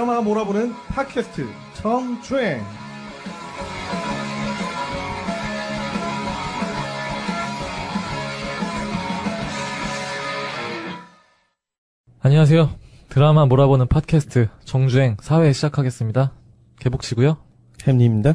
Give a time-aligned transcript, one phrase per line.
[0.00, 2.62] 드라마가 몰아보는 팟캐스트 정주행
[12.20, 12.70] 안녕하세요.
[13.10, 16.32] 드라마 몰아보는 팟캐스트 정주행 4회 시작하겠습니다.
[16.78, 17.36] 개복치고요.
[17.86, 18.34] 햄님입니다.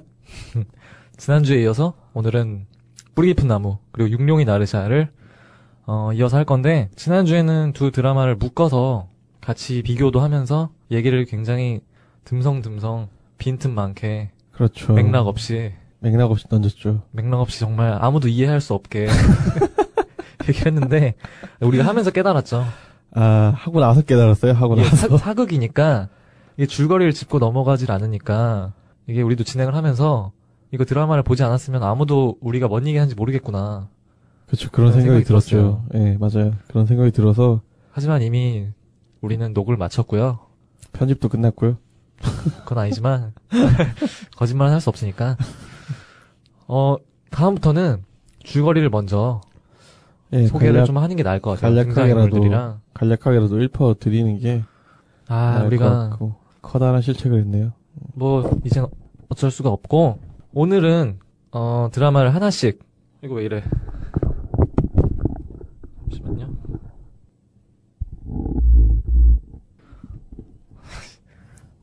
[1.18, 2.68] 지난주에 이어서 오늘은
[3.16, 5.11] 뿌리 깊은 나무 그리고 육룡이 나르샤를
[5.88, 9.10] 어, 이어서 할 건데 지난주에는 두 드라마를 묶어서
[9.41, 11.82] 같이 비교도 하면서 얘기를 굉장히
[12.25, 14.94] 듬성듬성 빈틈 많게 그렇죠.
[14.94, 17.02] 맥락 없이 맥락 없이 던졌죠.
[17.11, 19.08] 맥락 없이 정말 아무도 이해할 수 없게
[20.48, 21.16] 얘기를 했는데
[21.60, 22.64] 우리가 하면서 깨달았죠.
[23.11, 24.54] 아, 하고 나서 깨달았어요.
[24.54, 24.96] 하고 나서.
[24.96, 26.10] 사, 사극이니까
[26.58, 28.74] 이게 줄거리를 짚고 넘어가질 않으니까
[29.08, 30.32] 이게 우리도 진행을 하면서
[30.72, 33.88] 이거 드라마를 보지 않았으면 아무도 우리가 뭔 얘기 하는지 모르겠구나.
[34.47, 34.70] 그렇죠.
[34.72, 35.83] 그런 그런 생각이, 생각이 들었죠.
[35.94, 36.53] 예, 네, 맞아요.
[36.67, 37.61] 그런 생각이 들어서
[37.92, 38.67] 하지만 이미
[39.22, 40.39] 우리는 녹을 마쳤고요.
[40.97, 41.77] 편집도 끝났고요.
[42.65, 43.33] 그건 아니지만
[44.38, 45.37] 거짓말은 할 수 없으니까.
[46.67, 46.95] 어
[47.31, 48.03] 다음부터는
[48.43, 49.41] 줄거리를 먼저
[50.33, 51.75] 예, 소개를 간략, 좀 하는 게 나을 것 같아요.
[51.83, 54.63] 간략하게라도- 간략하게라도 1퍼 드리는 게
[55.27, 56.17] 아 우리가
[56.61, 57.71] 커다란 실책을 했네요.
[58.13, 58.85] 뭐 이젠
[59.30, 60.19] 어쩔 수가 없고
[60.53, 61.19] 오늘은
[61.52, 62.80] 어 드라마를 하나씩
[63.23, 63.63] 이거 왜 이래
[66.11, 66.53] 잠시만요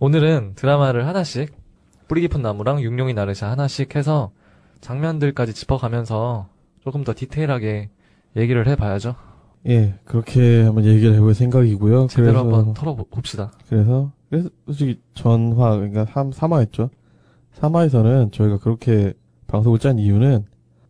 [0.02, 1.54] 오늘은 드라마를 하나씩
[2.08, 4.32] 뿌리 깊은 나무랑 육룡이 나르샤 하나씩 해서
[4.80, 6.48] 장면들까지 짚어가면서
[6.80, 7.88] 조금 더 디테일하게
[8.36, 9.14] 얘기를 해봐야죠
[9.68, 12.08] 예, 그렇게 한번 얘기를 해볼 생각이고요.
[12.08, 16.90] 제대로 그래서, 한번 털어봅시다 그래서, 그래서 솔직히 전화, 그러니까 3, 3화였죠.
[17.60, 19.12] 3화에서는 저희가 그렇게
[19.46, 20.46] 방송을 짠 이유는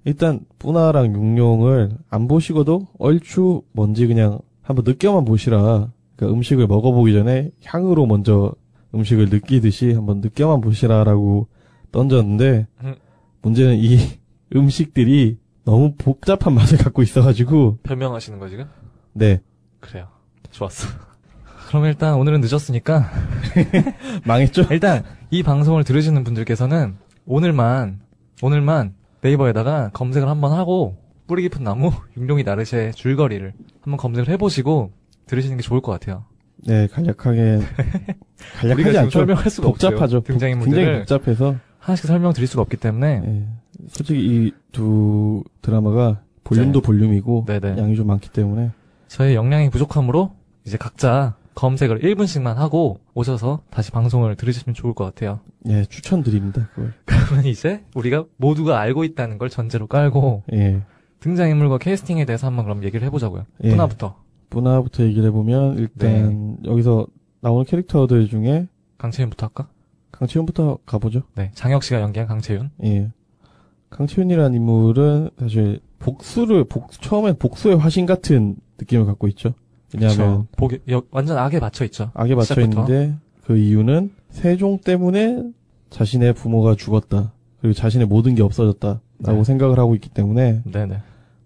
[0.06, 5.90] 일단 뿌나랑 육룡을 안 보시고도 얼추 뭔지 그냥 한번 느껴만 보시라.
[6.16, 8.54] 그러니까 음식을 먹어보기 전에 향으로 먼저
[8.94, 11.48] 음식을 느끼듯이 한번 느껴만 보시라라고
[11.92, 12.94] 던졌는데 음.
[13.42, 13.98] 문제는 이
[14.54, 18.66] 음식들이 너무 복잡한 맛을 갖고 있어가지고 변명하시는 거 지금?
[19.12, 19.40] 네
[19.80, 20.08] 그래요
[20.50, 20.88] 좋았어
[21.72, 23.10] 그럼 일단 오늘은 늦었으니까
[24.26, 24.66] 망했죠.
[24.70, 28.02] 일단 이 방송을 들으시는 분들께서는 오늘만
[28.42, 34.92] 오늘만 네이버에다가 검색을 한번 하고 뿌리 깊은 나무 육룡이 나르샤의 줄거리를 한번 검색을 해보시고
[35.24, 36.26] 들으시는 게 좋을 것 같아요.
[36.66, 37.60] 네 간략하게
[38.58, 39.10] 간략하지 않죠.
[39.10, 40.18] 설명할 수가 복잡하죠.
[40.18, 40.20] 없어요.
[40.22, 43.46] 굉장히 등장인물들을 복잡해서 하나씩 설명드릴 수가 없기 때문에 예.
[43.88, 46.86] 솔직히 이 두 드라마가 볼륨도 네.
[46.86, 47.76] 볼륨이고 네네.
[47.78, 48.70] 양이 좀 많기 때문에
[49.06, 50.32] 저희 역량이 부족하므로
[50.66, 55.40] 이제 각자 검색을 1분씩만 하고 오셔서 다시 방송을 들으시면 좋을 것 같아요.
[55.68, 56.68] 예 추천드립니다.
[56.74, 60.80] 그걸 그러면 이제 우리가 모두가 알고 있다는 걸 전제로 깔고 예
[61.20, 63.44] 등장인물과 캐스팅에 대해서 한번 그럼 얘기를 해보자고요.
[63.64, 63.70] 예.
[63.70, 64.16] 하나부터
[64.50, 66.70] 분화부터 얘기를 해보면 일단 네.
[66.70, 67.06] 여기서
[67.42, 69.68] 나오는 캐릭터들 중에 강채윤부터 할까?
[70.12, 71.22] 강채윤부터 가보죠.
[71.34, 72.70] 네, 장혁 씨가 연기한 강채윤.
[72.84, 73.10] 예
[73.90, 79.54] 강채윤이라는 인물은 사실 복수를 복 처음엔 복수의 화신 같은 느낌을 갖고 있죠.
[79.94, 80.46] 왜냐하면
[80.90, 82.10] 여- 완전 악에 맞춰 있죠.
[82.14, 82.60] 악에 맞춰.
[82.62, 83.14] 있는데
[83.44, 85.42] 그 이유는 세종 때문에
[85.90, 87.32] 자신의 부모가 죽었다.
[87.60, 89.44] 그리고 자신의 모든 게 없어졌다라고 네.
[89.44, 90.98] 생각을 하고 있기 때문에 네네.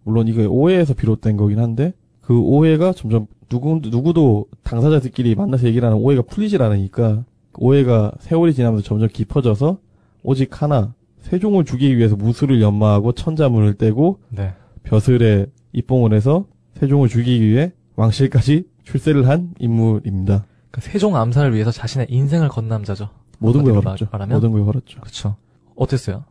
[0.04, 5.98] 물론 이게 오해에서 비롯된 거긴 한데 그 오해가 점점 누구 누구도 당사자들끼리 만나서 얘기를 하는
[6.00, 9.78] 오해가 풀리질 않으니까 그 오해가 세월이 지나면서 점점 깊어져서
[10.22, 14.52] 오직 하나 세종을 죽이기 위해서 무술을 연마하고 천자문을 떼고 네.
[14.82, 20.44] 벼슬에 입봉을 해서 세종을 죽이기 위해 왕실까지 출세를 한 인물입니다.
[20.70, 23.08] 그 세종 암살을 위해서 자신의 인생을 건 남자죠.
[23.38, 24.04] 모든 걸 걸었죠.
[24.06, 24.36] 말- 말하면?
[24.36, 25.00] 모든 걸 걸었죠.
[25.00, 25.36] 그쵸.
[25.74, 26.24] 어땠어요?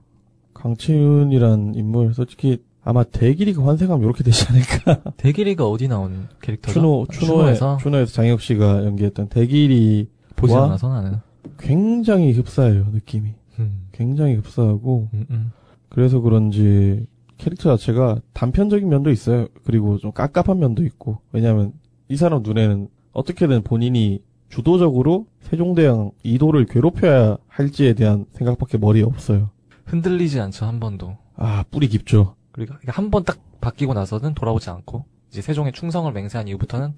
[0.53, 5.11] 강채윤이란 인물 솔직히 아마 대길이가 환생하면 이렇게 되지 않을까.
[5.17, 6.73] 대길이가 어디 나온 캐릭터죠?
[6.73, 10.65] 추노 추노에 추노에서 추노에서 장혁 씨가 연기했던 대길이 보지 와?
[10.65, 11.17] 않아서 나는.
[11.57, 13.33] 굉장히 흡사해요 느낌이.
[13.57, 15.51] 음, 굉장히 흡사하고 음, 음.
[15.89, 19.47] 그래서 그런지 캐릭터 자체가 단편적인 면도 있어요.
[19.63, 21.73] 그리고 좀 깝깝한 면도 있고 왜냐하면
[22.07, 29.49] 이 사람 눈에는 어떻게든 본인이 주도적으로 세종대왕 이도를 괴롭혀야 할지에 대한 생각밖에 머리에 없어요.
[29.85, 31.17] 흔들리지 않죠 한 번도.
[31.35, 32.35] 아 뿌리 깊죠.
[32.55, 36.93] 그리고 한번 딱 바뀌고 나서는 돌아오지 않고 이제 세종의 충성을 맹세한 이후부터는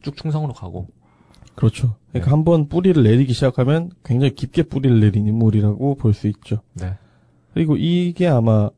[0.00, 0.88] 쭉 충성으로 가고.
[1.54, 1.96] 그렇죠.
[2.08, 2.34] 그러니까 네.
[2.34, 6.62] 한번 뿌리를 내리기 시작하면 굉장히 깊게 뿌리를 내린 인물이라고 볼 수 있죠.
[6.72, 6.96] 네.
[7.52, 8.70] 그리고 이게 아마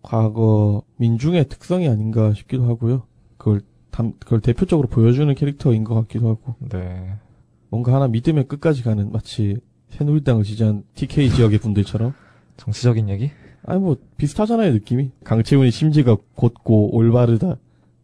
[0.00, 3.02] 과거 민중의 특성이 아닌가 싶기도 하고요.
[3.36, 3.60] 그걸
[3.90, 7.16] 담, 그걸 대표적으로 보여주는 캐릭터인 것 같기도 하고 네.
[7.68, 9.58] 뭔가 하나 믿으면 끝까지 가는 마치
[9.90, 12.14] 새누리당을 지지한 TK 지역의 분들처럼
[12.56, 13.30] 정치적인 얘기?
[13.64, 17.56] 아니 뭐 비슷하잖아요 느낌이 강채훈이 심지가 곧고 올바르다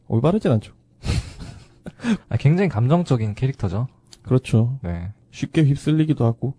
[0.08, 0.72] 올바르진 않죠.
[2.28, 3.88] 아, 굉장히 감정적인 캐릭터죠.
[4.22, 4.78] 그렇죠.
[4.82, 5.12] 네.
[5.30, 6.54] 쉽게 휩쓸리기도 하고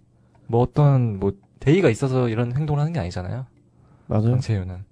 [0.48, 3.46] 뭐 어떤 뭐 대의가 있어서 이런 행동을 하는 게 아니잖아요.
[4.08, 4.32] 맞아요.
[4.32, 4.84] 강채윤은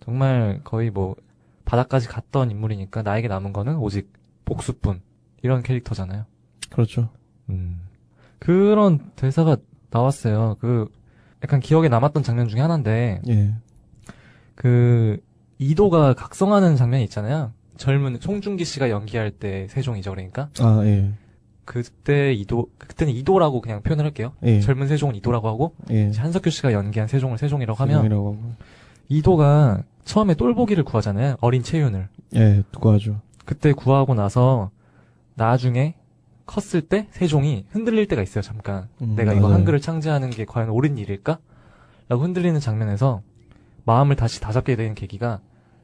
[0.00, 1.16] 정말 거의 뭐
[1.64, 4.12] 바닥까지 갔던 인물이니까 나에게 남은 거는 오직
[4.44, 5.00] 복수뿐
[5.42, 6.24] 이런 캐릭터잖아요.
[6.70, 7.10] 그렇죠.
[7.48, 7.80] 음.
[8.38, 9.56] 그런 대사가
[9.90, 10.56] 나왔어요.
[10.60, 10.90] 그
[11.42, 13.54] 약간 기억에 남았던 장면 중에 하나인데 예.
[14.54, 15.18] 그
[15.58, 17.52] 이도가 각성하는 장면이 있잖아요.
[17.76, 21.12] 젊은 송중기 씨가 연기할 때 세종이죠, 그러니까 아 예.
[21.64, 24.32] 그때 이도 그때는 이도라고 그냥 표현을 할게요.
[24.44, 24.60] 예.
[24.60, 26.10] 젊은 세종은 이도라고 하고 예.
[26.16, 28.54] 한석규 씨가 연기한 세종을 세종이라고 하면 세종이라고 하고.
[29.08, 31.36] 이도가 처음에 똘보기를 구하잖아요.
[31.40, 32.08] 어린 채윤을.
[32.34, 33.20] 예, 두고 하죠.
[33.44, 34.70] 그때 구하고 나서
[35.34, 35.94] 나중에
[36.46, 38.42] 컸을 때 세종이 흔들릴 때가 있어요.
[38.42, 38.88] 잠깐.
[39.02, 39.54] 음, 내가 이거 맞아요.
[39.56, 41.38] 한글을 창제하는 게 과연 옳은 일일까?
[42.08, 43.22] 라고 흔들리는 장면에서
[43.84, 45.40] 마음을 다시 다잡게 되는 계기가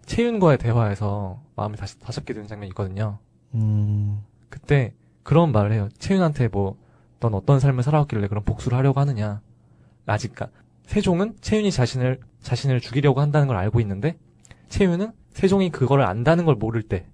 [0.07, 3.19] 채윤과의 대화에서 마음을 다시 다잡게 되는 장면이 있거든요.
[3.55, 5.89] 음, 그때 그런 말을 해요.
[5.99, 6.77] 채윤한테 뭐,
[7.21, 9.41] 넌 어떤 삶을 살아왔길래 그런 복수를 하려고 하느냐.
[10.07, 10.49] 아직, 까
[10.87, 14.17] 세종은 채윤이 자신을, 자신을 죽이려고 한다는 걸 알고 있는데,
[14.69, 17.07] 채윤은 세종이 그거를 안다는 걸 모를 때,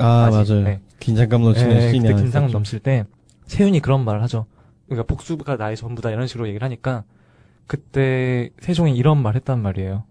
[0.00, 0.64] 아 아직, 맞아요.
[0.64, 0.80] 네.
[1.02, 2.52] 긴장감 넘치는 예, 씬이 그때 긴장감 있었죠.
[2.52, 3.04] 넘칠 때
[3.46, 4.46] 채윤이 그런 말을 하죠.
[4.86, 7.04] 그러니까 복수가 나의 전부다 이런 식으로 얘기를 하니까
[7.66, 10.04] 그때 세종이 이런 말 했단 말이에요.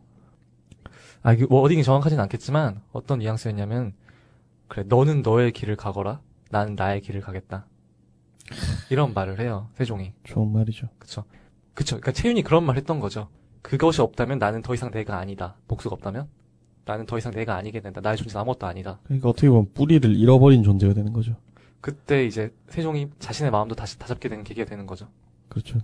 [1.23, 3.93] 아, 이게 뭐 어딘지 정확하진 않겠지만 어떤 뉘앙스였냐면
[4.67, 7.65] 그래 너는 너의 길을 가거라 나는 나의 길을 가겠다.
[8.89, 10.13] 이런 말을 해요 세종이.
[10.23, 10.87] 좋은 말이죠.
[10.99, 11.23] 그쵸.
[11.73, 11.95] 그쵸.
[11.95, 13.29] 그러니까 채윤이 그런 말 했던 거죠.
[13.61, 15.55] 그것이 없다면 나는 더 이상 내가 아니다.
[15.67, 16.27] 복수가 없다면
[16.91, 18.01] 나는 더 이상 내가 아니게 된다.
[18.01, 18.99] 나의 존재는 아무것도 아니다.
[19.03, 21.35] 그러니까 어떻게 보면 뿌리를 잃어버린 존재가 되는 거죠.
[21.79, 25.07] 그때 이제 세종이 자신의 마음도 다시 다잡게 되는 계기가 되는 거죠.
[25.49, 25.79] 그렇죠.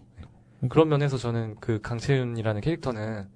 [0.70, 3.28] 그런 면에서 저는 그 강채윤이라는 캐릭터는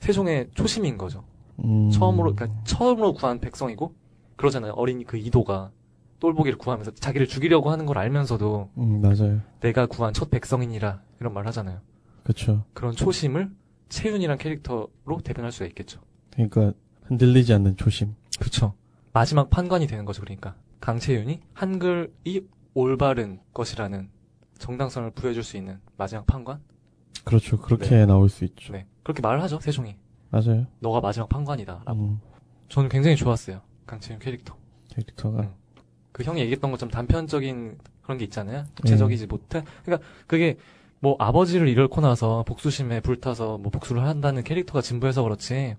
[0.00, 1.24] 세종의 초심인 거죠.
[1.64, 3.94] 음, 처음으로 그러니까 처음으로 구한 백성이고
[4.36, 4.72] 그러잖아요.
[4.72, 5.70] 어린 그 이도가
[6.20, 9.40] 똘보기를 구하면서 자기를 죽이려고 하는 걸 알면서도 음, 맞아요.
[9.60, 11.80] 내가 구한 첫 백성이니라 이런 말 하잖아요.
[12.22, 12.64] 그렇죠.
[12.74, 13.50] 그런 초심을
[13.88, 16.00] 채윤이란 캐릭터로 대변할 수가 있겠죠.
[16.32, 16.72] 그러니까
[17.08, 18.14] 흔들리지 않는 초심.
[18.38, 18.74] 그렇죠.
[19.12, 20.20] 마지막 판관이 되는 거죠.
[20.20, 24.10] 그러니까 강채윤이 한글이 올바른 것이라는
[24.58, 26.60] 정당성을 부여줄 수 있는 마지막 판관?
[27.24, 27.58] 그렇죠.
[27.58, 28.72] 그렇게 나올 수 있죠.
[28.72, 28.86] 네.
[29.02, 29.58] 그렇게 말을 하죠.
[29.60, 29.96] 세종이.
[30.30, 30.66] 맞아요.
[30.80, 31.82] 너가 마지막 판관이다.
[31.86, 31.98] 라고.
[31.98, 32.20] 음,
[32.68, 33.62] 저는 굉장히 좋았어요.
[33.86, 34.56] 강채윤 캐릭터.
[34.90, 35.54] 캐릭터가 음.
[36.12, 38.64] 그 형이 얘기했던 것처럼 단편적인 그런 게 있잖아요.
[38.76, 39.64] 구체적이지 못해.
[39.84, 40.58] 그러니까 그게
[41.00, 45.76] 뭐 아버지를 잃고 나서 복수심에 불타서 뭐 복수를 한다는 캐릭터가 진부해서 그렇지.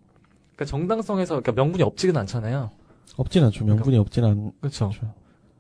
[0.60, 2.72] 그러니까 정당성에서 그러니까 명분이 없지는 않잖아요.
[3.16, 3.64] 없진 않죠.
[3.64, 4.52] 명분이 없진 않죠.
[4.60, 4.92] 그렇죠.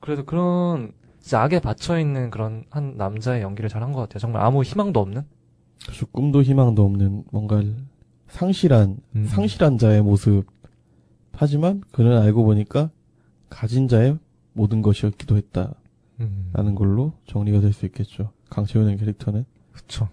[0.01, 0.91] 그래서 그런
[1.21, 4.19] 진짜 악에 받쳐 있는 그런 한 남자의 연기를 잘한 것 같아요.
[4.19, 5.23] 정말 아무 희망도 없는.
[5.85, 7.63] 그래서 꿈도 희망도 없는 뭔가
[8.27, 9.25] 상실한 음.
[9.25, 10.43] 상실한 자의 모습.
[11.31, 12.89] 하지만 그는 알고 보니까
[13.49, 14.17] 가진 자의
[14.51, 15.73] 모든 것이었기도 했다
[16.51, 16.75] 라는 음.
[16.75, 18.31] 걸로 정리가 될 수 있겠죠.
[18.49, 20.09] 강채윤의 캐릭터는 그렇죠.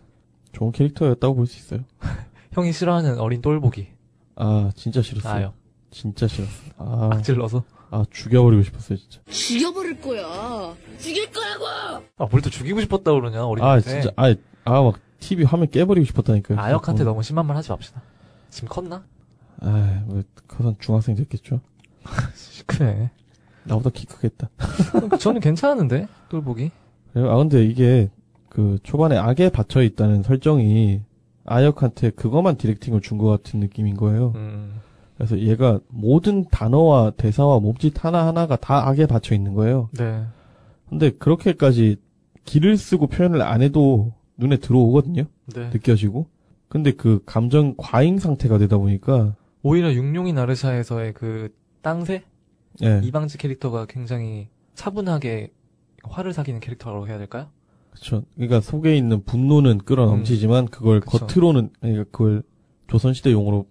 [0.52, 1.80] 좋은 캐릭터였다고 볼 수 있어요.
[2.52, 3.88] 형이 싫어하는 어린 똘보기.
[4.36, 5.34] 아 진짜 싫었어요.
[5.34, 5.52] 나요.
[5.90, 6.52] 진짜 싫었어.
[6.78, 7.64] 아, 악질러서.
[7.90, 9.20] 아 죽여버리고 싶었어요 진짜.
[9.30, 10.74] 죽여버릴 거야.
[10.98, 11.66] 죽일 거라고!
[12.18, 13.90] 아, 뭘 또 죽이고 싶었다 그러냐, 아 어린한테.
[14.02, 14.10] 진짜
[14.64, 16.58] 아아막 TV 화면 깨버리고 싶었다니까요.
[16.58, 17.10] 아역한테 자꾸.
[17.10, 18.02] 너무 심한 말 하지 맙시다.
[18.50, 19.04] 지금 컸나?
[19.60, 21.60] 아뭐 커서 중학생 됐겠죠.
[22.66, 23.10] 그래.
[23.64, 24.48] 나보다 키 크겠다.
[25.18, 26.70] 저는 괜찮았는데, 똘보기.
[27.12, 27.30] 그래요?
[27.32, 28.10] 아 근데 이게
[28.48, 31.02] 그 초반에 악에 받쳐 있다는 설정이
[31.46, 34.32] 아역한테 그것만 디렉팅을 준 것 같은 느낌인 거예요.
[34.36, 34.80] 음.
[35.16, 39.88] 그래서 얘가 모든 단어와 대사와 몸짓 하나 하나가 다 악에 받쳐 있는 거예요.
[39.96, 40.24] 네.
[40.88, 41.96] 근데 그렇게까지
[42.44, 45.24] 기를 쓰고 표현을 안 해도 눈에 들어오거든요.
[45.54, 45.70] 네.
[45.70, 46.26] 느껴지고.
[46.68, 52.24] 근데 그 감정 과잉 상태가 되다 보니까 오히려 육룡이 나르샤에서의 그 땅새?
[52.82, 53.00] 예.
[53.02, 55.52] 이방지 캐릭터가 굉장히 차분하게
[56.04, 57.46] 화를 사귀는 캐릭터라고 해야 될까요?
[57.96, 58.24] 그렇죠.
[58.34, 61.00] 그러니까 속에 있는 분노는 끌어넘치지만 그걸 음.
[61.00, 61.26] 그쵸.
[61.26, 62.42] 겉으로는 그러니까 그걸
[62.88, 63.66] 조선시대 용어로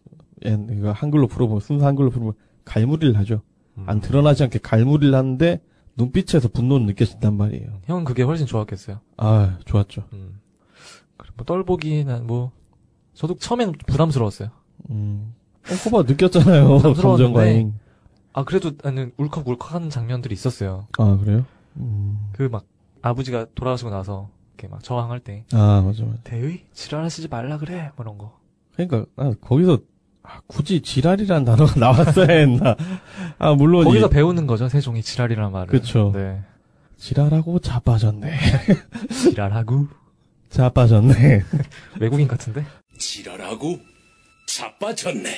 [0.45, 2.33] 예, 그러니까 한글로 풀어보면 순수 한글로 풀어보면
[2.65, 3.41] 갈무리를 하죠.
[3.77, 3.83] 음.
[3.87, 5.61] 안 드러나지 않게 갈무리를 하는데
[5.95, 7.81] 눈빛에서 분노는 느껴진단 말이에요.
[7.85, 8.99] 형은 그게 훨씬 좋았겠어요.
[9.17, 10.03] 아 좋았죠.
[10.13, 10.39] 음.
[11.35, 12.51] 뭐 똘보기는 뭐,
[13.13, 14.49] 저도 처음엔 부담스러웠어요.
[14.89, 15.33] 음.
[15.63, 16.79] 어, 거봐 느꼈잖아요.
[16.95, 17.73] 감정 과잉.
[18.33, 20.87] 아, 그래도 나는 울컥울컥 하는 장면들이 있었어요.
[20.97, 21.45] 아 그래요?
[21.77, 22.19] 음.
[22.33, 22.65] 그 막,
[23.09, 26.17] 아버지가 돌아가시고 나서, 이렇게 막 저항할 때, 아 맞아 맞아.
[26.23, 26.65] 대의?
[26.73, 27.91] 지랄하시지 말라 그래?
[27.95, 28.37] 뭐 이런 거.
[28.75, 29.79] 그러니까 아, 거기서
[30.23, 32.75] 아, 굳이 지랄이라는 단어가 나왔어야 했나?
[33.37, 35.67] 아 물론 거기서 이- 배우는 거죠, 세종이 지랄이라는 말을.
[35.67, 36.11] 그쵸.
[36.15, 36.41] 네.
[36.97, 38.31] 지랄하고 자빠졌네.
[39.09, 39.87] 지랄하고.
[40.49, 41.41] 자빠졌네.
[41.99, 42.65] 외국인 같은데?
[42.97, 43.77] 지랄하고
[44.47, 45.29] 자빠졌네.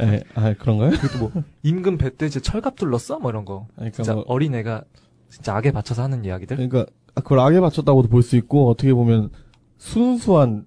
[0.00, 0.90] 에, 아 그런가요?
[0.92, 3.18] 그것도 뭐, 임금 배때 이제 철갑 둘렀어?
[3.18, 3.68] 뭐 이런 거.
[3.74, 4.82] 그러니까 진짜 뭐, 어린애가
[5.28, 6.56] 진짜 악에 받쳐서 하는 이야기들?
[6.56, 6.86] 그러니까
[7.20, 9.30] 그걸 악에 바쳤다고도 볼 수 있고 어떻게 보면
[9.78, 10.66] 순수한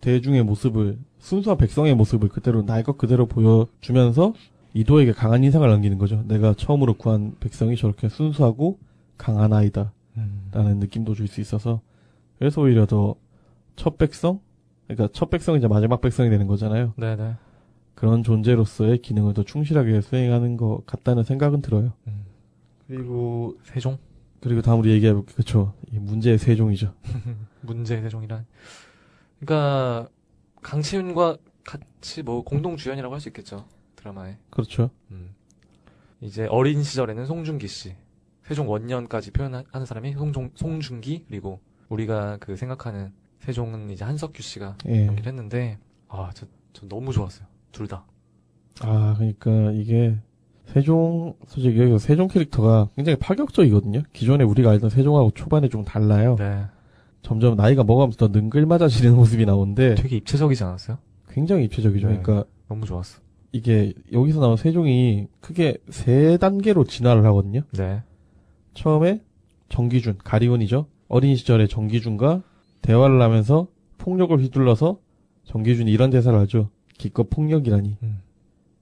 [0.00, 4.34] 대중의 모습을 순수한 백성의 모습을 그대로 나의 것 그대로 보여주면서
[4.74, 6.24] 이도에게 강한 인상을 남기는 거죠.
[6.26, 8.78] 내가 처음으로 구한 백성이 저렇게 순수하고
[9.18, 9.92] 강한 아이다.
[10.16, 10.48] 음.
[10.52, 11.80] 라는 느낌도 줄 수 있어서
[12.38, 13.16] 그래서 오히려 더
[13.76, 14.40] 첫 백성
[14.86, 16.92] 그러니까 첫 백성이 이제 마지막 백성이 되는 거잖아요.
[16.96, 17.36] 네네.
[17.94, 21.92] 그런 존재로서의 기능을 더 충실하게 수행하는 것 같다는 생각은 들어요.
[22.06, 22.24] 음.
[22.86, 23.96] 그리고 세종?
[24.42, 26.94] 그리고 다음 우리 얘기해 볼게 그쵸 이 문제의 세종이죠.
[27.62, 28.44] 문제 세종이란.
[29.40, 30.08] 그러니까
[30.62, 33.64] 강치윤과 같이 뭐 공동 주연이라고 할 수 있겠죠
[33.96, 34.36] 드라마에.
[34.50, 34.90] 그렇죠.
[35.12, 35.34] 음.
[36.20, 37.94] 이제 어린 시절에는 송중기 씨,
[38.44, 45.06] 세종 원년까지 표현하는 사람이 송종, 송중기 그리고 우리가 그 생각하는 세종은 이제 한석규 씨가 예.
[45.06, 47.46] 연기를 했는데 아, 저, 저 너무 좋았어요.
[47.70, 48.04] 둘 다.
[48.80, 50.18] 아 그러니까 이게
[50.72, 54.02] 세종 솔직히 여기서 세종 캐릭터가 굉장히 파격적이거든요.
[54.14, 56.36] 기존에 우리가 알던 세종하고 초반에 좀 달라요.
[56.38, 56.64] 네.
[57.20, 60.96] 점점 나이가 먹으면서 더 능글맞아지는 모습이 나오는데 되게 입체적이지 않았어요?
[61.28, 62.08] 굉장히 입체적이죠.
[62.08, 62.20] 네.
[62.22, 63.20] 그러니까 너무 좋았어.
[63.52, 67.60] 이게 여기서 나온 세종이 크게 세 단계로 진화를 하거든요.
[67.72, 68.02] 네.
[68.72, 69.20] 처음에
[69.68, 70.86] 정기준, 가리온이죠.
[71.08, 72.42] 어린 시절에 정기준과
[72.80, 73.66] 대화를 하면서
[73.98, 74.98] 폭력을 휘둘러서
[75.44, 76.70] 정기준이 이런 대사를 하죠.
[76.96, 77.98] 기껏 폭력이라니.
[78.02, 78.20] 음.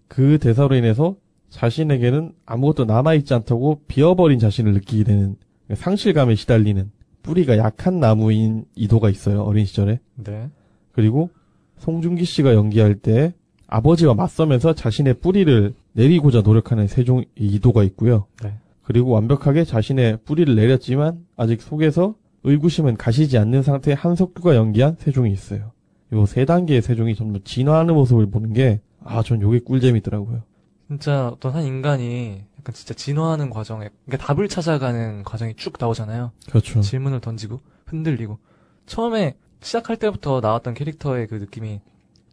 [0.07, 1.17] 그 대사로 인해서
[1.51, 5.37] 자신에게는 아무것도 남아있지 않다고 비어버린 자신을 느끼게 되는
[5.75, 6.91] 상실감에 시달리는
[7.23, 9.43] 뿌리가 약한 나무인 이도가 있어요.
[9.43, 10.01] 어린 시절에.
[10.17, 10.49] 네.
[10.93, 11.31] 그리고
[11.79, 13.35] 송중기 씨가 연기할 때
[13.67, 18.27] 아버지와 맞서면서 자신의 뿌리를 내리고자 노력하는 세종 이도가 있고요.
[18.43, 18.55] 네.
[18.83, 25.73] 그리고 완벽하게 자신의 뿌리를 내렸지만 아직 속에서 의구심은 가시지 않는 상태의 한석규가 연기한 세종이 있어요.
[26.13, 30.43] 요 세 단계의 세종이 점점 진화하는 모습을 보는 게, 아, 전 요게 꿀잼이더라고요.
[30.91, 36.33] 진짜 어떤 한 인간이 약간 진짜 진화하는 과정에, 그러니까 답을 찾아가는 과정이 쭉 나오잖아요.
[36.49, 36.81] 그렇죠.
[36.81, 38.41] 질문을 던지고 흔들리고
[38.87, 41.81] 처음에 시작할 때부터 나왔던 캐릭터의 그 느낌이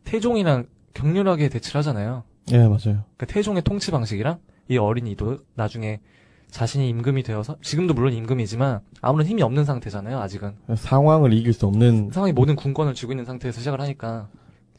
[0.05, 2.23] 태종이랑 격렬하게 대치를 하잖아요.
[2.51, 2.79] 예, 맞아요.
[3.15, 5.99] 그러니까 태종의 통치 방식이랑 이 어린이도 나중에
[6.49, 10.19] 자신이 임금이 되어서 지금도 물론 임금이지만 아무런 힘이 없는 상태잖아요.
[10.19, 14.29] 아직은 상황을 이길 수 없는, 상황이 모든 군권을 쥐고 있는 상태에서 시작을 하니까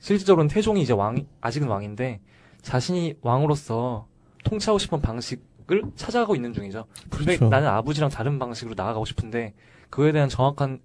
[0.00, 2.18] 실질적으로는 태종이 이제 왕 아직은 왕인데
[2.62, 4.06] 자신이 왕으로서
[4.44, 6.86] 통치하고 싶은 방식을 찾아가고 있는 중이죠.
[7.10, 7.48] 근데 그렇죠.
[7.48, 9.54] 나는 아버지랑 다른 방식으로 나아가고 싶은데
[9.90, 10.80] 그거에 대한 정확한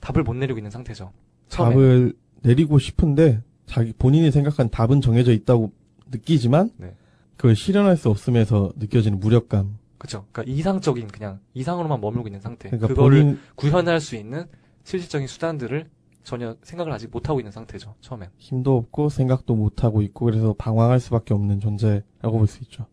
[0.00, 1.12] 답을 못 내리고 있는 상태죠.
[1.48, 1.74] 처음에.
[1.74, 5.72] 답을 내리고 싶은데, 자기 본인이 생각한 답은 정해져 있다고
[6.10, 6.94] 느끼지만, 네.
[7.36, 9.78] 그걸 실현할 수 없음에서 느껴지는 무력감.
[9.98, 10.24] 그쵸.
[10.32, 12.70] 그러니까 이상적인 그냥 이상으로만 머물고 있는 상태.
[12.70, 14.46] 그러니까 그거를 본인 구현할 수 있는
[14.84, 15.88] 실질적인 수단들을
[16.28, 17.94] 전혀 생각을 아직 못 하고 있는 상태죠.
[18.02, 18.28] 처음엔.
[18.36, 22.84] 힘도 없고 생각도 못 하고 있고 그래서 방황할 수밖에 없는 존재라고 볼 수 있죠.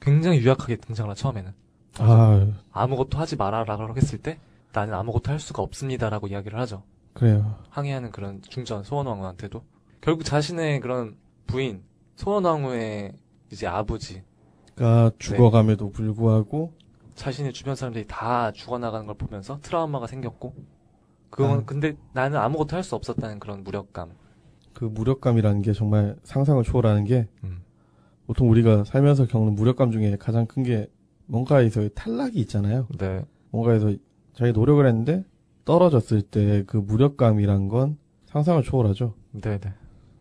[0.00, 1.52] 굉장히 유약하게 등장을 하 처음에는.
[1.98, 4.38] 아, 아무것도 하지 말아라고 했을 때
[4.72, 6.82] 나는 아무것도 할 수가 없습니다라고 이야기를 하죠.
[7.12, 7.58] 그래요.
[7.68, 9.62] 항의하는 그런 중전 소원왕후한테도
[10.00, 11.82] 결국 자신의 그런 부인
[12.16, 13.12] 소원왕후의
[13.52, 14.22] 이제 아버지
[14.74, 16.72] 가 죽어감에도 불구하고
[17.14, 20.54] 자신의 주변 사람들이 다 죽어나가는 걸 보면서 트라우마가 생겼고
[21.30, 21.62] 그건 아.
[21.64, 24.10] 근데 나는 아무것도 할 수 없었다는 그런 무력감
[24.74, 27.62] 그 무력감이라는 게 정말 상상을 초월하는 게 음.
[28.26, 30.88] 보통 우리가 살면서 겪는 무력감 중에 가장 큰 게
[31.26, 32.86] 뭔가에서의 탈락이 있잖아요.
[32.98, 33.92] 네 뭔가에서
[34.34, 35.24] 자기 노력을 했는데
[35.64, 39.14] 떨어졌을 때 그 무력감이란 건 상상을 초월하죠.
[39.32, 39.72] 네 네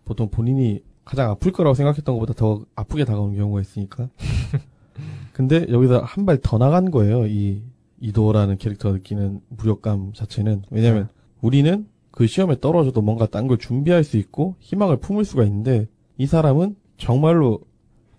[0.06, 4.10] 보통 본인이 가장 아플 거라고 생각했던 것보다 더 아프게 다가오는 경우가 있으니까.
[5.34, 7.26] 근데 여기서 한 발 더 나간 거예요.
[7.28, 7.64] 이
[8.02, 10.64] 이도라는 캐릭터가 느끼는 무력감 자체는.
[10.72, 11.10] 왜냐면
[11.42, 15.88] 우리는 그 시험에 떨어져도 뭔가 딴 걸 준비할 수 있고 희망을 품을 수가 있는데
[16.18, 17.62] 이 사람은 정말로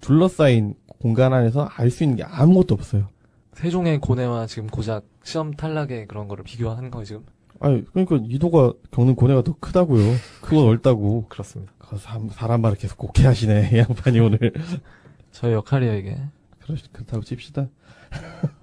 [0.00, 3.08] 둘러싸인 공간 안에서 알 수 있는 게 아무것도 없어요.
[3.54, 7.24] 세종의 고뇌와 지금 고작 시험 탈락의 그런 거를 비교하는 거 지금
[7.58, 10.14] 아니, 그러니까 이도가 겪는 고뇌가 더 크다고요.
[10.40, 11.26] 크고 넓다고.
[11.28, 14.38] 그렇습니다 그 사람, 사람 말을 계속 곱게 하시네, 이 양반이 오늘.
[15.32, 16.16] 저의 역할이에요 이게
[16.60, 17.68] 그렇, 그렇다고 칩시다.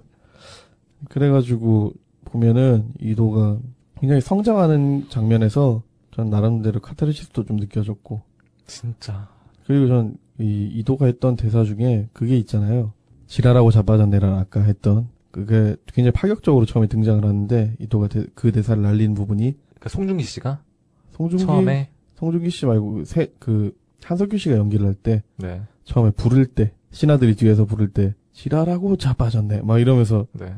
[1.08, 1.92] 그래가지고,
[2.24, 3.58] 보면은, 이도가
[4.00, 8.22] 굉장히 성장하는 장면에서, 전 나름대로 카타르시스도 좀 느껴졌고,
[8.66, 9.28] 진짜.
[9.66, 12.92] 그리고 전, 이, 이도가 했던 대사 중에 그게 있잖아요.
[13.26, 19.14] 지랄하고 자빠졌네라는 아까 했던, 그게 굉장히 파격적으로 처음에 등장을 하는데, 이도가 대- 그 대사를 날린
[19.14, 20.62] 부분이, 그러니까 송중기 씨가?
[21.12, 21.90] 송중기, 처음에?
[22.16, 25.62] 송중기 씨 말고, 세, 그, 한석규 씨가 연기를 할 때, 네.
[25.84, 29.62] 처음에 부를 때, 신하들이 뒤에서 부를 때, 지랄하고 자빠졌네.
[29.62, 30.54] 막 이러면서, 네.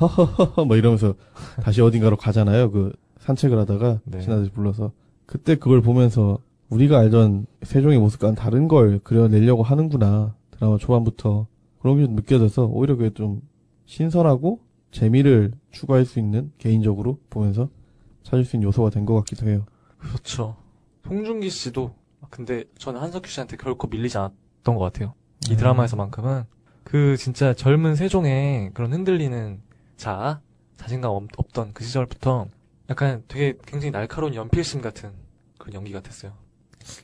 [0.00, 1.14] 허허허허 뭐 이러면서
[1.62, 2.70] 다시 어딘가로 가잖아요.
[2.70, 4.20] 그 산책을 하다가 네.
[4.20, 4.92] 신하들이 불러서
[5.26, 6.38] 그때 그걸 보면서
[6.70, 10.34] 우리가 알던 세종의 모습과는 다른 걸 그려내려고 하는구나.
[10.52, 11.46] 드라마 초반부터
[11.80, 13.40] 그런 게 좀 느껴져서 오히려 그게 좀
[13.86, 14.60] 신선하고
[14.92, 17.68] 재미를 추가할 수 있는 개인적으로 보면서
[18.22, 19.64] 찾을 수 있는 요소가 된 것 같기도 해요.
[19.98, 20.56] 그렇죠.
[21.06, 21.94] 송중기 씨도
[22.28, 25.14] 근데 저는 한석규 씨한테 결코 밀리지 않았던 것 같아요.
[25.48, 25.56] 이 음.
[25.56, 26.44] 드라마에서만큼은
[26.84, 29.60] 그 진짜 젊은 세종의 그런 흔들리는
[30.04, 30.40] 자아,
[30.78, 32.46] 자신감 없- 없던 그 시절부터
[32.88, 35.10] 약간 되게 굉장히 날카로운 연필심 같은
[35.58, 36.32] 그런 연기 같았어요.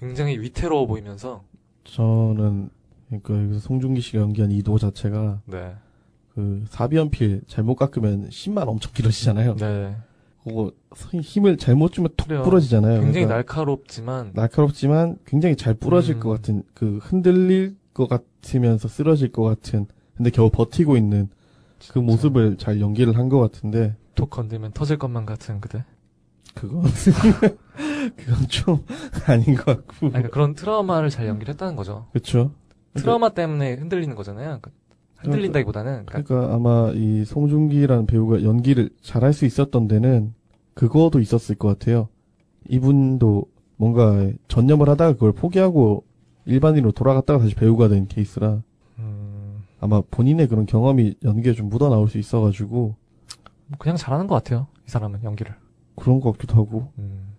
[0.01, 1.45] 굉장히 위태로워 보이면서
[1.85, 2.71] 저는
[3.09, 5.75] 그러니까 여기서 송중기 씨가 연기한 이도 자체가 네,
[6.35, 9.57] 그 사비연필 잘못 깎으면 심만 엄청 길어지잖아요.
[9.57, 9.95] 네,
[10.43, 10.73] 그거
[11.23, 12.43] 힘을 잘못 주면 톡 그래요.
[12.45, 12.95] 부러지잖아요.
[13.03, 16.21] 굉장히 그러니까 날카롭지만 날카롭지만 굉장히 잘 부러질 음.
[16.21, 19.87] 것 같은 그 흔들릴 것 같으면서 쓰러질 것 같은
[20.17, 21.29] 근데 겨우 버티고 있는
[21.93, 25.85] 그 모습을 잘 연기를 한 것 같은데 톡 건들면 터질 것만 같은 그대.
[26.55, 26.83] 그건
[28.17, 28.85] 그건 좀
[29.27, 32.07] 아닌 것 같고 아니, 그러니까 그런 트라우마를 잘 연기를 했다는 거죠.
[32.13, 32.53] 그렇죠.
[32.95, 34.47] 트라우마 때문에 흔들리는 거잖아요.
[34.61, 34.71] 그러니까
[35.19, 40.35] 흔들린다기보다는 그러니까 그러니까 아마 이 송중기라는 배우가 연기를 잘할 수 있었던 데는
[40.75, 42.09] 그거도 있었을 것 같아요.
[42.69, 43.45] 이분도
[43.77, 46.05] 뭔가 전념을 하다가 그걸 포기하고
[46.47, 48.63] 일반인으로 돌아갔다가 다시 배우가 된 케이스라 음,
[49.81, 52.97] 아마 본인의 그런 경험이 연기에 좀 묻어 나올 수 있어가지고
[53.79, 54.69] 그냥 잘하는 것 같아요.
[54.87, 55.55] 이 사람은 연기를.
[55.97, 57.35] 그런 것 같기도 하고 음.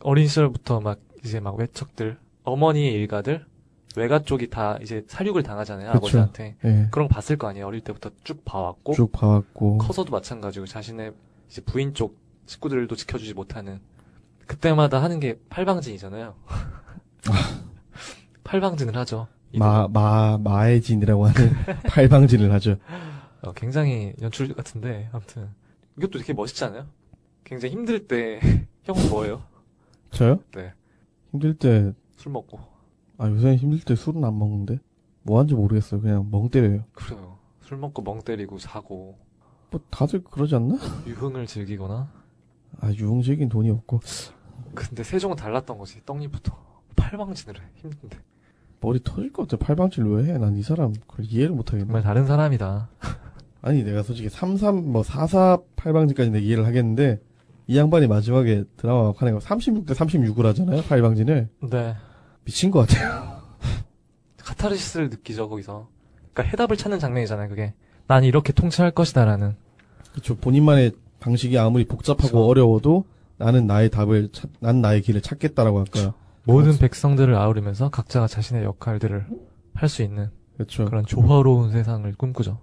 [0.00, 3.46] 어린 시절부터 막 이제 막 외척들, 어머니의 일가들,
[3.96, 5.92] 외가 쪽이 다 이제 살육을 당하잖아요.
[5.92, 5.98] 그쵸.
[5.98, 6.56] 아버지한테.
[6.64, 7.66] 예, 그런 거 봤을 거 아니에요.
[7.66, 8.92] 어릴 때부터 쭉 봐왔고.
[8.92, 11.12] 쭉 봐왔고 커서도 마찬가지고 자신의
[11.48, 13.80] 이제 부인 쪽 식구들도 지켜주지 못하는
[14.46, 16.34] 그때마다 하는 게 팔방진이잖아요.
[18.44, 19.26] 팔방진을 하죠.
[19.58, 21.50] 마, 마, 마해진이라고 하는
[21.88, 22.76] 팔방진을 하죠.
[23.42, 25.48] 어, 굉장히 연출 같은데 아무튼
[25.96, 26.86] 이것도 되게 멋있지 않아요?
[27.44, 28.40] 굉장히 힘들 때
[28.84, 29.42] 형은 뭐예요?
[30.10, 30.40] 저요?
[30.54, 30.72] 네.
[31.30, 32.58] 힘들 때, 술 먹고
[33.18, 34.78] 아, 요새 힘들 때 술은 안 먹는데?
[35.22, 36.00] 뭐 하는지 모르겠어요.
[36.00, 36.84] 그냥 멍 때려요.
[36.92, 37.38] 그래요.
[37.60, 39.18] 술 먹고 멍 때리고 자고
[39.70, 40.76] 뭐 다들 그러지 않나?
[41.06, 42.08] 유흥을 즐기거나
[42.80, 44.00] 아, 유흥적인 돈이 없고.
[44.74, 46.56] 근데 세종은 달랐던 거지 떡잎부터
[46.96, 48.18] 팔방진을 해 힘든데
[48.80, 49.64] 머리 터질 것 같아.
[49.64, 50.38] 팔방질 왜 해?
[50.38, 51.86] 난 이 사람 그걸 이해를 못하겠네.
[51.86, 52.88] 정말 다른 사람이다.
[53.62, 57.20] 아니 내가 솔직히 33, 뭐 44 팔방진까지 내 이해를 하겠는데
[57.66, 60.82] 이 양반이 마지막에 드라마 막판에 36대 36을 하잖아요.
[60.82, 61.48] 팔방진을.
[61.70, 61.96] 네.
[62.44, 63.40] 미친 것 같아요.
[64.38, 65.88] 카타르시스를 느끼죠 거기서.
[66.32, 67.74] 그러니까 해답을 찾는 장면이잖아요 그게.
[68.06, 69.56] 난 이렇게 통치할 것이다라는.
[70.12, 70.36] 그렇죠.
[70.36, 72.46] 본인만의 방식이 아무리 복잡하고 그쵸.
[72.46, 73.04] 어려워도
[73.38, 76.14] 나는 나의 답을 찾, 난 나의 길을 찾겠다라고 할까.
[76.46, 76.80] 모든 그렇죠.
[76.80, 79.26] 백성들을 아우르면서 각자가 자신의 역할들을
[79.74, 80.86] 할 수 있는 그렇죠.
[80.86, 82.60] 그런 조화로운 세상을 꿈꾸죠.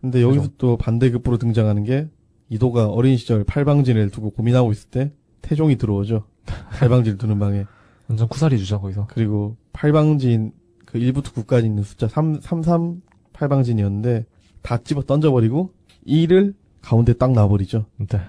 [0.00, 2.08] 근데 여기서 또 반대급부로 등장하는 게
[2.48, 6.24] 이도가 어린 시절 팔방진을 두고 고민하고 있을 때 태종이 들어오죠.
[6.78, 7.64] 팔방진을 두는 방에.
[8.08, 9.06] 완전 쿠사리 주죠 거기서.
[9.10, 10.52] 그리고 팔방진
[10.84, 14.26] 그 1부터 9까지 있는 숫자 3, 33 팔방진이었는데
[14.62, 15.72] 다 집어 던져버리고
[16.06, 17.86] 1을 가운데 딱 놔버리죠.
[18.08, 18.20] 네.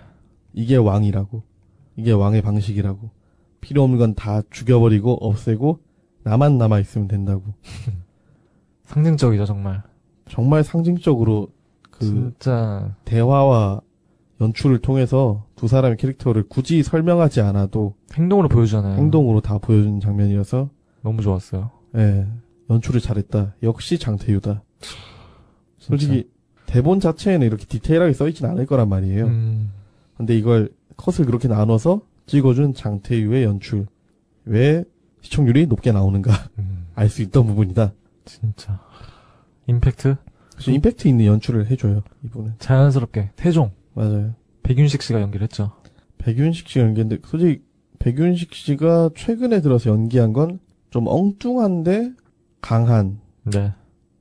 [0.53, 1.43] 이게 왕이라고.
[1.95, 3.09] 이게 왕의 방식이라고.
[3.67, 5.79] 필요 없는 건 다 죽여버리고 없애고
[6.23, 7.43] 나만 남아 있으면 된다고.
[8.85, 9.83] 상징적이죠 정말.
[10.29, 11.49] 정말 상징적으로
[11.91, 13.81] 그 진짜 대화와
[14.39, 18.95] 연출을 통해서 두 사람의 캐릭터를 굳이 설명하지 않아도 행동으로 보여주잖아요.
[18.97, 20.69] 행동으로 다 보여준 장면이어서
[21.01, 21.71] 너무 좋았어요.
[21.97, 22.25] 예,
[22.69, 23.55] 연출을 잘했다.
[23.63, 24.63] 역시 장태유다.
[25.79, 26.29] 솔직히
[26.67, 29.25] 대본 자체에는 이렇게 디테일하게 써있진 않을 거란 말이에요.
[29.25, 29.71] 음,
[30.15, 33.87] 근데 이걸 컷을 그렇게 나눠서 찍어준 장태유의 연출.
[34.45, 34.83] 왜
[35.21, 37.93] 시청률이 높게 나오는가 음, 알수 있던 부분이다.
[38.25, 38.79] 진짜
[39.67, 40.15] 임팩트
[40.53, 42.03] 그래서 임팩트 있는 연출을 해줘요.
[42.23, 44.35] 이분은 자연스럽게 태종 맞아요.
[44.63, 45.71] 백윤식 씨가 연기를 했죠.
[46.19, 47.61] 백윤식 씨가 연기했는데 솔직히
[47.99, 50.59] 백윤식 씨가 최근에 들어서 연기한 건
[50.89, 52.13] 좀 엉뚱한데
[52.61, 53.73] 강한 네.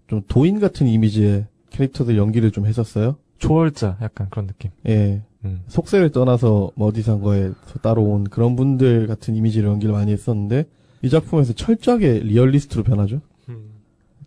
[0.09, 3.16] 좀 도인 같은 이미지의 캐릭터들 연기를 좀 했었어요.
[3.38, 4.71] 초월자 약간 그런 느낌.
[4.88, 5.23] 예.
[5.46, 5.61] 음.
[5.68, 10.66] 속세를 떠나서 뭐 어디선 거에서 따라온 그런 분들 같은 이미지로 연기를 많이 했었는데
[11.02, 13.20] 이 작품에서 철저하게 리얼리스트로 변하죠.
[13.48, 13.70] 음.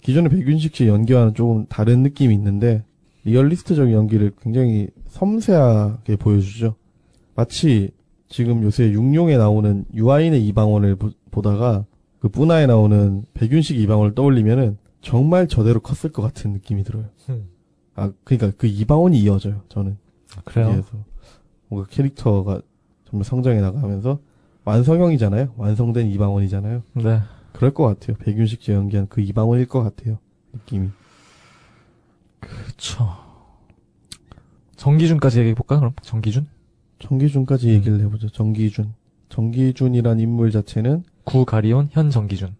[0.01, 2.83] 기존의 백윤식 씨 연기와는 조금 다른 느낌이 있는데
[3.25, 6.75] 리얼리스트적인 연기를 굉장히 섬세하게 보여주죠.
[7.35, 7.91] 마치
[8.27, 11.85] 지금 요새 육룡에 나오는 유아인의 이방원을 보, 보다가
[12.19, 17.05] 그 뿌나에 나오는 백윤식 이방원을 떠올리면은 정말 저대로 컸을 것 같은 느낌이 들어요.
[17.29, 17.47] 음.
[17.95, 19.63] 아, 그러니까 그 이방원이 이어져요.
[19.69, 19.97] 저는.
[20.45, 20.67] 그래요.
[20.67, 20.89] 여기에서
[21.69, 22.61] 뭔가 캐릭터가
[23.09, 24.19] 정말 성장해 나가면서
[24.65, 25.53] 완성형이잖아요.
[25.57, 26.83] 완성된 이방원이잖아요.
[26.93, 27.21] 네.
[27.53, 28.17] 그럴 것 같아요.
[28.17, 30.17] 백윤식 씨 연기한 그 이방원일 것 같아요.
[30.53, 30.89] 느낌이.
[32.39, 33.09] 그쵸.
[34.75, 35.93] 정기준까지 얘기해볼까, 그럼?
[36.01, 36.47] 정기준?
[36.99, 37.73] 정기준까지 음.
[37.73, 38.29] 얘기를 해보죠.
[38.29, 38.93] 정기준.
[39.29, 42.55] 정기준이란 인물 자체는 구가리온, 현 정기준.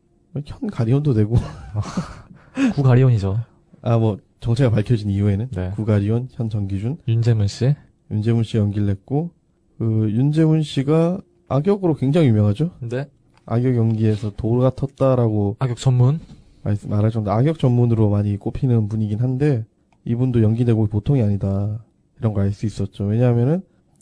[0.46, 1.36] 현 가리온도 되고
[2.76, 3.40] 구가리온이죠.
[3.82, 5.72] 아 뭐 정체가 밝혀진 이후에는 네.
[5.72, 7.76] 구가리온, 현 정기준, 윤재문 씨.
[8.12, 9.32] 윤재문 씨 연기를 했고
[9.78, 12.72] 그 윤재문 씨가 악역으로 굉장히 유명하죠.
[12.82, 13.10] 네.
[13.46, 16.20] 악역 연기에서 도가 텄다라고 악역 전문.
[16.64, 19.66] 말- 말할 정도 악역 전문으로 많이 꼽히는 분이긴 한데
[20.06, 21.80] 이분도 연기 내고 보통이 아니다
[22.20, 23.06] 이런 걸알수 있었죠.
[23.06, 23.62] 왜냐하면은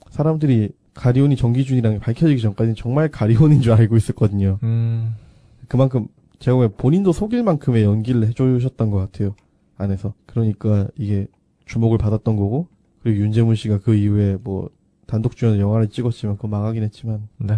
[0.10, 4.58] 사람들이 가리온이 정기준이랑 밝혀지기 전까지는 정말 가리온인 줄 알고 있었거든요.
[4.63, 5.13] 음.
[5.67, 6.08] 그만큼
[6.39, 9.36] 제가 보기엔 본인도 속일 만큼의 연기를 해주셨던 것 같아요.
[9.78, 10.13] 안에서.
[10.26, 11.28] 그러니까 이게
[11.65, 12.67] 주목을 받았던 거고
[13.08, 14.70] 그리고 윤재문 씨가 그 이후에 뭐
[15.06, 17.56] 단독 주연 영화를 찍었지만 그거 망하긴 했지만 네.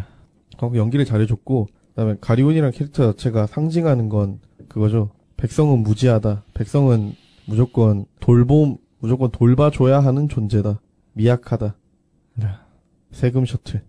[0.59, 5.09] 거기 연기를 잘해줬고 그다음에 가리온이라는 캐릭터 자체가 상징하는 건 그거죠.
[5.37, 6.43] 백성은 무지하다.
[6.53, 7.13] 백성은
[7.47, 10.81] 무조건 돌봄, 무조건 돌봐줘야 하는 존재다.
[11.13, 11.75] 미약하다.
[12.35, 12.45] 네.
[13.09, 13.81] 세금 셔틀.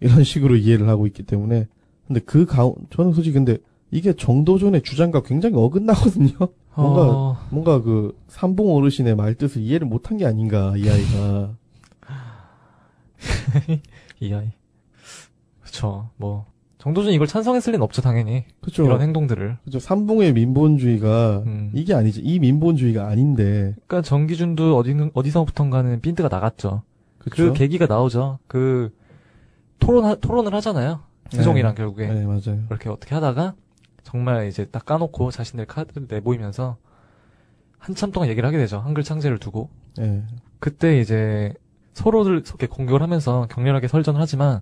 [0.00, 1.68] 이런 식으로 이해를 하고 있기 때문에.
[2.08, 3.58] 근데 그 가운, 저는 솔직히 근데
[3.92, 6.32] 이게 정도전의 주장과 굉장히 어긋나거든요.
[6.76, 11.56] 뭔가, 어, 뭔가 그 삼봉 어르신의 말뜻을 이해를 못한 게 아닌가, 이 아이가.
[14.20, 14.52] 이 아이.
[15.62, 16.10] 그쵸.
[16.16, 16.46] 뭐
[16.78, 18.44] 정도전 이걸 찬성했을 리는 없죠 당연히.
[18.60, 18.84] 그쵸.
[18.84, 19.58] 이런 행동들을.
[19.64, 19.78] 그죠.
[19.78, 21.70] 삼봉의 민본주의가 음.
[21.74, 22.20] 이게 아니죠.
[22.22, 23.74] 이 민본주의가 아닌데.
[23.86, 26.82] 그러니까 정기준도 어디 어디서부턴가는 핀트가 나갔죠.
[27.18, 27.52] 그 그쵸?
[27.54, 28.38] 계기가 나오죠.
[28.46, 28.94] 그
[29.80, 31.00] 토론 토론을 하잖아요.
[31.30, 31.76] 세종이랑 네.
[31.76, 32.66] 결국에 네, 맞아요.
[32.68, 33.54] 그렇게 어떻게 하다가
[34.06, 36.76] 정말 이제 딱 까놓고 자신들 카드를 내보이면서
[37.76, 38.78] 한참 동안 얘기를 하게 되죠.
[38.78, 40.22] 한글 창제를 두고 네.
[40.60, 41.52] 그때 이제
[41.92, 44.60] 서로를 이렇게 공격을 하면서 격렬하게 설전을 하지만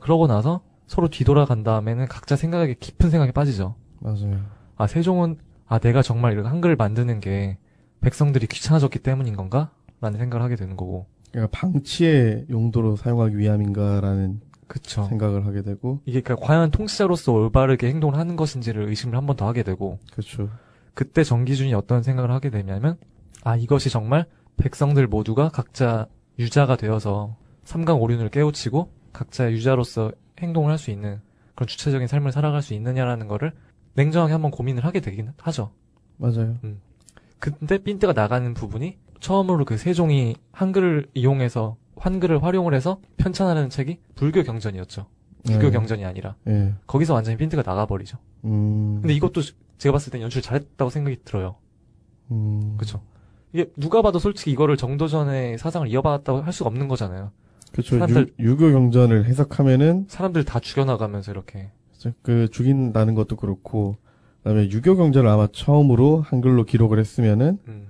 [0.00, 3.76] 그러고 나서 서로 뒤돌아간 다음에는 각자 생각에 깊은 생각에 빠지죠.
[4.00, 4.40] 맞아요.
[4.76, 7.58] 아 세종은 아 내가 정말 이렇게 한글을 만드는 게
[8.00, 9.70] 백성들이 귀찮아졌기 때문인 건가?
[10.00, 11.06] 라는 생각을 하게 되는 거고.
[11.30, 14.40] 그러니까 방치의 용도로 사용하기 위함인가라는
[14.72, 15.04] 그쵸.
[15.04, 19.46] 생각을 하게 되고, 이게 그러니까 과연 통치자로서 올바르게 행동을 하는 것인지를 의심을 한 번 더
[19.46, 20.48] 하게 되고 그렇죠.
[20.94, 22.96] 그때 정기준이 어떤 생각을 하게 되냐면
[23.44, 24.24] 아 이것이 정말
[24.56, 26.06] 백성들 모두가 각자
[26.38, 31.20] 유자가 되어서 삼강 오륜을 깨우치고 각자의 유자로서 행동을 할 수 있는
[31.54, 33.52] 그런 주체적인 삶을 살아갈 수 있느냐라는 거를
[33.94, 35.70] 냉정하게 한번 고민을 하게 되긴 하죠.
[36.16, 36.56] 맞아요.
[37.38, 44.42] 근데 핀트가 나가는 부분이 처음으로 그 세종이 한글을 이용해서 한글을 활용을 해서 편찬하는 책이 불교
[44.42, 45.06] 경전이었죠.
[45.44, 45.70] 불교 네.
[45.70, 46.74] 경전이 아니라 예.
[46.86, 48.18] 거기서 완전히 핀트가 나가버리죠.
[48.44, 48.98] 음.
[49.00, 49.42] 근데 이것도
[49.78, 51.56] 제가 봤을 땐 연출 잘했다고 생각이 들어요.
[52.30, 52.76] 음.
[52.76, 53.00] 그쵸.
[53.52, 57.32] 이게 누가 봐도 솔직히 이거를 정도전의 사상을 이어받았다고 할 수가 없는 거잖아요.
[57.72, 57.98] 그쵸.
[57.98, 61.70] 사람들- 유, 유교 경전을 해석하면은, 사람들 다 죽여나가면서 이렇게.
[62.22, 63.96] 그, 죽인다는 것도 그렇고,
[64.42, 67.86] 그 다음에 유교 경전을 아마 처음으로 한글로 기록을 했으면은, 음.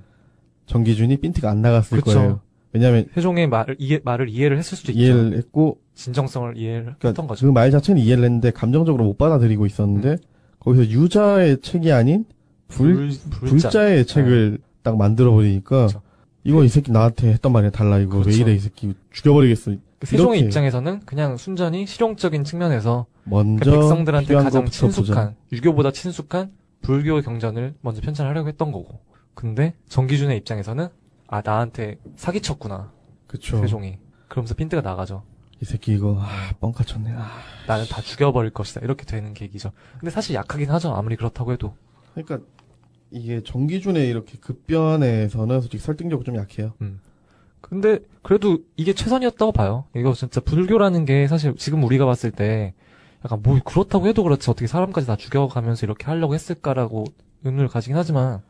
[0.67, 2.15] 정기준이 핀트가 안 나갔을 그쵸.
[2.17, 2.41] 거예요.
[2.73, 5.01] 왜냐면, 세종의 말을, 이해, 말을 이해를 했을 수도 있죠.
[5.03, 7.47] 이해를 했고, 진정성을 이해를 했던 그러니까 거죠.
[7.47, 10.17] 그 말 자체는 이해를 했는데, 감정적으로 못 받아들이고 있었는데,
[10.61, 12.25] 거기서 유자의 책이 아닌,
[12.69, 13.69] 불, 불자.
[13.69, 16.01] 불자의 책을 딱 만들어 버리니까, 그쵸.
[16.45, 18.17] 이거 이 새끼 나한테 했단 말이야, 달라, 이거.
[18.19, 18.41] 왜 그렇죠.
[18.43, 18.95] 이래, 이 새끼.
[19.13, 19.73] 죽여버리겠어.
[19.99, 20.47] 그 세종의 이렇게.
[20.47, 25.35] 입장에서는 그냥 순전히 실용적인 측면에서 그 먼저, 백성들한테 필요한 가장 친숙한 보자.
[25.53, 28.99] 유교보다 친숙한 불교 경전을 먼저 편찬하려고 했던 거고.
[29.35, 30.89] 근데 정기준의 입장에서는
[31.33, 32.93] 아 나한테 사기쳤구나
[33.27, 33.59] 그쵸.
[33.59, 33.99] 세종이.
[34.29, 35.23] 그러면서 핀트가 나가죠.
[35.63, 37.11] 이 새끼 이거, 아, 뻥카 쳤네.
[37.17, 37.31] 아.
[37.67, 38.83] 나는 다 죽여버릴 것이다.
[38.83, 39.73] 이렇게 되는 계기죠.
[39.99, 40.95] 근데 사실 약하긴 하죠.
[40.95, 41.75] 아무리 그렇다고 해도.
[42.13, 42.41] 그러니까,
[43.11, 46.75] 이게 정기준의 이렇게 급변에서는 솔직히 설득력이 좀 약해요.
[47.63, 49.85] 근데 그래도 이게 최선이었다고 봐요.
[49.97, 52.75] 이거 진짜 불교라는 게 사실 지금 우리가 봤을 때
[53.25, 57.05] 약간 뭐 그렇다고 해도 그렇지 어떻게 사람까지 다 죽여가면서 이렇게 하려고 했을까라고
[57.45, 58.43] 의문을 가지긴 하지만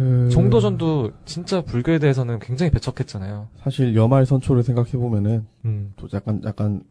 [0.00, 3.48] 그, 정도전도 진짜 불교에 대해서는 굉장히 배척했잖아요.
[3.58, 5.92] 사실 여말 선초를 생각해 보면은, 음.
[5.96, 6.84] 또 약간, 약간,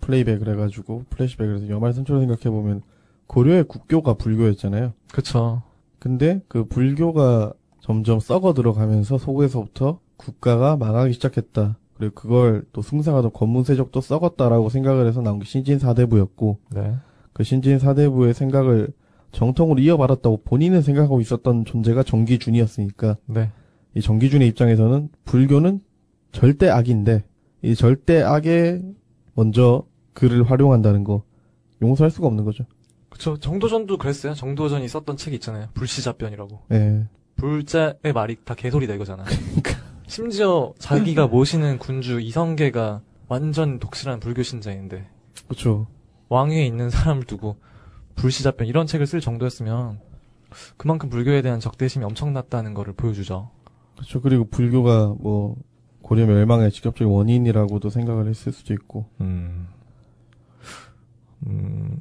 [0.00, 2.82] 플레이백을 해가지고, 플래시백을 해서 여말 선초를 생각해 보면,
[3.26, 4.92] 고려의 국교가 불교였잖아요.
[5.14, 5.62] 그쵸.
[5.98, 11.78] 근데 그 불교가 점점 썩어 들어가면서 속에서부터 국가가 망하기 시작했다.
[11.96, 16.96] 그리고 그걸 또 승상하던 권문세족도 썩었다라고 생각을 해서 나온 게 신진 사대부였고, 네.
[17.32, 18.88] 그 신진 사대부의 생각을
[19.32, 23.50] 정통으로 이어받았다고 본인은 생각하고 있었던 존재가 정기준이었으니까, 네.
[23.94, 25.80] 이 정기준의 입장에서는 불교는
[26.30, 27.24] 절대 악인데,
[27.62, 28.80] 이 절대 악에
[29.34, 31.24] 먼저 글을 활용한다는 거,
[31.80, 32.64] 용서할 수가 없는 거죠.
[33.08, 33.36] 그쵸.
[33.38, 34.34] 정도전도 그랬어요.
[34.34, 35.68] 정도전이 썼던 책이 있잖아요.
[35.74, 36.60] 불시자변이라고.
[36.72, 37.06] 예.
[37.36, 39.24] 불자의 말이 다 개소리다 이거잖아.
[40.06, 45.06] 심지어 자기가 모시는 군주 이성계가 완전 독실한 불교 신자인데
[45.48, 45.86] 그쵸.
[46.28, 47.56] 왕위에 있는 사람을 두고
[48.14, 49.98] 불시자변 이런 책을 쓸 정도였으면
[50.76, 53.50] 그만큼 불교에 대한 적대심이 엄청났다는 거를 보여주죠.
[53.94, 54.20] 그렇죠.
[54.20, 55.56] 그리고 불교가 뭐
[56.02, 59.06] 고려 멸망의 직접적인 원인이라고도 생각을 했을 수도 있고.
[59.20, 59.68] 음.
[61.46, 62.00] 음.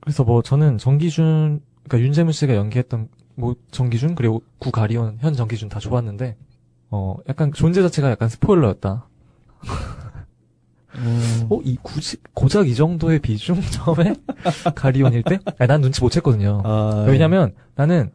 [0.00, 5.78] 그래서 뭐 저는 정기준 그러니까 윤재문 씨가 연기했던 뭐 정기준 그리고 구가리온 현 정기준 다
[5.78, 6.36] 좋았는데
[6.90, 9.08] 어 약간 존재 자체가 약간 스포일러였다.
[11.02, 14.14] 음, 어 이 굳이 고작 이 정도의 비중 처음에
[14.74, 15.38] 가리온일 때?
[15.58, 16.62] 아니, 난 눈치 못 챘거든요.
[16.64, 18.10] 아, 왜냐면 나는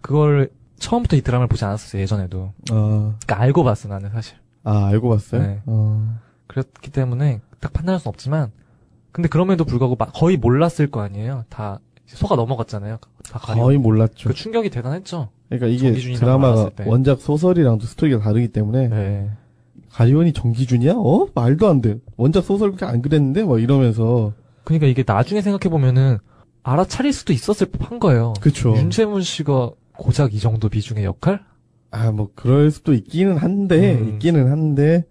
[0.00, 2.52] 그걸 처음부터 이 드라마를 보지 않았었어요 예전에도.
[2.70, 4.36] 아, 그러니까 알고 봤어 나는 사실.
[4.64, 5.42] 아, 알고 봤어요?
[5.42, 5.60] 네.
[5.66, 8.50] 어, 그렇기 때문에 딱 판단할 수는 없지만
[9.12, 11.44] 근데 그럼에도 불구하고 막 거의 몰랐을 거 아니에요.
[11.48, 12.98] 다 소가 넘어갔잖아요.
[13.30, 13.64] 다 가리온.
[13.66, 14.28] 거의 몰랐죠.
[14.28, 15.28] 그 충격이 대단했죠.
[15.48, 16.70] 그러니까 이게 드라마가.
[16.86, 19.30] 원작 소설이랑도 스토리가 다르기 때문에 네.
[19.92, 20.94] 가리온이 정기준이야?
[20.96, 21.28] 어?
[21.34, 21.98] 말도 안 돼.
[22.16, 23.44] 원작 소설 그렇게 안 그랬는데?
[23.44, 24.32] 막 이러면서.
[24.64, 26.18] 그러니까 이게 나중에 생각해 보면은
[26.62, 28.32] 알아차릴 수도 있었을 법한 거예요.
[28.40, 28.74] 그쵸.
[28.76, 31.44] 윤재문 씨가 고작 이 정도 비중의 역할?
[31.90, 34.08] 아, 뭐, 그럴 수도 있기는 한데, 음.
[34.14, 35.04] 있기는 한데,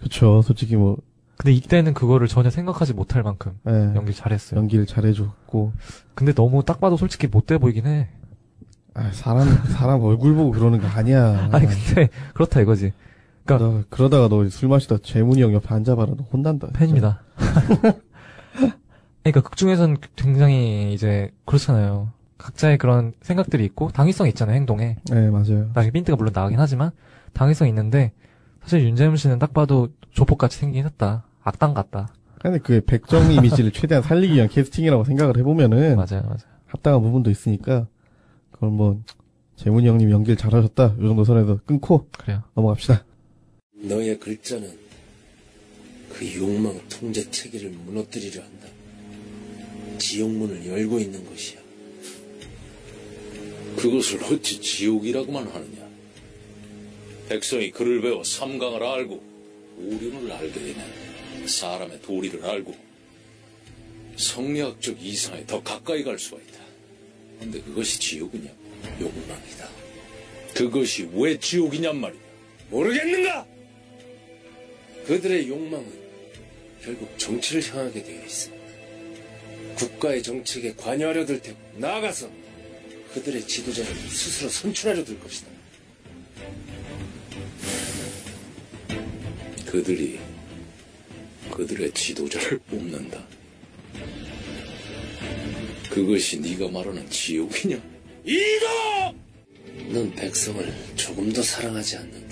[0.00, 0.42] 그쵸.
[0.42, 0.96] 솔직히 뭐,
[1.36, 4.60] 근데 이때는 그거를 전혀 생각하지 못할 만큼 예, 연기 잘했어요.
[4.60, 5.72] 연기를 잘해줬고,
[6.14, 8.08] 근데 너무 딱 봐도 솔직히 못돼 보이긴 해.
[8.92, 11.48] 아, 사람, 사람 얼굴 보고 그러는 거 아니야.
[11.52, 12.92] 아니 근데 그렇다 이거지.
[13.44, 16.14] 그러다가, 그러다가 너 술 마시다 재문이 형 옆에 앉아봐라.
[16.16, 16.68] 너 혼난다.
[16.68, 16.78] 진짜.
[16.78, 17.22] 팬입니다.
[19.22, 22.12] 그러니까 극 중에선 굉장히 이제 그렇잖아요.
[22.38, 24.96] 각자의 그런 생각들이 있고 당위성 이 있잖아요 행동에.
[25.10, 25.70] 네, 맞아요.
[25.74, 26.90] 나중에 빈트가 물론 나가긴 하지만
[27.34, 28.12] 당위성 이 있는데
[28.62, 31.24] 사실 윤재문 씨는 딱 봐도 조폭같이 생기긴 했다.
[31.42, 32.08] 악당 같다.
[32.40, 36.38] 근데 그 백정 이미지를 최대한 살리기 위한 캐스팅이라고 생각을 해보면은, 맞아요, 맞아요.
[36.66, 37.86] 합당한 부분도 있으니까,
[38.50, 39.00] 그걸 뭐,
[39.56, 40.84] 재문이 형님 연기를 잘하셨다.
[40.84, 42.42] 요 정도 선에서 끊고 그래요.
[42.54, 43.04] 넘어갑시다.
[43.80, 44.78] 너의 글자는
[46.10, 48.68] 그 욕망 통제 체계를 무너뜨리려 한다.
[49.98, 51.60] 지옥문을 열고 있는 것이야.
[53.76, 55.88] 그것을 어찌 지옥이라고만 하느냐?
[57.28, 59.22] 백성이 글을 배워 삼강을 알고
[59.78, 62.74] 오륜을 알게 되면 사람의 도리를 알고
[64.16, 66.60] 성리학적 이상에 더 가까이 갈 수가 있다.
[67.38, 68.50] 근데 그것이 지옥이냐?
[69.00, 69.68] 욕망이다.
[70.54, 72.20] 그것이 왜 지옥이냔 말이야.
[72.68, 73.46] 모르겠는가?
[75.10, 75.92] 그들의 욕망은
[76.84, 78.52] 결국 정치를 향하게 되어 있어.
[79.74, 82.30] 국가의 정책에 관여하려 들 테고 나아가서
[83.14, 85.48] 그들의 지도자를 스스로 선출하려 들 것이다.
[89.66, 90.20] 그들이
[91.50, 93.26] 그들의 지도자를 뽑는다.
[95.90, 97.82] 그것이 네가 말하는 지옥이냐?
[98.24, 99.14] 이거!
[99.88, 102.29] 넌 백성을 조금도 사랑하지 않는다.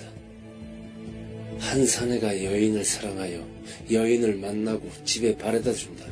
[1.59, 3.47] 한 사내가 여인을 사랑하여
[3.91, 6.05] 여인을 만나고 집에 바래다 준다.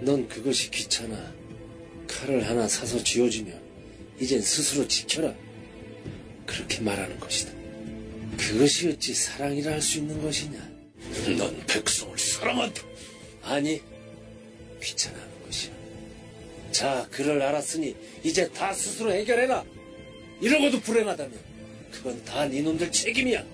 [0.00, 1.34] 넌 그것이 귀찮아.
[2.06, 3.52] 칼을 하나 사서 쥐어주며
[4.20, 5.34] 이젠 스스로 지켜라.
[6.46, 7.52] 그렇게 말하는 것이다.
[8.36, 10.58] 그것이 어찌 사랑이라 할 수 있는 것이냐?
[11.38, 12.82] 넌 백성을 사랑한다.
[13.42, 13.80] 아니,
[14.82, 15.72] 귀찮아하는 것이야.
[16.72, 19.64] 자, 그를 알았으니 이제 다 스스로 해결해라.
[20.40, 21.38] 이러고도 불행하다면
[21.92, 23.44] 그건 다네 놈들 책임이야.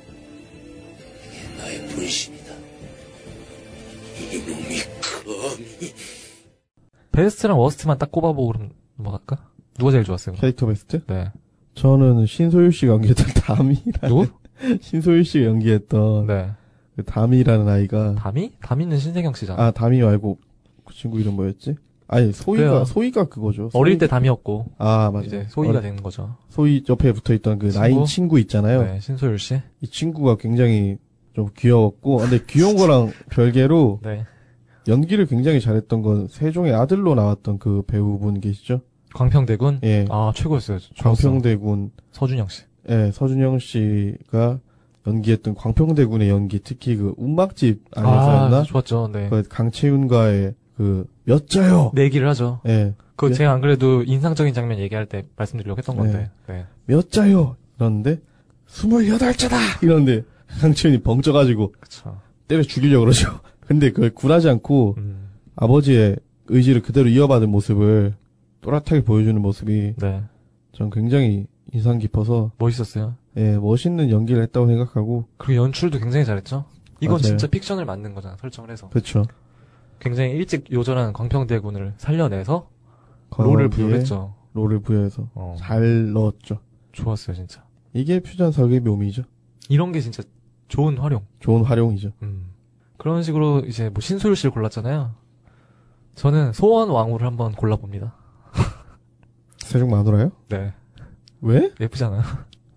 [1.40, 2.54] 이게 나의 본심이다.
[4.32, 5.92] 이놈이 감히
[7.12, 9.48] 베스트랑 워스트만 딱 꼽아보고 그럼 넘어갈까?
[9.78, 10.34] 누가 제일 좋았어요?
[10.34, 10.40] 그럼?
[10.40, 11.02] 캐릭터 베스트?
[11.06, 11.30] 네.
[11.74, 14.26] 저는 신소유 씨가 연기했던 담이라는 누구?
[14.80, 16.50] 신소유 씨가 연기했던 네.
[16.96, 18.52] 그 담이라는 아이가 담이?
[18.60, 19.62] 담이는 신세경 씨잖아.
[19.62, 20.38] 아 담이 말고
[20.84, 21.76] 그 친구 이름 뭐였지?
[22.08, 22.84] 아니 소희가 그래요.
[22.84, 23.70] 소희가 그거죠.
[23.72, 25.26] 어릴 소희- 때 담이었고 아 맞아.
[25.26, 26.36] 이제 소희가 어, 되는 거죠.
[26.50, 27.80] 소희 옆에 붙어 있던 그 친구?
[27.80, 28.82] 나인 친구 있잖아요.
[28.82, 29.60] 네, 신소율 씨.
[29.80, 30.98] 이 친구가 굉장히
[31.34, 34.24] 좀 귀여웠고 근데 귀여운 거랑 별개로 네.
[34.88, 38.80] 연기를 굉장히 잘했던 건 세종의 아들로 나왔던 그 배우분 계시죠?
[39.14, 39.80] 광평대군.
[39.84, 40.06] 예.
[40.08, 40.78] 아 최고였어요.
[40.98, 42.62] 광평대군 서준영 씨.
[42.88, 44.58] 예, 서준영 씨가
[45.06, 48.56] 연기했던 광평대군의 연기 특히 그 운막집 안에서였나?
[48.58, 49.10] 아 좋았죠.
[49.12, 49.28] 네.
[49.28, 51.92] 그 강채윤과의 그 몇 자요?
[51.94, 52.60] 내기를 하죠.
[52.66, 52.92] 예.
[53.14, 53.34] 그거 네.
[53.34, 56.28] 제가 안 그래도 인상적인 장면 얘기할 때 말씀드리려고 했던 건데.
[56.48, 56.64] 네.
[56.86, 57.54] 몇 자요?
[57.78, 58.18] 이러는데
[58.66, 59.56] 스물여덟 자다.
[59.82, 60.22] 이러는데
[60.60, 62.20] 강채윤이 벙쪄가지고 그쵸.
[62.48, 63.40] 때려 죽이려고 그러죠.
[63.66, 65.28] 근데 그걸 굴하지 않고 음.
[65.56, 66.16] 아버지의
[66.48, 68.14] 의지를 그대로 이어받은 모습을
[68.60, 70.22] 또렷하게 보여주는 모습이 네.
[70.72, 73.14] 전 굉장히 인상 깊어서 멋있었어요.
[73.36, 76.64] 예, 멋있는 연기를 했다고 생각하고 그리고 연출도 굉장히 잘했죠.
[77.00, 77.22] 이건 맞아요.
[77.22, 78.36] 진짜 픽션을 만든 거잖아.
[78.36, 78.88] 설정을 해서.
[78.90, 79.24] 그렇죠.
[80.00, 82.68] 굉장히 일찍 요절한 광평대군을 살려내서
[83.36, 84.34] 롤을 부여했죠.
[84.54, 86.58] 롤을 부여해서 어, 잘 넣었죠.
[86.92, 87.64] 좋았어요, 진짜.
[87.92, 89.22] 이게 퓨전 설계 묘미죠.
[89.68, 90.22] 이런 게 진짜
[90.70, 91.26] 좋은 활용.
[91.40, 92.12] 좋은 활용이죠.
[92.22, 92.52] 음.
[92.96, 95.12] 그런 식으로 이제 뭐 신소율 씨를 골랐잖아요.
[96.14, 98.14] 저는 소원 왕후를 한번 골라봅니다.
[99.58, 100.30] 세종 마누라요?
[100.48, 100.72] 네.
[101.40, 101.72] 왜?
[101.80, 102.22] 예쁘잖아요.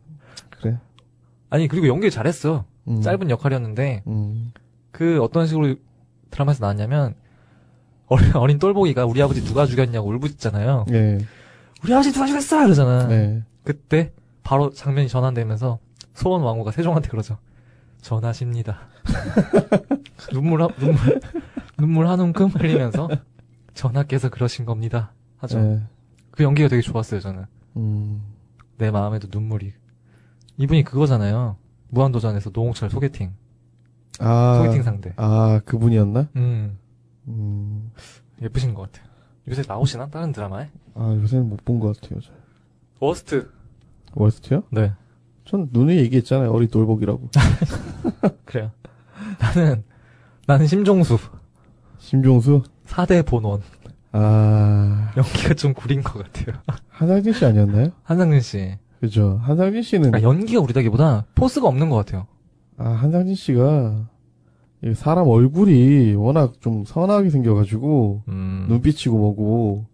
[0.49, 0.79] 그래.
[1.49, 2.65] 아니, 그리고 연기 잘했어.
[2.87, 3.01] 음.
[3.01, 4.51] 짧은 역할이었는데, 음.
[4.91, 5.75] 그 어떤 식으로
[6.31, 7.15] 드라마에서 나왔냐면,
[8.07, 10.85] 어린, 어린 똘보기가 우리 아버지 누가 죽였냐고 울부짖잖아요.
[10.91, 11.19] 예.
[11.83, 12.65] 우리 아버지 누가 죽였어!
[12.65, 13.07] 이러잖아.
[13.07, 13.43] 네.
[13.63, 15.79] 그때 바로 장면이 전환되면서
[16.13, 17.37] 소원 왕후가 세종한테 그러죠.
[18.03, 18.79] 전하십니다.
[20.31, 21.21] 눈물, 한- 눈물,
[21.77, 23.09] 눈물 한 움큼 흘리면서
[23.73, 25.13] 전하께서 그러신 겁니다.
[25.37, 25.59] 하죠.
[25.59, 25.81] 네.
[26.31, 27.45] 그 연기가 되게 좋았어요, 저는.
[27.77, 28.21] 음.
[28.77, 29.73] 내 마음에도 눈물이.
[30.57, 31.57] 이분이 그거잖아요.
[31.89, 33.33] 무한도전에서 노홍철 소개팅.
[34.19, 34.55] 아.
[34.57, 35.13] 소개팅 상대.
[35.15, 36.27] 아, 그분이었나?
[36.35, 36.77] 음,
[37.27, 37.91] 음.
[38.41, 39.11] 예쁘신 것 같아요.
[39.47, 40.07] 요새 나오시나?
[40.09, 40.69] 다른 드라마에?
[40.95, 42.19] 아, 요새는 못 본 것 같아요.
[42.21, 42.33] 잘.
[42.99, 43.49] Worst.
[44.15, 44.63] Worst요?
[44.71, 44.93] 네.
[45.45, 46.51] 전번에 얘기했잖아요.
[46.51, 47.29] 어린 돌복이라고.
[48.45, 48.71] 그래요.
[49.39, 49.83] 나는,
[50.47, 51.17] 나는 심종수.
[51.99, 52.63] 심종수?
[52.87, 53.61] 4대 본원.
[54.11, 55.11] 아.
[55.17, 56.55] 연기가 좀 구린 것 같아요.
[56.89, 57.89] 한상진 씨 아니었나요?
[58.03, 58.77] 한상진 씨.
[58.99, 59.39] 그죠.
[59.43, 62.25] 한상진 씨는, 그러니까 연기가 구리다기보다 force가 없는 것 같아요.
[62.77, 64.07] 아, 한상진 씨가,
[64.85, 68.65] 이 사람 얼굴이 워낙 좀 선하게 생겨가지고, 음.
[68.69, 69.85] 눈빛이고 뭐고,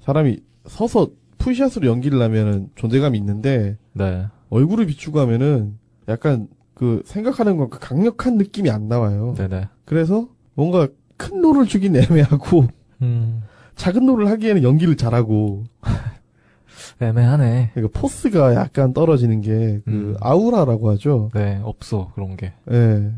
[0.00, 4.26] 사람이 서서 풀샷으로 연기를 하면은 존재감이 있는데, 네.
[4.50, 9.34] 얼굴을 비추고 하면은 약간 그 생각하는 건 그 강력한 느낌이 안 나와요.
[9.36, 9.68] 네네.
[9.84, 12.66] 그래서 뭔가 큰 롤을 주긴 애매하고,
[13.02, 13.42] 음.
[13.76, 15.64] 작은 롤을 하기에는 연기를 잘하고,
[17.00, 17.70] 애매하네.
[17.74, 20.16] 그러니까 포스가 약간 떨어지는 게, 그, 음.
[20.20, 21.30] 아우라라고 하죠.
[21.34, 22.52] 네, 없어, 그런 게.
[22.70, 23.12] 예.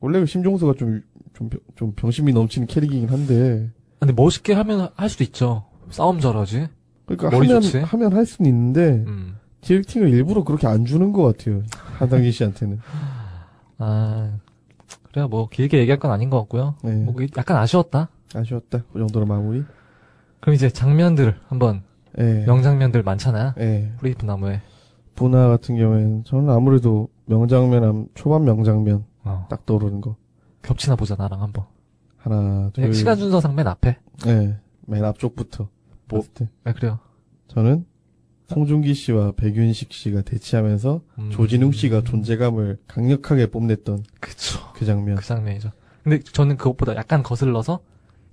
[0.00, 1.02] 원래 그 심종수가 좀,
[1.34, 5.64] 좀, 병- 좀 병신미 넘치는 캐릭이긴 한데, 근데 멋있게 하면 할 수도 있죠.
[5.90, 6.68] 싸움 잘하지.
[7.06, 7.78] 그러니까 머리 하면, 좋지?
[7.78, 9.36] 하면 할 수는 있는데, 음.
[9.62, 11.62] directing을 일부러 그렇게 안 주는 것 같아요.
[11.98, 12.80] 한상진 씨한테는.
[13.78, 14.38] 아,
[15.10, 16.74] 그래야 뭐, 길게 얘기할 건 아닌 것 같고요.
[16.82, 16.94] 네.
[16.96, 18.08] 뭐, 약간 아쉬웠다.
[18.34, 18.82] 아쉬웠다.
[18.92, 19.62] 그 정도로 마무리.
[20.40, 21.82] 그럼 이제 장면들, 한번,
[22.18, 22.44] 예.
[22.46, 23.54] 명장면들 많잖아.
[23.58, 23.92] 예.
[23.98, 24.60] 뿌리깊은 나무에.
[25.14, 29.46] 분화 같은 경우에는 저는 아무래도 명장면, 함- 초반 명장면 어.
[29.48, 30.16] 딱 떠오르는 거.
[30.62, 31.64] 겹치나 보자, 나랑 한번.
[32.16, 32.82] 하나, 둘.
[32.82, 33.96] 그냥 시간 순서상 맨 앞에.
[34.26, 34.56] 예.
[34.86, 35.68] 맨 앞쪽부터.
[36.08, 36.22] 뭐-.
[36.64, 36.98] 네, 그래요.
[37.48, 37.84] 저는
[38.52, 41.30] 송중기 씨와 백윤식 씨가 대치하면서 음.
[41.30, 44.60] 조진웅 씨가 존재감을 강력하게 뽐냈던 그쵸.
[44.74, 45.16] 그 장면.
[45.16, 45.70] 그 장면이죠.
[46.02, 47.80] 근데 저는 그것보다 약간 거슬러서,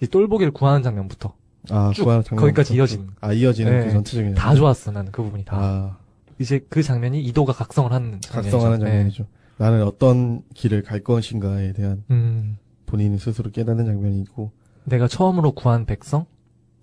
[0.01, 1.33] 이 똘보기를 구하는 장면부터.
[1.69, 2.41] 아, 쭉 구하는 장면.
[2.41, 3.09] 거기까지 이어지는.
[3.21, 3.85] 아, 이어지는 네.
[3.85, 4.33] 그 전체적인.
[4.33, 5.57] 다 좋았어, 나는 그 부분이 다.
[5.57, 5.97] 아,
[6.39, 8.57] 이제 그 장면이 이도가 각성을 하는 장면이죠.
[8.57, 8.85] 각성하는 네.
[8.85, 9.25] 장면이죠.
[9.57, 14.51] 나는 어떤 길을 갈 것인가에 대한 음, 본인이 스스로 깨닫는 장면이고.
[14.85, 16.25] 내가 처음으로 구한 백성?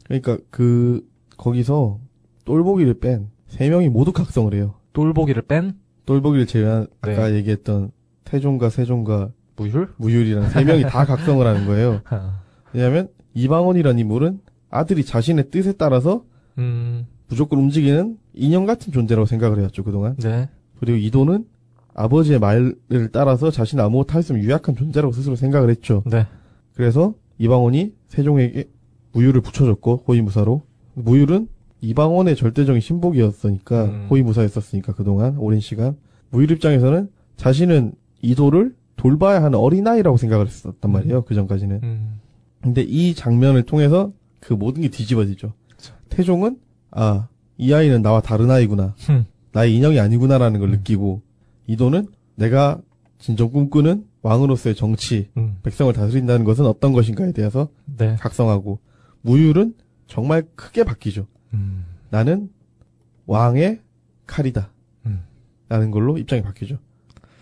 [0.05, 1.05] 그러니까 그,
[1.39, 1.99] 거기서
[2.47, 4.75] 똘보기를 뺀 세 명이 모두 각성을 해요.
[4.93, 7.37] 똘보기를 뺀 똘보기를 제외한 아까 네.
[7.37, 7.91] 얘기했던
[8.25, 9.89] 태종과 세종과 무율?
[9.99, 12.01] 무율이라는 세 명이 다 각성을 하는 거예요.
[12.11, 12.41] 아,
[12.73, 16.25] 왜냐하면 이방원이라는 인물은 아들이 자신의 뜻에 따라서
[16.59, 20.17] 음, 무조건 움직이는 인형 같은 존재라고 생각을 해왔죠 그동안.
[20.17, 20.49] 네.
[20.81, 21.45] 그리고 이도는
[21.95, 22.77] 아버지의 말을
[23.13, 26.03] 따라서 자신 아무것도 할 수 없는 유약한 존재라고 스스로 생각을 했죠.
[26.07, 26.27] 네.
[26.75, 28.69] 그래서 이방원이 세종에게
[29.13, 30.63] 무율을 붙여줬고 호위무사로
[30.95, 31.49] 무율은
[31.89, 34.07] 이방원의 절대적인 신복이었으니까 음.
[34.11, 35.97] 호위무사였었으니까 그동안 오랜 시간
[36.31, 42.21] 무율 입장에서는 자신은 이도를 돌봐야 하는 어린아이라고 생각을 했었단 말이에요 그 전까지는 음,
[42.63, 45.95] 근데 이 장면을 통해서 그 모든 게 뒤집어지죠 그쵸.
[46.09, 46.59] 태종은
[46.91, 49.25] 아 이 아이는 나와 다른 아이구나 흠.
[49.53, 50.73] 나의 인형이 아니구나라는 걸 음.
[50.73, 51.23] 느끼고
[51.67, 52.81] 이도는 내가
[53.19, 58.17] 진정 꿈꾸는 왕으로서의 정치 음, 백성을 다스린다는 것은 어떤 것인가에 대해서 네.
[58.21, 58.79] 각성하고
[59.23, 59.75] 무율은
[60.07, 61.27] 정말 크게 바뀌죠.
[61.55, 62.51] 음, 나는
[63.27, 63.81] 왕의
[64.27, 64.71] 칼이다.
[65.07, 65.23] 음.
[65.69, 66.79] 라는 걸로 입장이 바뀌죠.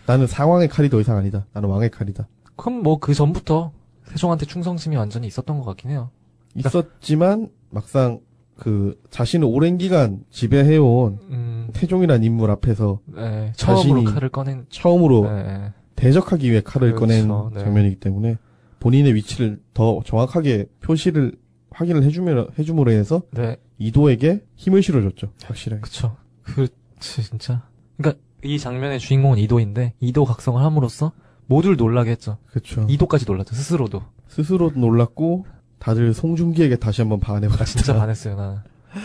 [0.07, 1.45] 나는 상왕의 칼이 더 이상 아니다.
[1.53, 2.27] 나는 왕의 칼이다.
[2.55, 3.71] 그럼 뭐 그 전부터
[4.05, 6.09] 세종한테 충성심이 완전히 있었던 것 같긴 해요.
[6.55, 8.19] 있었지만 막상
[8.55, 13.51] 그 자신을 오랜 기간 지배해온 음, 태종이라는 인물 앞에서 네.
[13.55, 15.73] 처음으로 칼을 꺼낸, 처음으로 네.
[15.95, 17.27] 대적하기 위해 칼을 그렇죠.
[17.27, 17.59] 꺼낸 네.
[17.63, 18.37] 장면이기 때문에
[18.79, 21.33] 본인의 위치를 더 정확하게 표시를
[21.75, 23.57] 확인을 해주며 해줌으로 해서 네.
[23.77, 25.33] 이도에게 힘을 실어줬죠.
[25.43, 25.81] 확실하게.
[25.81, 26.15] 그쵸.
[26.43, 27.67] 그렇지, 진짜.
[27.97, 31.11] 그니까, 이 장면의 주인공은 이도인데, 이도 각성을 함으로써
[31.47, 32.37] 모두를 놀라게 했죠.
[32.47, 32.85] 그렇죠.
[32.89, 34.03] 이도까지 놀랐죠, 스스로도.
[34.27, 35.45] 스스로 놀랐고
[35.79, 37.65] 다들 송중기에게 다시 한번 나 반해봤습니다.
[37.65, 38.57] 진짜 반했어요, 나는.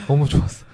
[0.07, 0.65] 너무 좋았어.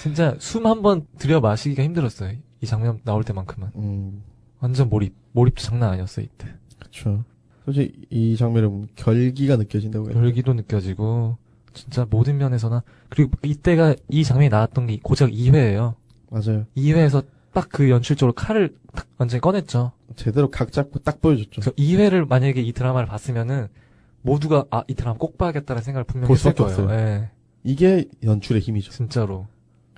[0.00, 2.36] 진짜 숨 한번 들여 마시기가 힘들었어요.
[2.60, 3.68] 이 장면 나올 때만큼은.
[3.76, 4.22] 음,
[4.60, 5.14] 완전 몰입.
[5.32, 6.46] 몰입도 장난 아니었어요, 이때.
[6.78, 7.24] 그렇죠.
[7.64, 10.18] 솔직히 이 보면 결기가 느껴진다고 해요.
[10.18, 11.36] 열기도 느껴지고,
[11.74, 12.82] 진짜 모든 면에서나.
[13.08, 15.94] 그리고 이때가 이 장면이 나왔던 게 고작 2회예요.
[16.30, 16.66] 맞아요.
[16.76, 19.92] 2회에서 딱 그 연출적으로 칼을 딱 완전히 꺼냈죠.
[20.16, 21.60] 제대로 각 잡고 딱 보여줬죠.
[21.60, 23.68] 그래서 2회를 만약에 이 드라마를 봤으면은
[24.22, 26.90] 모두가 아, 이 드라마 꼭 봐야겠다는 생각을 분명히 볼 했을 수밖에 거예요.
[26.90, 26.98] 없어요.
[26.98, 27.30] 예,
[27.64, 28.90] 이게 연출의 힘이죠.
[28.92, 29.46] 진짜로.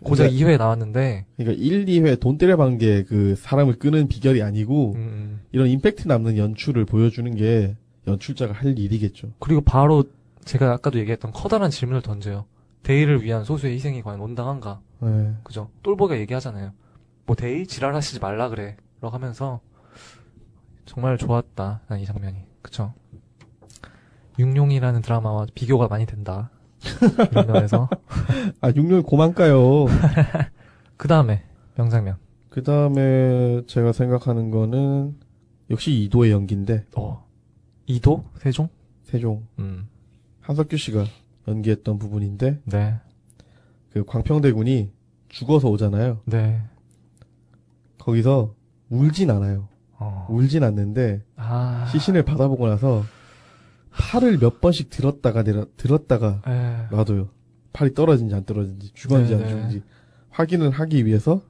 [0.04, 4.98] 고작 그러니까, 2회 나왔는데, 그러니까 1, 2회 돈 때려박은 게그 사람을 끄는 비결이 아니고 음,
[4.98, 5.40] 음.
[5.52, 7.76] 이런 임팩트 남는 연출을 보여주는 게
[8.06, 9.30] 연출자가 할 일이겠죠.
[9.38, 10.04] 그리고 바로
[10.44, 12.44] 제가 아까도 얘기했던 커다란 질문을 던져요.
[12.82, 14.80] 대의를 위한 소수의 희생이 과연 온당한가?
[15.00, 15.32] 네.
[15.42, 15.70] 그죠?
[15.82, 16.72] 똘보가 얘기하잖아요.
[17.26, 18.76] 뭐 대의 지랄하시지 말라 그래.
[19.00, 19.60] 라고 하면서
[20.84, 21.80] 정말 좋았다.
[21.88, 22.36] 난 이 장면이.
[22.60, 22.92] 그쵸?
[24.38, 26.50] 육룡이라는 드라마와 비교가 많이 된다.
[27.46, 27.88] 면에서.
[28.60, 29.86] 아, 육룡이 고만까요.
[30.96, 31.42] 그 다음에
[31.76, 32.16] 명장면.
[32.48, 35.16] 그 다음에 제가 생각하는 거는
[35.70, 37.26] 역시 이도의 연기인데 어.
[37.86, 38.24] 이도?
[38.36, 38.68] 세종?
[39.02, 39.88] 세종 음.
[40.40, 41.04] 한석규 씨가
[41.48, 42.94] 연기했던 부분인데 네.
[43.92, 44.90] 그 광평대군이
[45.28, 46.20] 죽어서 오잖아요.
[46.26, 46.60] 네.
[47.98, 48.54] 거기서
[48.90, 49.68] 울진 않아요.
[49.98, 50.26] 어.
[50.30, 51.86] 울진 않는데 아.
[51.90, 53.02] 시신을 받아보고 나서
[53.96, 56.94] 팔을 몇 번씩 들었다가 내려 들었다가 에.
[56.94, 57.28] 놔둬요.
[57.72, 59.50] 팔이 떨어진지 안 떨어진지 죽었는지 안 네네.
[59.50, 59.82] 죽은지
[60.30, 61.42] 확인을 하기 위해서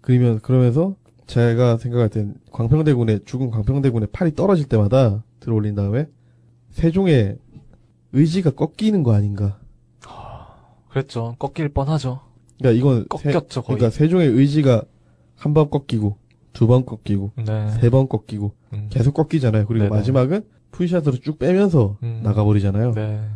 [0.00, 6.06] 그러면 그러면서 제가 생각할 땐 광평대군의 죽은 광평대군의 팔이 떨어질 때마다 들어올린 다음에
[6.70, 7.38] 세종의
[8.12, 9.58] 의지가 꺾이는 거 아닌가.
[10.88, 11.36] 그랬죠.
[11.38, 12.20] 꺾일 뻔하죠.
[12.58, 13.78] 그러니까 이건 세, 꺾였죠, 거의.
[13.78, 14.82] 그러니까 세종의 의지가
[15.36, 16.16] 한 번 꺾이고
[16.52, 17.70] 두 번 꺾이고 네.
[17.80, 18.88] 세번 꺾이고 음.
[18.90, 19.66] 계속 꺾이잖아요.
[19.66, 19.94] 그리고 네네.
[19.96, 20.44] 마지막은
[20.80, 22.20] 풀샷으로 쭉 빼면서 음.
[22.22, 22.92] 나가버리잖아요.
[22.92, 23.28] 네.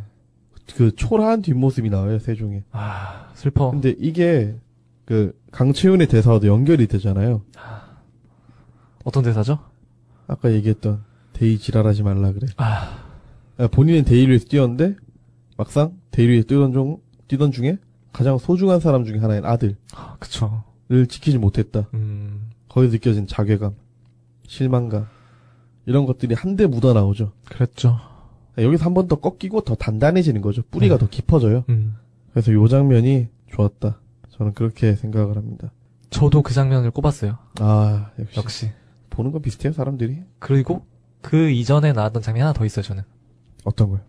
[0.77, 2.65] 그 초라한 뒷모습이 나와요 세종의.
[2.73, 3.71] 아, 슬퍼.
[3.71, 4.57] 근데 이게
[5.05, 7.43] 그 강채윤의 대사와도 연결이 되잖아요.
[9.05, 9.59] 어떤 대사죠?
[10.27, 11.03] 아까 얘기했던
[11.35, 12.47] 대의 지랄하지 말라 그래.
[12.57, 13.05] 아,
[13.59, 14.97] 아, 본인은 대의를 위해서 뛰었는데
[15.59, 16.97] 막상 대의를 위해서 뛰던 중
[17.29, 17.77] 뛰던 중에
[18.15, 19.77] 가장 소중한 사람 중에 하나인 아들을
[20.19, 20.65] 그쵸.
[20.89, 21.89] 지키지 못했다.
[21.93, 23.75] 음, 거기서 느껴진 자괴감,
[24.47, 25.07] 실망감
[25.87, 27.33] 이런 것들이 한데 묻어 나오죠.
[27.49, 27.99] 그랬죠.
[28.59, 30.63] 여기서 한 번 더 꺾이고 더 단단해지는 거죠.
[30.71, 31.01] 뿌리가 네.
[31.01, 31.65] 더 깊어져요.
[31.69, 31.97] 음.
[32.31, 33.99] 그래서 요 장면이 좋았다.
[34.31, 35.73] 저는 그렇게 생각을 합니다.
[36.11, 37.39] 저도 그 장면을 꼽았어요.
[37.61, 38.71] 아 역시, 역시.
[39.11, 40.19] 보는 거 비슷해요 사람들이.
[40.39, 40.87] 그리고
[41.21, 43.03] 그 이전에 나왔던 장면이 하나 더 있어요, 저는.
[43.65, 44.01] 어떤 거요?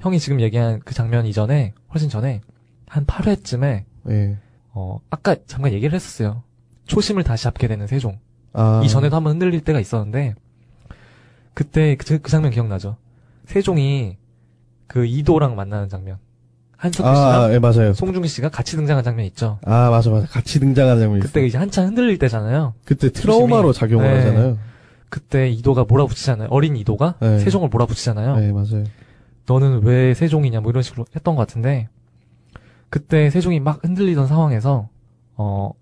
[0.00, 2.40] 형이 지금 얘기한 그 장면 이전에, 훨씬 전에,
[2.86, 4.38] 한 8회쯤에, 예.
[4.72, 6.42] 어, 아까 잠깐 얘기를 했었어요.
[6.86, 8.18] 초심을 다시 잡게 되는 세종.
[8.52, 10.34] 아 이전에도 한번 흔들릴 때가 있었는데,
[11.58, 12.98] 그때 그, 그 장면 기억나죠?
[13.46, 14.16] 세종이
[14.86, 16.18] 그 이도랑 만나는 장면.
[16.76, 17.92] 한석규 씨랑 아, 예, 맞아요.
[17.94, 19.58] 송중기 씨가 같이 등장한 장면 있죠?
[19.64, 20.28] 아, 맞아, 맞아.
[20.28, 21.46] 같이 등장하는 장면이 그때 있어.
[21.48, 22.74] 이제 한참 흔들릴 때잖아요.
[22.84, 23.80] 그때 트라우마로 조심히.
[23.90, 24.18] 작용을 네.
[24.18, 24.58] 하잖아요.
[25.08, 26.46] 그때 이도가 몰아붙이잖아요.
[26.52, 27.40] 어린 이도가 네.
[27.40, 28.36] 세종을 몰아붙이잖아요.
[28.36, 28.84] 네, 맞아요.
[29.46, 31.88] 너는 왜 세종이냐 뭐 이런 식으로 했던 것 같은데
[32.88, 34.90] 그때 세종이 막 흔들리던 상황에서
[35.34, 35.72] 어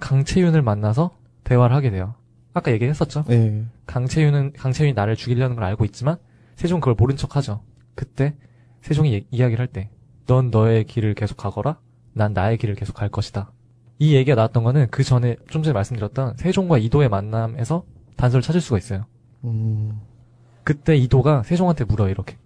[0.00, 1.10] 강채윤을 만나서
[1.44, 2.14] 대화를 하게 돼요.
[2.58, 3.24] 아까 얘기했었죠.
[3.30, 3.64] 예.
[3.86, 6.16] 강채윤은 강채윤이 나를 죽이려는 걸 알고 있지만
[6.56, 7.62] 세종 그걸 모른 척하죠.
[7.94, 8.34] 그때
[8.82, 9.90] 세종이 얘- 이야기를 할 때
[10.26, 11.78] 넌 너의 길을 계속 가거라.
[12.12, 13.50] 난 나의 길을 계속 갈 것이다.
[13.98, 17.84] 이 얘기가 나왔던 거는 그 전에 좀 전에 말씀드렸던 세종과 이도의 만남에서
[18.16, 19.06] 단서를 찾을 수가 있어요.
[19.44, 19.98] 음,
[20.64, 22.36] 그때 이도가 세종한테 물어요 이렇게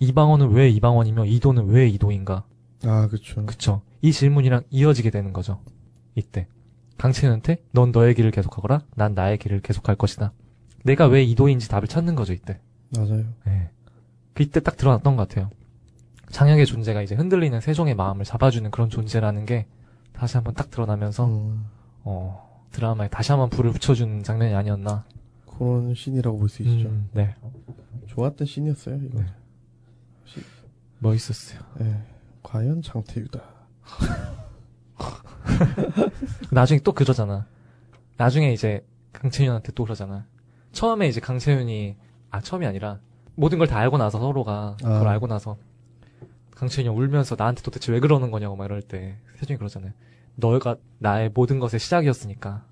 [0.00, 2.44] 이방원은 왜 이방원이며 이도는 왜 이도인가
[2.84, 3.44] 아, 그쵸.
[3.46, 5.60] 그쵸 이 질문이랑 이어지게 되는 거죠
[6.14, 6.46] 이때
[7.00, 10.32] 강채윤한테 넌 너의 길을 계속하거라 난 나의 길을 계속할 것이다
[10.84, 12.60] 내가 왜 이도인지 답을 찾는 거죠 이때
[12.94, 13.24] 맞아요.
[13.46, 13.70] 예.
[14.34, 15.50] 그때 딱 드러났던 것 같아요
[16.30, 19.66] 장혁의 존재가 이제 흔들리는 세종의 마음을 잡아주는 그런 존재라는 게
[20.12, 21.64] 다시 한번 딱 드러나면서 음,
[22.04, 25.04] 어 드라마에 다시 한번 불을 붙여주는 장면이 아니었나
[25.46, 26.88] 그런 씬이라고 볼 수 있죠.
[26.88, 27.34] 음, 네
[28.08, 29.20] 좋았던 씬이었어요, 이거.
[29.20, 29.26] 네.
[30.98, 31.96] 멋있었어요 예.
[32.42, 33.40] 과연 장태유다.
[36.50, 37.46] 나중에 또 그러잖아.
[38.16, 40.26] 나중에 이제 강채윤한테 또 그러잖아.
[40.72, 41.96] 처음에 이제 강채윤이
[42.30, 43.00] 아 처음이 아니라
[43.34, 45.10] 모든 걸 다 알고 나서 서로가 그걸 아.
[45.12, 45.56] 알고 나서
[46.54, 49.92] 강채윤이 울면서 나한테 도대체 왜 그러는 거냐고 막 이럴 때 세준이 그러잖아요.
[50.36, 52.64] 너가 나의 모든 것의 시작이었으니까.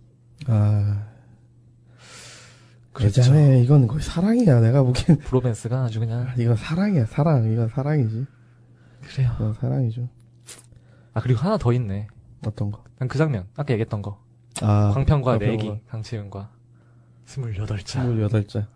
[0.46, 1.06] 아,
[2.92, 3.20] 그렇죠.
[3.20, 4.60] 예전에 이건 거의 사랑이야.
[4.60, 5.18] 내가 보기엔.
[5.18, 7.50] 브로맨스가 아주 그냥 이건 사랑이야, 사랑.
[7.50, 8.26] 이건 사랑이지.
[9.02, 9.30] 그래요.
[9.36, 10.08] 이건 사랑이죠.
[11.14, 12.08] 아 그리고 하나 더 있네.
[12.46, 12.84] 어떤 거?
[12.98, 14.20] 난 그 장면 아까 얘기했던 거.
[14.62, 15.38] 아, 광평과 광평과.
[15.38, 16.50] 내기 강채윤과
[17.26, 18.04] 스물여덟 자.
[18.04, 18.66] 28자.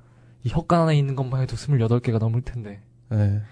[0.44, 2.82] 이 혁관 안에 있는 것만 해도 스물여덟 개가 넘을 텐데
[3.12, 3.42] 예.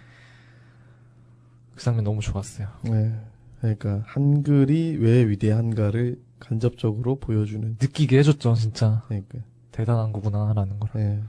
[1.75, 2.69] 그 장면 너무 좋았어요.
[2.89, 3.15] 예.
[3.61, 7.77] 그러니까 한글이 왜 위대한가를 간접적으로 보여주는.
[7.81, 9.03] 느끼게 해줬죠 진짜.
[9.09, 9.39] 그러니까.
[9.73, 10.91] 대단한 거구나라는 걸.
[10.97, 11.23] 예.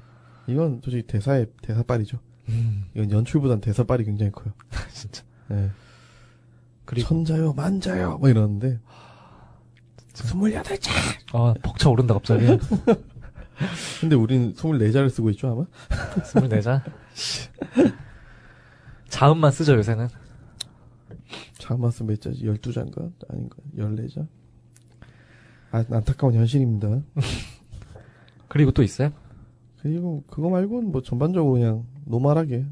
[0.48, 2.20] 이건 솔직히 대사의 대사빨이죠.
[2.50, 4.54] 음, 이건 연출보단 대사빨이 굉장히 커요.
[4.92, 5.24] 진짜.
[5.52, 5.70] 예.
[6.92, 8.78] 그리고 천자요, 만자요, 뭐 이러는데.
[10.14, 10.92] 스물여덟 자!
[11.32, 12.46] 아 벅차 오른다 갑자기.
[14.02, 15.66] 근데 우린 스물네 자를 쓰고 있죠, 아마?
[16.26, 16.84] 스물네 자.
[19.08, 20.10] 자음만 쓰죠 요새는.
[21.60, 22.46] 자만 쓰면 몇 자지?
[22.46, 23.10] 열두 자인가?
[23.30, 23.56] 아닌가?
[23.78, 24.28] 열네 자?
[25.72, 26.90] 아, 안타까운 현실입니다.
[28.50, 29.14] 그리고 또 있어요?
[29.82, 32.66] 그리고 그거 말고는 뭐 전반적으로 그냥 노멀하게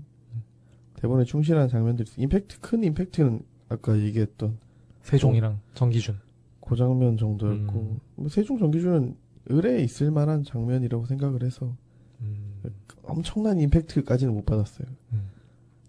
[0.95, 2.23] 대본에 충실한 장면들이 있어요.
[2.23, 4.57] 임팩트, 큰 임팩트는 아까 얘기했던
[5.03, 6.19] 세종이랑 정기준.
[6.59, 7.99] 고장면 정도였고 음.
[8.15, 9.15] 뭐 세종 정기준은
[9.51, 11.75] 을에 있을 만한 장면이라고 생각을 해서
[12.21, 12.61] 음.
[13.03, 14.87] 엄청난 임팩트까지는 못 받았어요.
[15.13, 15.29] 음.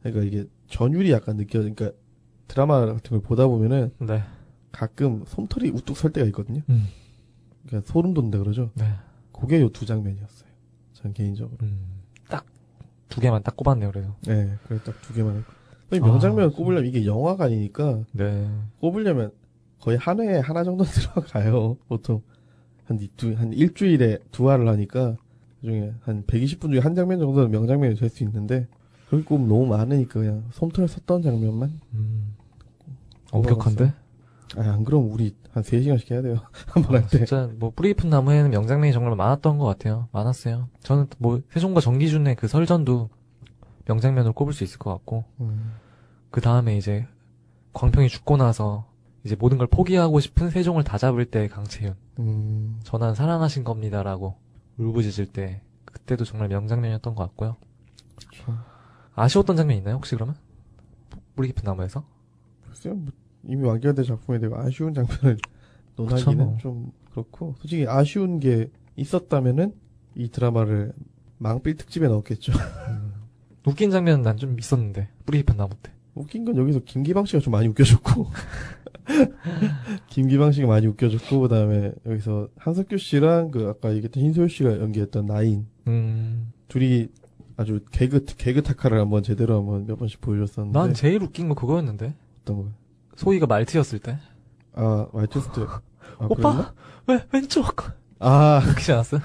[0.02, 1.58] 그러니까 이게 전율이 약간 느껴.
[1.58, 1.90] 그러니까
[2.48, 4.22] 드라마 같은 걸 보다 보면은 네.
[4.72, 6.62] 가끔 솜털이 우뚝 설 때가 있거든요.
[6.70, 6.86] 음.
[7.66, 8.70] 그러니까 소름 돋는다 그러죠.
[8.74, 8.84] 네.
[9.32, 10.48] 그게 요 두 장면이었어요.
[10.94, 11.58] 전 개인적으로.
[11.62, 12.00] 음.
[12.28, 13.90] 딱두 개만 딱 꼽았네요.
[13.90, 14.16] 그래서.
[14.26, 15.36] 네, 그래 딱 두 개만.
[15.38, 15.52] 했고.
[15.92, 18.48] 이 명장면 아, 꼽으려면 이게 영화가 아니니까 네.
[18.80, 19.32] 꼽으려면
[19.80, 21.76] 거의 한 회에 하나 정도 들어가요.
[21.88, 22.22] 보통
[22.84, 25.16] 한, 이- 두, 한 일주일에 두 화를 하니까
[25.60, 28.66] 그중에 한 120분 중에 한 장면 정도는 명장면이 될 수 있는데
[29.06, 32.34] 그걸 꼽으면 너무 많으니까 그냥 솜털 섰던 장면만 음.
[33.32, 33.92] 엄격한데?
[34.56, 36.36] 아, 안 그럼 우리 한 3시간씩 해야 돼요.
[36.68, 37.18] 한번 아, 할 때.
[37.18, 40.08] 진짜 뭐 뿌리 깊은 나무에는 명장면이 정말 많았던 것 같아요.
[40.12, 40.68] 많았어요.
[40.80, 43.10] 저는 뭐 세종과 정기준의 그 설전도
[43.90, 45.74] 명장면으로 꼽을 수 있을 것 같고 음,
[46.30, 47.06] 그 다음에 이제
[47.72, 48.86] 광평이 죽고 나서
[49.24, 54.36] 이제 모든 걸 포기하고 싶은 세종을 다 잡을 때 강채윤 음, 전한 사랑하신 겁니다라고
[54.78, 57.56] 울부짖을 때 그때도 정말 명장면이었던 것 같고요.
[58.16, 58.56] 그쵸.
[59.14, 60.36] 아쉬웠던 장면 있나요 혹시 그러면?
[61.34, 62.04] 뿌리 깊은 나무에서?
[62.66, 63.12] 글쎄요, 뭐,
[63.44, 65.36] 이미 완결된 작품에 대해 아쉬운 장면을
[65.96, 66.56] 논하기는 뭐.
[66.58, 69.74] 좀 그렇고, 솔직히 아쉬운 게 있었다면은
[70.14, 70.92] 이 드라마를
[71.38, 72.52] 망필 특집에 넣었겠죠.
[72.52, 73.09] 음.
[73.66, 75.90] 웃긴 장면은 난 좀 있었는데 뿌리 깊은 나무 때.
[76.14, 78.26] 웃긴 건 여기서 김기방 씨가 좀 많이 웃겨줬고,
[80.08, 85.26] 김기방 씨가 많이 웃겨줬고, 그 다음에 여기서 한석규 씨랑 그 아까 얘기했던 hin소유 씨가 연기했던
[85.26, 86.52] 나인, 음.
[86.68, 87.08] 둘이
[87.56, 90.78] 아주 개그, 개그 타카를 한번 제대로 한번 몇 번씩 보여줬었는데.
[90.78, 92.66] 난 제일 웃긴 거 그거였는데 어떤 거?
[93.16, 94.18] 소희가 말트였을 때.
[94.74, 95.60] 아, 마이트스트.
[96.18, 96.74] 아, 오빠 그랬나?
[97.06, 97.76] 왜 왼쪽
[98.18, 99.18] 아, 그렇지 않았어?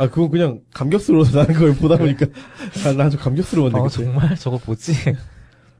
[0.00, 2.26] 아, 그건 그냥 감격스러워서 나는 걸 보다 보니까,
[2.86, 4.04] 아, 난좀 감격스러웠네, 아 그때.
[4.04, 4.92] 정말 저거 뭐지?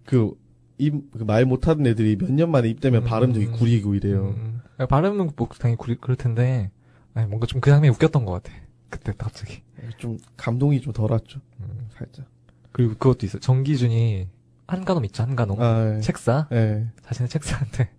[0.04, 0.32] 그,
[0.78, 3.06] 입, 그 말 못하는 애들이 몇 년 만에 입대면 음.
[3.06, 4.34] 발음 되게 구리고 이래요.
[4.36, 6.70] 음, 발음은 뭐 당연히 구리, 그럴 텐데
[7.14, 8.52] 아니, 뭔가 좀 그 장면이 웃겼던 것 같아.
[8.88, 9.62] 그때 갑자기.
[9.98, 11.88] 좀, 감동이 좀덜 왔죠, 음.
[11.96, 12.26] 살짝.
[12.72, 13.36] 그리고 그것도 있어.
[13.36, 14.28] 요 정기준이
[14.66, 15.60] 한가놈 있죠 한가놈.
[15.60, 16.00] 아, 예.
[16.00, 16.86] 책사 예.
[17.02, 17.90] 자신의 책사한테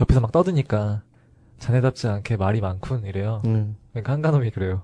[0.00, 1.02] 옆에서 막 떠드니까
[1.58, 3.42] 자네답지 않게 말이 많군 이래요.
[3.46, 3.76] 음.
[3.92, 4.82] 그러니까 한가놈이 그래요.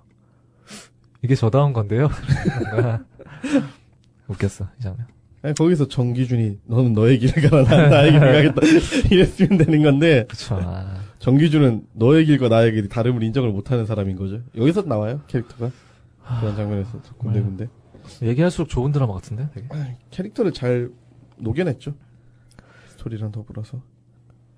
[1.22, 2.08] 이게 저다운 건데요.
[4.28, 5.06] 웃겼어 이 장면.
[5.42, 8.60] 아니, 거기서 정기준이, 너는 너의 길을 가라, 난 나의 길을 가겠다.
[9.10, 10.56] 이랬으면 되는 건데, 그쵸.
[10.60, 14.40] 아, 정기준은 너의 길과 나의 길이 다름을 인정을 못하는 사람인 거죠.
[14.56, 15.70] 여기서 나와요, 캐릭터가.
[16.40, 17.68] 그런 장면에서 군데군데.
[18.22, 19.66] 얘기할수록 좋은 드라마 같은데 되게.
[20.10, 20.90] 캐릭터를 잘
[21.38, 21.94] 녹여냈죠.
[22.90, 23.82] 스토리랑 더불어서.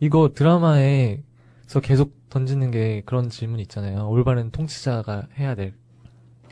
[0.01, 4.07] 이거 드라마에서 계속 던지는 게 그런 질문 있잖아요.
[4.09, 5.73] 올바른 통치자가 해야 될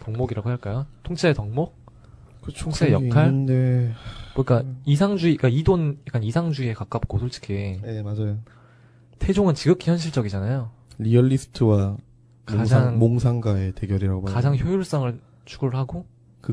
[0.02, 0.86] 덕목이라고 할까요?
[1.04, 1.74] 통치자의 덕목?
[2.42, 3.28] 그 그게 역할?
[3.28, 3.92] 있는데,
[4.32, 4.80] 그러니까 음.
[4.84, 8.38] 이상주의, 그러니까 이돈, 약간 이상주의에 가깝고 솔직히 네, 맞아요.
[9.20, 10.70] 태종은 지극히 현실적이잖아요.
[10.98, 11.96] 리얼리스트와
[12.44, 14.34] 가장- 몽상, 가의 대결이라고 봐요.
[14.34, 16.06] 가장 효율성을 추구를 하고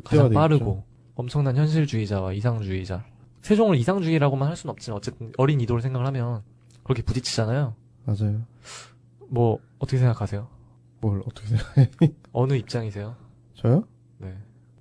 [0.04, 0.30] 가장.
[0.32, 0.84] 빠르고
[1.16, 3.04] 엄청난 현실주의자와 이상주의자.
[3.42, 6.44] 세종을 이상주의라고만 할 수는 없지만 어쨌든 어린 이도를 생각을 하면
[6.84, 7.74] 그렇게 부딪히잖아요.
[8.06, 8.42] 맞아요.
[9.30, 10.48] 뭐 어떻게 생각하세요?
[11.02, 11.90] 뭘 어떻게 생각해?
[12.34, 13.16] 어느 입장이세요?
[13.60, 13.84] 저요?
[14.20, 14.34] 네.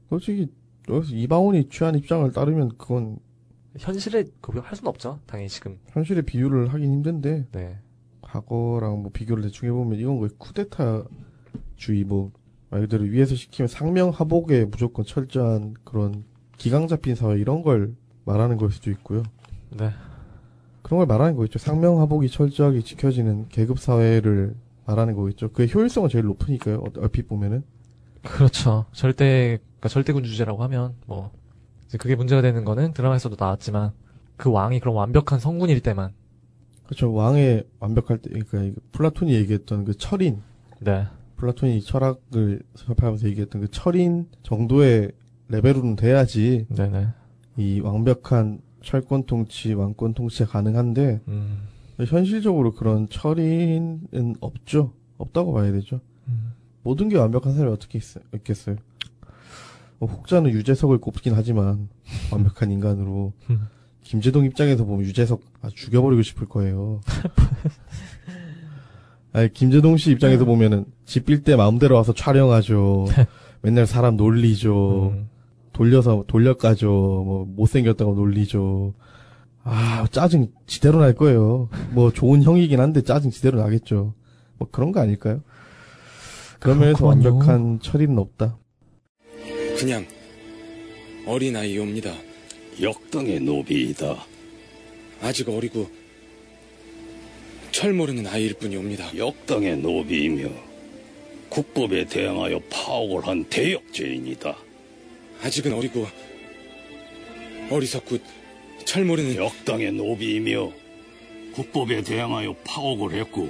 [0.08, 0.50] 솔직히
[0.88, 3.18] 여기서 이방원이 취한 입장을 따르면 그건
[3.78, 5.18] 현실에 그거 할 수는 없죠.
[5.26, 5.78] 당연히 지금.
[5.88, 7.78] 현실에 비유를 하긴 힘든데 네.
[8.22, 12.30] 과거랑 뭐 비교를 대충 해보면 이건 거의 쿠데타주의 뭐
[12.70, 16.24] 말 그대로 위에서 시키면 상명하복에 무조건 철저한 그런
[16.58, 17.94] 기강 잡힌 사회 이런 걸
[18.26, 19.22] 말하는 걸 수도 있고요.
[19.70, 19.88] 네.
[20.82, 21.58] 그런 걸 말하는 거겠죠.
[21.58, 24.54] 상명하복이 철저하게 지켜지는 계급 사회를
[24.84, 25.50] 말하는 거겠죠.
[25.52, 26.76] 그의 효율성은 제일 높으니까요.
[26.80, 27.62] 어- 얼핏 보면은.
[28.34, 28.86] 그렇죠.
[28.92, 31.30] 절대, 그러니까 절대군주제라고 하면, 뭐,
[31.86, 33.92] 이제 그게 문제가 되는 거는 드라마에서도 나왔지만,
[34.36, 36.12] 그 왕이 그런 완벽한 성군일 때만,
[36.84, 37.12] 그렇죠.
[37.12, 40.42] 왕의 완벽할 때, 그러니까 플라톤이 얘기했던 그 철인,
[40.80, 41.06] 네.
[41.36, 45.12] 플라톤이 철학을 설파하면서 얘기했던 그 철인 정도의
[45.48, 47.08] 레벨로는 돼야지 네네.
[47.56, 51.68] 이 완벽한 철권 통치, 왕권 통치가 가능한데 음,
[52.06, 54.92] 현실적으로 그런 철인은 없죠.
[55.16, 56.00] 없다고 봐야 되죠.
[56.88, 56.90] 음.
[56.90, 58.02] 모든 게 완벽한 사람이 어떻게 있,
[58.34, 58.76] 있겠어요.
[59.98, 61.88] 뭐 혹자는 유재석을 꼽긴 하지만
[62.32, 63.66] 완벽한 인간으로 음.
[64.02, 67.00] 김재동 입장에서 보면 유재석 아 죽여버리고 싶을 거예요.
[69.32, 73.06] 아니 김재동 씨 입장에서 보면은 집 빌 때 마음대로 와서 촬영하죠.
[73.60, 75.10] 맨날 사람 놀리죠.
[75.14, 75.28] 음.
[75.72, 76.86] 돌려서 돌려 까죠.
[76.88, 78.94] 뭐 못생겼다고 놀리죠.
[79.62, 81.68] 아 짜증 지대로 날 거예요.
[81.90, 84.14] 뭐 좋은 형이긴 한데 짜증 지대로 나겠죠.
[84.56, 85.42] 뭐 그런 거 아닐까요?
[86.58, 87.06] 그런 면에서.
[87.06, 88.58] 완벽한 처리는 없다.
[89.78, 90.06] 그냥
[91.26, 92.14] 어린아이옵니다.
[92.80, 94.16] 역당의 노비이다.
[95.20, 95.88] 아직 어리고
[97.70, 99.16] 철 모르는 아이일 뿐이옵니다.
[99.16, 100.48] 역당의 노비이며
[101.48, 104.56] 국법에 대항하여 파옥을 한 대역죄인이다.
[105.42, 106.06] 아직은 어리고
[107.70, 108.18] 어리석고
[108.84, 110.72] 철 모르는 역당의 노비이며
[111.52, 113.48] 국법에 대항하여 파옥을 했고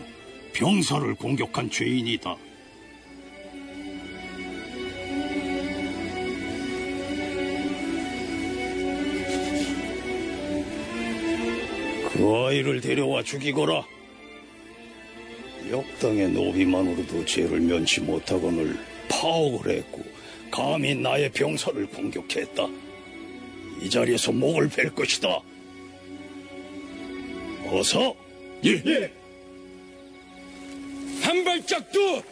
[0.53, 2.37] 병사를 공격한 죄인이다.
[12.19, 13.87] 그 아이를 데려와 죽이거라.
[15.71, 18.77] 역당의 노비만으로도 죄를 면치 못하거늘
[19.09, 20.03] 파옥을 했고
[20.51, 22.67] 감히 나의 병사를 공격했다.
[23.83, 25.29] 이 자리에서 목을 벨 것이다.
[27.67, 28.17] 어서
[28.65, 29.13] 예.
[31.23, 32.23] 한 발짝도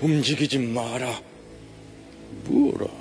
[0.00, 1.20] 움직이지 마라.
[2.44, 2.95] 뭐라?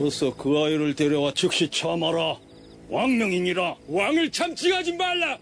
[0.00, 2.36] 어서 그 아이를 데려와 즉시 참아라.
[2.88, 3.76] 왕명이니라.
[3.88, 5.38] 왕을 참칭하지 말라.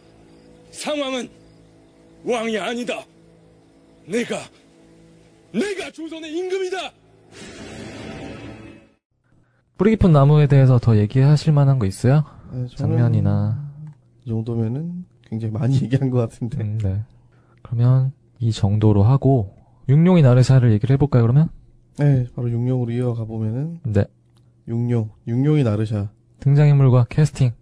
[0.70, 1.28] 상황은
[2.24, 3.04] 왕이 아니다.
[4.06, 4.36] 내가
[5.52, 6.92] 내가 조선의 임금이다.
[9.76, 12.24] 뿌리 깊은 나무에 대해서 더 얘기하실 만한 거 있어요?
[12.52, 13.70] 네, 장면이나.
[14.24, 16.58] 이 정도면은 굉장히 많이 얘기한 것 같은데.
[16.60, 17.00] 음, 네.
[17.62, 19.54] 그러면 이 정도로 하고
[19.88, 21.22] 육룡이 나르샤를 얘기를 해볼까요?
[21.22, 21.48] 그러면?
[21.98, 24.04] 네, 바로 육룡으로 이어가 보면은 네.
[24.68, 26.10] 육룡, 육룡이 나르샤.
[26.40, 27.52] 등장인물과 캐스팅.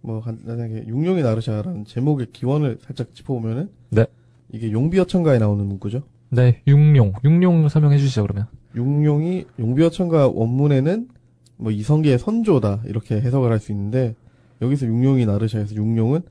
[0.00, 4.06] 뭐 간단하게 육룡이 나르샤라는 제목의 기원을 살짝 짚어보면은 네.
[4.52, 6.02] 이게 용비어천가에 나오는 문구죠.
[6.30, 7.12] 네, 육룡.
[7.24, 8.46] 육룡 설명해 주시죠, 그러면.
[8.74, 11.08] 육룡이 용비어천가 원문에는
[11.58, 14.14] 뭐 이성계의 선조다 이렇게 해석을 할 수 있는데
[14.62, 16.22] 여기서 육룡이 나르샤에서 육룡은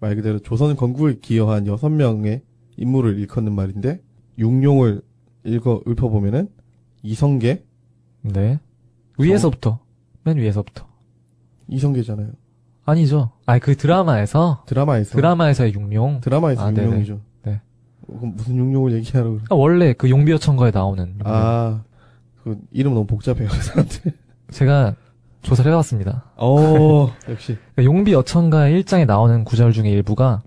[0.00, 2.42] 말 그대로 조선 건국을 기여한 여섯 명의
[2.76, 4.00] 인물을 일컫는 말인데
[4.38, 5.02] 육룡을
[5.44, 6.48] 읽어 읊어보면은
[7.02, 7.64] 이성계
[8.22, 8.60] 네.
[9.18, 9.78] 위에서부터.
[10.24, 10.86] 맨 위에서부터.
[11.68, 12.28] 이성계잖아요.
[12.84, 13.32] 아니죠.
[13.44, 16.20] 아니, 그 드라마에서, 드라마에서 드라마에서의 육룡.
[16.20, 16.70] 드라마에서 아.
[16.70, 17.20] 육룡이죠.
[17.44, 17.60] 네.
[18.06, 19.44] 그럼 무슨 육룡을 얘기하라고 그래?
[19.50, 21.22] 아, 원래 그 용비어 천거에 나오는 육룡.
[21.26, 21.82] 아,
[22.42, 24.12] 그 이름 너무 복잡해요, 그 사람들.
[24.50, 24.94] 제가
[25.42, 26.32] 조사를 해봤습니다.
[26.36, 27.58] 어, 역시.
[27.74, 30.42] 그러니까 용비 어천가의 1장에 나오는 구절 중에 일부가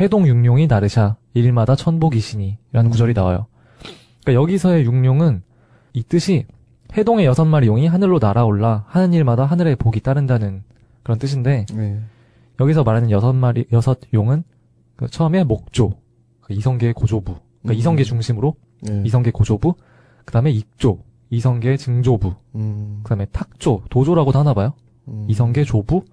[0.00, 2.90] 해동 육룡이 나르샤 일마다 천복이시니라는 음.
[2.90, 3.46] 구절이 나와요.
[4.22, 5.42] 그러니까 여기서의 육룡은
[5.92, 6.46] 이 뜻이
[6.96, 10.62] 해동의 여섯 마리 용이 하늘로 날아올라 하는 일마다 하늘의 복이 따른다는
[11.02, 12.00] 그런 뜻인데 네.
[12.58, 14.44] 여기서 말하는 여섯 마리 여섯 용은
[14.96, 15.94] 그 처음에 목조
[16.40, 17.74] 그 이성계의 고조부 그러니까 음.
[17.74, 19.02] 이성계 중심으로 네.
[19.04, 19.74] 이성계 고조부
[20.24, 20.98] 그다음에 익조
[21.30, 24.72] 이성계 증조부 음, 그다음에 탁조 도조라고도 하나 봐요.
[25.08, 25.26] 음.
[25.28, 26.04] 이성계 조부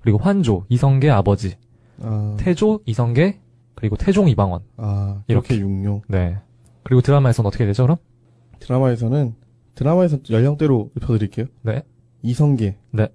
[0.00, 1.56] 그리고 환조 이성계 아버지
[2.02, 3.40] 아, 태조 이성계
[3.74, 6.02] 그리고 태종 이방원 아, 이렇게 육룡.
[6.08, 6.38] 네
[6.82, 7.96] 그리고 드라마에서는 어떻게 되죠 그럼
[8.60, 9.34] 드라마에서는
[9.76, 11.46] 드라마에서 연령대로 읊어드릴게요.
[11.62, 11.82] 네.
[12.22, 12.78] 이성계.
[12.90, 13.08] 네.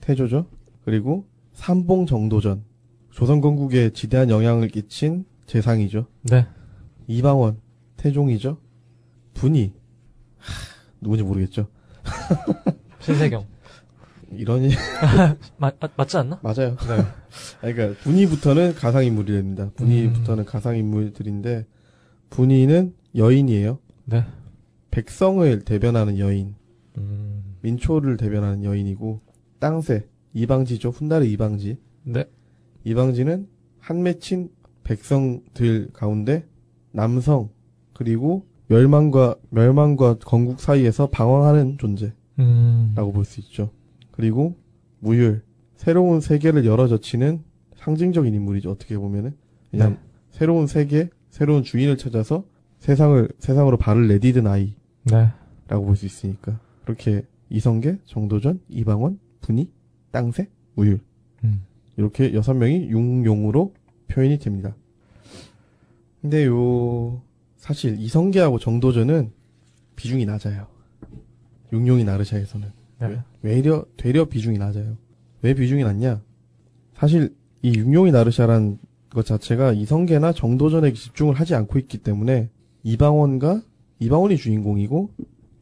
[0.00, 0.46] 태조죠.
[0.84, 2.64] 그리고 삼봉 정도전.
[3.10, 6.06] 조선 건국에 지대한 영향을 끼친 재상이죠.
[6.22, 6.46] 네
[7.06, 7.60] 이방원.
[7.96, 8.58] 태종이죠.
[9.34, 9.72] 분이.
[10.38, 10.52] 하,
[11.00, 11.68] 누군지 모르겠죠.
[13.00, 13.46] 신세경
[14.32, 14.70] 이러니
[15.58, 16.76] 마, 아, 맞지 않나 맞아요.
[16.76, 17.04] 네
[17.62, 19.70] 아니, 그러니까 분이부터는 가상인물이 됩니다.
[19.76, 21.66] 분이부터는 가상인물들인데
[22.30, 23.78] 분이는 여인이에요.
[24.06, 24.24] 네.
[24.96, 26.54] 백성을 대변하는 여인,
[26.96, 29.20] 음, 민초를 대변하는 여인이고
[29.58, 30.88] 땅새 이방지죠.
[30.88, 31.76] 훗날의 이방지.
[32.04, 32.24] 네
[32.84, 33.46] 이방지는
[33.78, 34.48] 한 맺힌
[34.84, 36.46] 백성들 가운데
[36.92, 37.50] 남성
[37.92, 43.68] 그리고 멸망과 멸망과 건국 사이에서 방황하는 존재라고 음, 볼수 있죠.
[44.12, 44.56] 그리고
[45.00, 45.42] 무율
[45.74, 47.42] 새로운 세계를 열어 젖히는
[47.74, 48.70] 상징적인 인물이죠.
[48.70, 49.36] 어떻게 보면은
[49.70, 49.98] 그냥 네.
[50.30, 52.46] 새로운 세계, 새로운 주인을 찾아서
[52.78, 54.74] 세상을 세상으로 발을 내디든 아이
[55.10, 59.70] 라고 네볼수 있으니까 그렇게 이성계, 정도전, 이방원, 분이,
[60.10, 61.00] 땅새, 무율
[61.44, 61.62] 음.
[61.96, 63.74] 이렇게 여섯 명이 육용으로
[64.08, 64.74] 표현이 됩니다.
[66.20, 67.22] 근데 요
[67.56, 69.32] 사실 이성계하고 정도전은
[69.96, 70.66] 비중이 낮아요.
[71.72, 72.68] 육용이 나르샤에서는
[73.00, 73.06] 네.
[73.06, 73.22] 왜?
[73.42, 74.96] 외려 되려 비중이 낮아요.
[75.42, 76.20] 왜 비중이 낮냐?
[76.94, 78.78] 사실 이 육룡이 나르샤란
[79.10, 82.50] 것 자체가 이성계나 정도전에 집중을 하지 않고 있기 때문에
[82.82, 83.62] 이방원과
[83.98, 85.10] 이방원이 주인공이고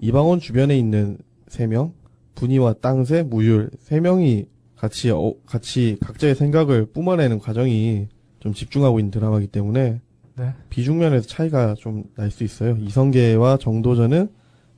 [0.00, 1.18] 이방원 주변에 있는
[1.48, 1.92] 세 명,
[2.34, 8.08] 분이와 땅새, 무율 세 명이 같이 어, 같이 각자의 생각을 뿜어내는 과정이
[8.40, 10.00] 좀 집중하고 있는 드라마이기 때문에
[10.36, 10.52] 네.
[10.68, 12.76] 비중면에서 차이가 좀 날 수 있어요.
[12.76, 14.28] 이성계와 정도전은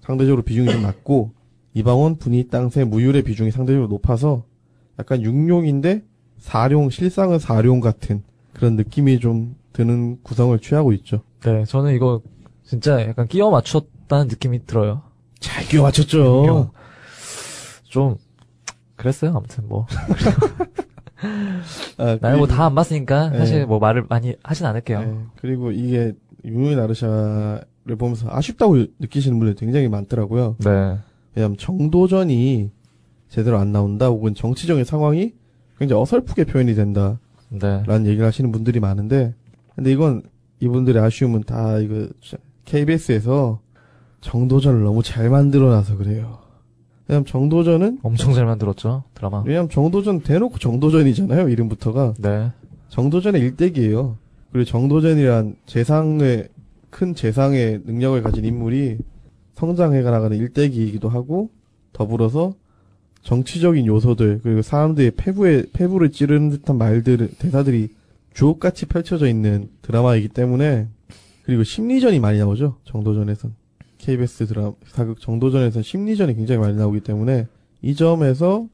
[0.00, 1.32] 상대적으로 비중이 좀 낮고
[1.74, 4.44] 이방원, 분이, 땅새, 무율의 비중이 상대적으로 높아서
[4.98, 6.04] 약간 육룡인데
[6.38, 11.22] 사룡, 실상은 사룡 같은 그런 느낌이 좀 드는 구성을 취하고 있죠.
[11.44, 12.20] 네, 저는 이거
[12.66, 15.02] 진짜 약간 끼워 맞췄다는 느낌이 들어요.
[15.40, 16.70] 잘 끼워 맞췄죠.
[17.84, 18.16] 좀
[18.96, 19.32] 그랬어요.
[19.36, 19.86] 아무튼 뭐
[21.98, 23.38] 아, 나는 뭐 다 안 봤으니까 네.
[23.38, 25.00] 사실 뭐 말을 많이 하진 않을게요.
[25.00, 26.12] 네, 그리고 이게
[26.44, 30.56] 유노이 나르샤를 보면서 아쉽다고 느끼시는 분들이 굉장히 많더라고요.
[30.58, 30.98] 네.
[31.34, 32.70] 왜냐하면 정도전이
[33.28, 35.32] 제대로 안 나온다 혹은 정치적인 상황이
[35.78, 37.18] 굉장히 어설프게 표현이 된다라는
[37.50, 37.82] 네.
[38.06, 39.34] 얘기를 하시는 분들이 많은데
[39.74, 40.22] 근데 이건
[40.60, 42.08] 이분들의 아쉬움은 다 이거
[42.66, 43.60] KBS에서
[44.20, 46.38] 정도전을 너무 잘 만들어놔서 그래요.
[47.08, 49.42] 왜냐면 정도전은 엄청 잘 만들었죠 드라마.
[49.46, 52.50] 왜냐면 정도전 대놓고 정도전이잖아요 이름부터가 네.
[52.88, 54.16] 정도전의 일대기예요.
[54.52, 56.48] 그리고 정도전이란 재상의
[56.90, 58.98] 큰 재상의 능력을 가진 인물이
[59.54, 61.50] 성장해가 나가는 일대기이기도 하고
[61.92, 62.54] 더불어서
[63.22, 67.88] 정치적인 요소들 그리고 사람들의 패부에 패부를 찌르는 듯한 말들 대사들이
[68.34, 70.88] 주옥같이 펼쳐져 있는 드라마이기 때문에
[71.46, 73.54] 그리고 심리전이 많이 나오죠 정도전에선
[73.98, 77.46] KBS 드라마 사극 정도전에선 심리전이 굉장히 많이 나오기 때문에
[77.82, 78.68] 이 점에서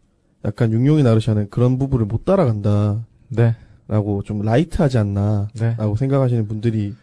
[0.44, 3.06] 약간 육룡이 나르샤는 그런 부분을 못 따라간다.
[3.28, 3.54] 네.
[3.88, 5.74] 라고 좀 라이트하지 않나 네.
[5.78, 6.94] 라고 생각하시는 분들이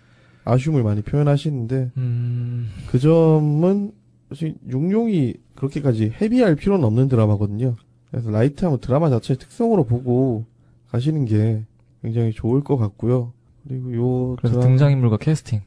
[0.44, 2.70] 아쉬움을 많이 표현하시는데 음.
[2.88, 3.92] 그 점은
[4.30, 7.76] 사실 육룡이 그렇게까지 헤비할 필요는 없는 드라마거든요.
[8.12, 10.46] 그래서 라이트하면 드라마 자체의 특성으로 보고
[10.90, 11.64] 가시는 게
[12.02, 13.34] 굉장히 좋을 것 같고요.
[13.68, 15.62] 그리고 요 그래서 드라마 등장인물과 캐스팅.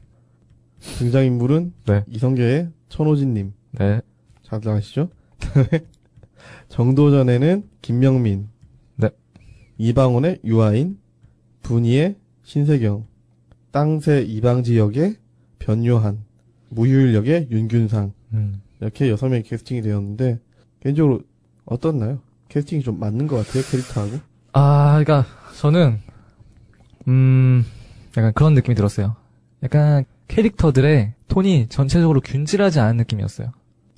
[0.98, 2.04] 등장인물은 네.
[2.08, 4.00] 이성계의 천호진님 네.
[4.42, 5.08] 잘 아시죠?
[6.68, 8.48] 정도전에는 김명민,
[8.96, 9.10] 네.
[9.78, 10.98] 이방원의 유아인,
[11.62, 13.06] 분이의 신세경,
[13.70, 15.16] 땅새 이방지 역의
[15.58, 16.24] 변요한,
[16.70, 18.60] 무휴일 역의 윤균상 음.
[18.80, 20.40] 이렇게 여섯 명이 캐스팅이 되었는데
[20.80, 21.20] 개인적으로
[21.64, 22.20] 어떻나요?
[22.48, 24.18] 캐스팅이 좀 맞는 것 같아요 캐릭터하고.
[24.52, 25.26] 아, 그러니까
[25.58, 25.98] 저는
[27.08, 27.64] 음
[28.16, 29.16] 약간 그런 느낌이 들었어요.
[29.62, 33.48] 약간 캐릭터들의 톤이 전체적으로 균질하지 않은 느낌이었어요.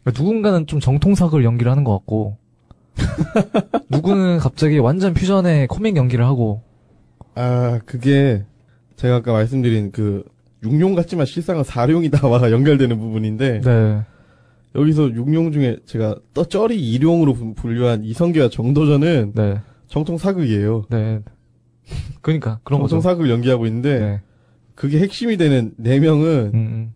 [0.03, 2.37] 그러니까 누군가는 좀 정통사극을 연기를 하는 것 같고
[3.89, 6.63] 누구는 갑자기 완전 퓨전의 코믹 연기를 하고
[7.35, 8.45] 아 그게
[8.97, 10.23] 제가 아까 말씀드린 그
[10.63, 14.03] 육룡 같지만 실상은 사룡이다와 연결되는 부분인데 네.
[14.77, 19.61] 여기서 육룡 중에 제가 떠 쩌리 이룡으로 분- 분류한 이성계와 정도전은 네.
[19.89, 20.85] 정통 사극이에요.
[20.91, 21.21] 네.
[22.23, 23.09] 그러니까 그런 정통 거죠.
[23.09, 24.21] 사극을 연기하고 있는데 네.
[24.75, 26.93] 그게 핵심이 되는 네 명은 음, 음.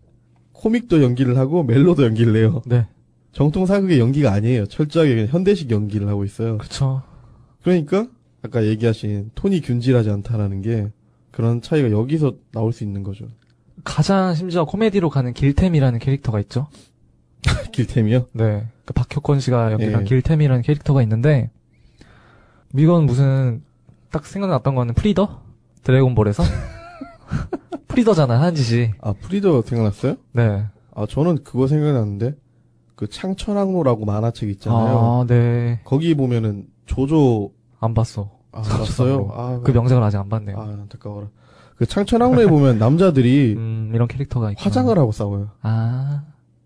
[0.53, 2.61] 코믹도 연기를 하고 멜로도 연기를 해요.
[2.65, 2.85] 네.
[3.31, 4.65] 정통 사극의 연기가 아니에요.
[4.65, 6.57] 철저하게 현대식 연기를 하고 있어요.
[6.57, 7.03] 그렇죠.
[7.63, 8.07] 그러니까
[8.41, 10.91] 아까 얘기하신 톤이 균질하지 않다라는 게
[11.31, 13.27] 그런 차이가 여기서 나올 수 있는 거죠.
[13.83, 16.67] 가장 심지어 코미디로 가는 길태미라는 캐릭터가 있죠.
[17.71, 18.27] 길태미요?
[18.33, 18.65] 네.
[18.85, 20.05] 그 박혁권 씨가 연기한 예.
[20.05, 21.49] 길태미라는 캐릭터가 있는데
[22.75, 23.61] 이건 무슨
[24.11, 25.41] 딱 생각났던 거는 프리더?
[25.83, 26.43] 드래곤볼에서
[27.87, 28.91] 프리더잖아 한지씨.
[29.01, 30.15] 아 프리더 생각났어요?
[30.33, 30.65] 네.
[30.95, 32.35] 아 저는 그거 생각났는데
[32.95, 34.97] 그 창천항로라고 만화책 있잖아요.
[35.21, 35.79] 아, 네.
[35.85, 38.31] 거기 보면은 조조 안 봤어.
[38.51, 38.61] 아.
[38.61, 39.29] 봤어요?
[39.33, 40.57] 아, 그 명작을 아직 안 봤네요.
[40.59, 41.27] 아 안타까워라.
[41.77, 44.65] 그 창천항로에 보면 남자들이 음, 이런 캐릭터가 있구나.
[44.65, 45.51] 화장을 하고 싸워요.
[45.61, 46.23] 아,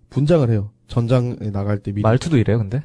[0.09, 0.71] 분장을 해요.
[0.87, 2.01] 전장에 나갈 때 미리.
[2.01, 2.81] 말투도 이래요, 근데?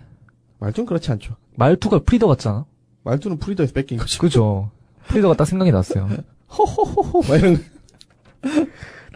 [0.58, 1.36] 말투는 그렇지 않죠.
[1.56, 2.66] 말투가 프리더 같잖아.
[3.08, 4.18] 말투는 프리더에서 베낀 거죠.
[4.20, 4.70] 그죠?
[5.06, 6.08] 프리더가 딱 생각이 났어요.
[6.50, 7.60] 호호호호 막 이런 거.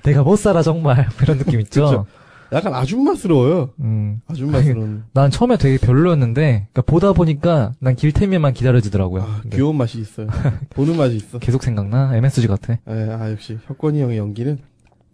[0.04, 1.84] 내가 못 살아 정말 이런 느낌 있죠.
[1.84, 2.06] 그쵸.
[2.52, 3.70] 약간 아줌마스러워요.
[3.80, 4.20] 음.
[4.26, 5.04] 아줌마스러운.
[5.12, 9.22] 난 처음에 되게 별로였는데 그러니까 보다 보니까 난 길태미만 기다려지더라고요.
[9.22, 10.26] 아, 귀여운 맛이 있어요.
[10.70, 11.38] 보는 맛이 있어.
[11.38, 12.78] 계속 생각나 MSG 같아.
[12.88, 14.58] 예, 아, 역시 혁권이 형의 연기는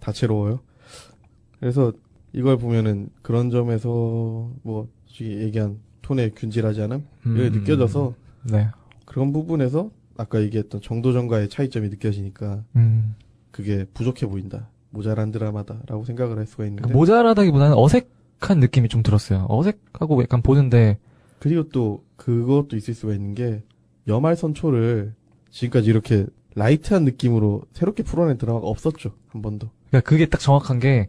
[0.00, 0.60] 다채로워요.
[1.60, 1.92] 그래서
[2.32, 3.88] 이걸 보면은 그런 점에서
[4.62, 7.52] 뭐 솔직히 얘기한 톤의 균질하지 않음 이게 음.
[7.52, 8.14] 느껴져서
[8.51, 8.68] 네.
[9.05, 13.14] 그런 부분에서 아까 얘기했던 정도전과의 차이점이 느껴지니까 음.
[13.51, 14.68] 그게 부족해 보인다.
[14.90, 19.46] 모자란 드라마다라고 생각을 할 수가 있는데 그러니까 모자라다기보다는 어색한 느낌이 좀 들었어요.
[19.49, 20.99] 어색하고 약간 보는데
[21.38, 23.62] 그리고 또 그것도 있을 수가 있는 게
[24.07, 25.14] 여말선초를
[25.51, 31.09] 지금까지 이렇게 light한 느낌으로 새롭게 풀어낸 드라마가 없었죠 한 번도 그러니까 그게 딱 정확한 게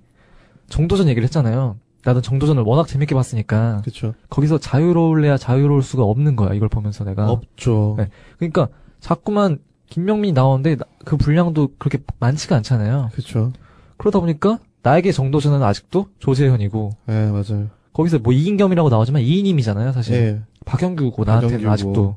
[0.67, 1.77] 정도전 얘기를 했잖아요.
[2.03, 6.53] 나는 정도전을 워낙 재밌게 봤으니까 그렇죠 거기서 자유로울래야 자유로울 수가 없는 거야.
[6.53, 7.29] 이걸 보면서 내가.
[7.29, 8.07] 없죠 네.
[8.37, 8.69] 그러니까
[8.99, 13.09] 자꾸만 김명민이 나오는데 나- 그 분량도 그렇게 많지가 않잖아요.
[13.13, 13.51] 그렇죠
[13.97, 20.13] 그러다 보니까 나에게 정도전은 아직도 조재현이고 예 맞아요 거기서 뭐 이인겸이라고 나오지만 이인임이잖아요, 사실.
[20.15, 21.71] 예 박영규고 나한테는 박영규고.
[21.73, 22.15] 아직도.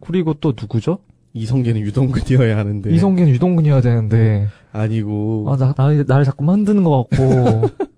[0.00, 0.98] 그리고 또 누구죠?
[1.34, 7.68] 이성계는 유동근이어야 하는데 이성균 유동근이어야 되는데 아니고 아, 나, 나, 나를 자꾸 만드는 것 같고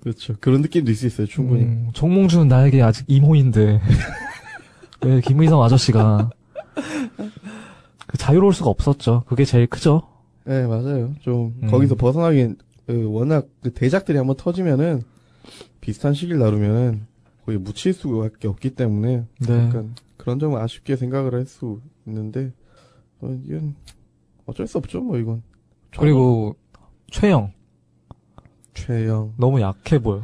[0.00, 3.80] 그렇죠 그런 느낌도 있을 수 있어요 충분히 음, 정몽주는 나에게 아직 이모인데
[5.04, 6.30] 왜 김의성 아저씨가
[8.06, 9.24] 그 자유로울 수가 없었죠.
[9.26, 10.02] 그게 제일 크죠.
[10.48, 11.68] 예 맞아요 좀 음.
[11.68, 15.02] 거기서 벗어나긴 그 워낙 그 대작들이 한번 터지면은
[15.80, 17.06] 비슷한 시기를 나누면은
[17.44, 19.58] 거의 묻힐 수밖에 없기 때문에 네.
[19.66, 22.52] 약간 그런 점은 아쉽게 생각을 할 수 있는데
[23.20, 23.74] 어, 이건
[24.46, 25.42] 어쩔 수 없죠 뭐 이건
[25.98, 26.54] 그리고
[27.10, 27.52] 최영
[28.76, 30.22] 최영 너무 약해 보여.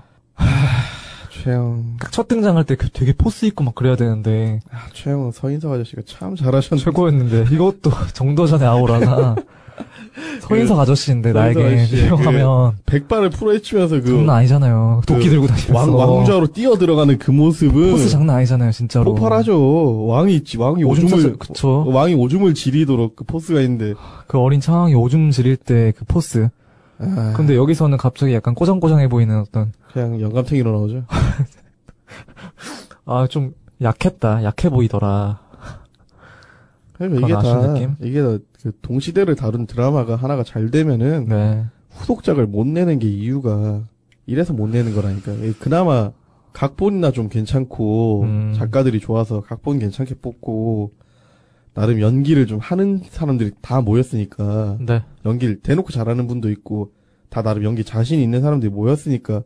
[1.30, 6.36] 최영 첫 등장할 때그 되게 포스 있고 막 그래야 되는데 아, 최영은 서인석 아저씨가 참
[6.36, 9.34] 잘하셨는데 최고였는데 이것도 정도전의 아우라가
[10.42, 15.00] 서인석 아저씨인데 서인석 나에게 아저씨의 사용하면 백발을 풀어헤치면서 그 장난 아니잖아요.
[15.07, 19.14] 도끼 그 들고 다니면서 왕, 왕좌로 뛰어 들어가는 그 모습은 force 장난 아니잖아요, 진짜로.
[19.14, 20.07] 폭발하죠.
[20.07, 21.84] 왕이 지- 왕이 오줌 오줌을 그쵸.
[21.88, 23.94] 왕이 오줌을 지리도록 그 force가 있는데.
[24.26, 26.50] 그 어린 창왕이 오줌 지릴 때 그 force.
[27.16, 31.05] 아, 근데 여기서는 갑자기 약간 꼬장꼬장해 보이는 어떤 그냥 영감탱이로 나오죠.
[33.05, 35.40] 아 좀 약했다, 약해 보이더라.
[36.94, 37.96] 그러니까 이게 다 느낌?
[38.00, 43.82] 이게 다 그 동시대를 다룬 드라마가 하나가 잘 되면은 네, 후속작을 못 내는 게 이유가
[44.24, 45.32] 이래서 못 내는 거라니까.
[45.32, 46.12] 요 그나마
[46.53, 48.55] 각본이나 좀 괜찮고 음.
[48.57, 50.92] 작가들이 좋아서 각본 괜찮게 뽑고
[51.74, 56.92] 나름 연기를 좀 하는 사람들이 다 모였으니까 네, 연기를 대놓고 잘하는 분도 있고
[57.28, 59.42] 다 나름 연기 자신 있는 사람들이 모였으니까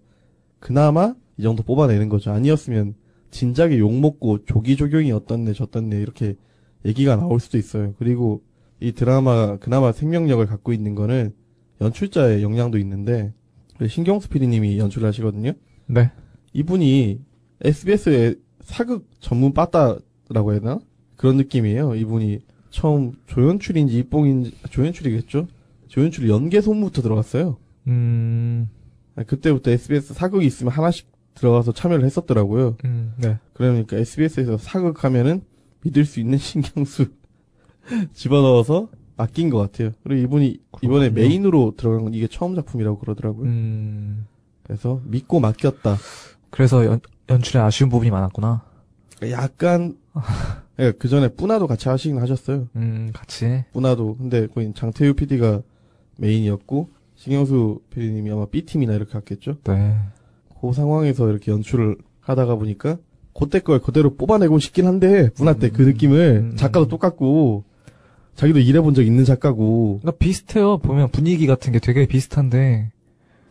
[0.58, 2.32] 그나마 이 정도 뽑아내는 거죠.
[2.32, 2.94] 아니었으면
[3.30, 6.36] 진작에 욕 먹고 조기 조경이 어떻네 저떻네 이렇게
[6.84, 7.94] 얘기가 나올 수도 있어요.
[7.98, 8.42] 그리고
[8.80, 11.32] 이 드라마 그나마 생명력을 갖고 있는 거는
[11.80, 13.32] 연출자의 역량도 있는데
[13.78, 15.52] 그 신경수 PD님이 연출을 하시거든요.
[15.86, 16.10] 네.
[16.52, 17.20] 이분이
[17.62, 20.80] SBS의 사극 전문 빠따라고 해야 되나?
[21.16, 21.94] 그런 느낌이에요.
[21.94, 22.40] 이분이
[22.70, 25.46] 처음 조연출인지 입봉인지 조연출이겠죠?
[25.88, 27.56] 조연출이 연계 소문부터 들어갔어요.
[27.86, 28.68] 음,
[29.14, 32.76] 아, 그때부터 SBS 사극이 있으면 하나씩 들어가서 참여를 했었더라고요.
[32.84, 33.38] 음, 네.
[33.52, 35.42] 그러니까 SBS에서 사극하면은
[35.82, 37.06] 믿을 수 있는 신경수
[38.12, 39.92] 집어넣어서 아낀 것 같아요.
[40.02, 41.28] 그리고 이분이 이번에 그렇군요.
[41.28, 43.46] 메인으로 들어간 건 이게 처음 작품이라고 그러더라고요.
[43.48, 44.26] 음,
[44.64, 45.96] 그래서 믿고 맡겼다.
[46.50, 48.64] 그래서 연, 연출에 아쉬운 부분이 많았구나.
[49.30, 49.96] 약간
[50.98, 52.68] 그 전에 뿌나도 같이 하시긴 하셨어요.
[52.76, 53.64] 음, 같이.
[53.72, 55.62] 뿌나도 근데 거기 장태유 PD가
[56.18, 59.56] 메인이었고 신경수 PD님이 아마 B 팀이나 이렇게 갔겠죠.
[59.64, 59.96] 네.
[60.60, 62.98] 그 상황에서 이렇게 연출을 하다가 보니까
[63.38, 66.88] 그때 걸 그대로 뽑아내고 싶긴 한데 뿌나 때그 음, 느낌을 음, 작가도 음.
[66.88, 67.64] 똑같고
[68.34, 70.78] 자기도 일해본 적 있는 작가고 그러니까 비슷해요.
[70.78, 72.92] 보면 분위기 같은 게 되게 비슷한데,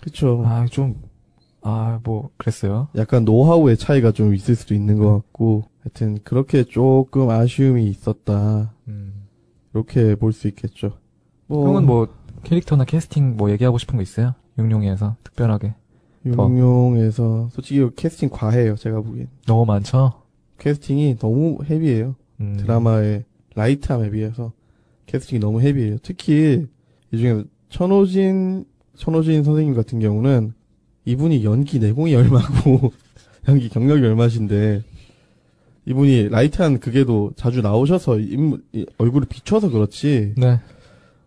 [0.01, 0.43] 그쵸.
[0.45, 0.95] 아, 좀,
[1.68, 2.89] 아, 뭐, 그랬어요.
[2.95, 9.26] 약간 노하우의 차이가 좀 있을 수도 있는 것 같고 하여튼 그렇게 조금 아쉬움이 있었다 음.
[9.74, 10.93] 이렇게 볼 수 있겠죠.
[11.47, 12.07] 뭐 형은 뭐,
[12.43, 14.36] 캐릭터나 캐스팅 뭐 얘기하고 싶은 거 있어요?
[14.59, 15.74] 용용이에서, 특별하게.
[16.26, 20.13] 용용에서 솔직히 캐스팅 과해요 제가 보기엔 너무 많죠?
[20.57, 22.57] 캐스팅이 너무 헤비해요 음.
[22.57, 24.51] 드라마의 라이트함에 비해서
[25.05, 26.66] 캐스팅이 너무 헤비해요 특히
[27.11, 30.53] 이 중에 천호진 천호진 선생님 같은 경우는
[31.06, 32.91] 이분이 연기 내공이 얼마고
[33.47, 34.84] 연기 경력이 얼마신데
[35.86, 40.60] 이분이 light한 극에도 자주 나오셔서 인물, 이 얼굴을 비춰서 그렇지 네.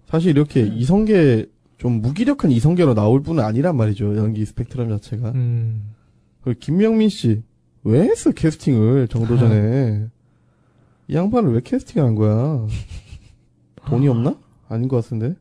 [0.07, 5.95] 사실 이렇게 이성계 좀 무기력한 이성계로 나올 분은 아니란 말이죠 연기 스펙트럼 자체가 음.
[6.43, 7.43] 그리고 김명민 씨,
[7.85, 10.07] 왜 했어, 캐스팅을, 정도전에.
[11.09, 12.67] 이 양반을 왜 캐스팅을 한 거야?
[13.87, 14.39] 돈이 없나?
[14.69, 15.35] 아닌 것 같은데?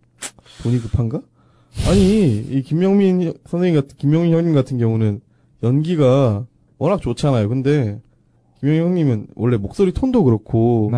[0.64, 1.22] 돈이 급한가?
[1.86, 5.22] 아니, 이 김명민 선생님 같은, 김명민 형님 같은 경우는
[5.64, 6.46] 연기가
[6.78, 7.50] 워낙 좋잖아요.
[7.50, 8.02] 근데,
[8.60, 10.98] 김명민 형님은 원래 목소리 톤도 그렇고, 네.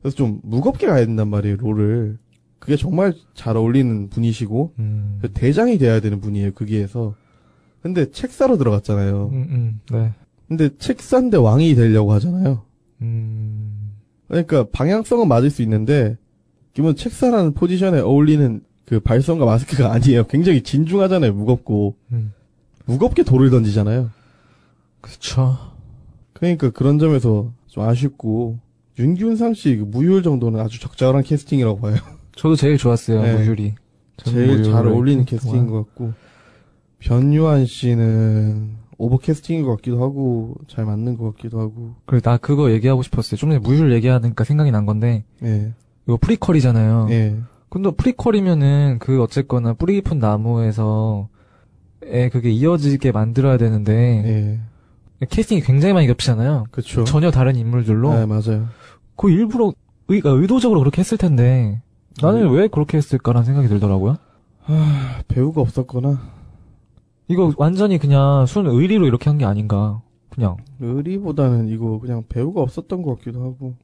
[0.00, 2.18] 그래서 좀 무겁게 가야 된단 말이에요, 롤을.
[2.58, 5.18] 그게 정말 잘 어울리는 분이시고, 음.
[5.22, 7.14] 그 대장이 돼야 되는 분이에요, 거기에서.
[7.82, 9.30] 근데 책 사러 들어갔잖아요.
[9.32, 10.12] 음, 음, 네.
[10.48, 12.62] 근데 책 산데 왕이 되려고 하잖아요.
[13.02, 13.92] 음.
[14.28, 16.16] 그러니까 방향성은 맞을 수 있는데
[16.72, 20.24] 기본 책 사라는 포지션에 어울리는 그 발성과 마스크가 아니에요.
[20.24, 21.32] 굉장히 진중하잖아요.
[21.34, 22.32] 무겁고 음.
[22.86, 24.10] 무겁게 돌을 던지잖아요.
[25.00, 25.56] 그쵸.
[26.32, 28.58] 그러니까 그런 점에서 좀 아쉽고
[28.98, 31.96] 윤균상 씨 그 무휼 정도는 아주 적절한 캐스팅이라고 봐요.
[32.36, 33.34] 저도 제일 좋았어요, 네.
[33.34, 33.74] 무휼이.
[34.18, 36.12] 제일 잘 어울리는 캐스팅인 것 같고
[36.98, 42.70] 변요한 씨는 오버 캐스팅인 것 같기도 하고 잘 맞는 것 같기도 하고 그래, 나 그거
[42.72, 43.36] 얘기하고 싶었어요.
[43.36, 45.72] 좀 전에 무휼 얘기하니까 생각이 난 건데, 예
[46.06, 47.08] 이거 prequel이잖아요.
[47.10, 47.36] 예.
[47.76, 51.28] 근데 prequel이면은 그 어쨌거나 뿌리 깊은 나무에서
[52.02, 54.60] 에 그게 이어지게 만들어야 되는데
[55.20, 55.26] 예.
[55.26, 56.64] 캐스팅이 굉장히 많이 겹치잖아요.
[56.70, 57.04] 그쵸.
[57.04, 58.68] 전혀 다른 인물들로 네, 맞아요.
[59.14, 59.74] 그 일부러
[60.08, 61.82] 의, 아, 의도적으로 그렇게 했을 텐데
[62.22, 62.54] 나는 음.
[62.54, 64.16] 왜 그렇게 했을까라는 생각이 들더라고요.
[64.68, 66.18] 아, 배우가 없었거나
[67.28, 70.00] 이거 완전히 그냥 순 의리로 이렇게 한 게 아닌가.
[70.30, 73.74] 그냥 의리보다는 이거 그냥 배우가 없었던 것 같기도 하고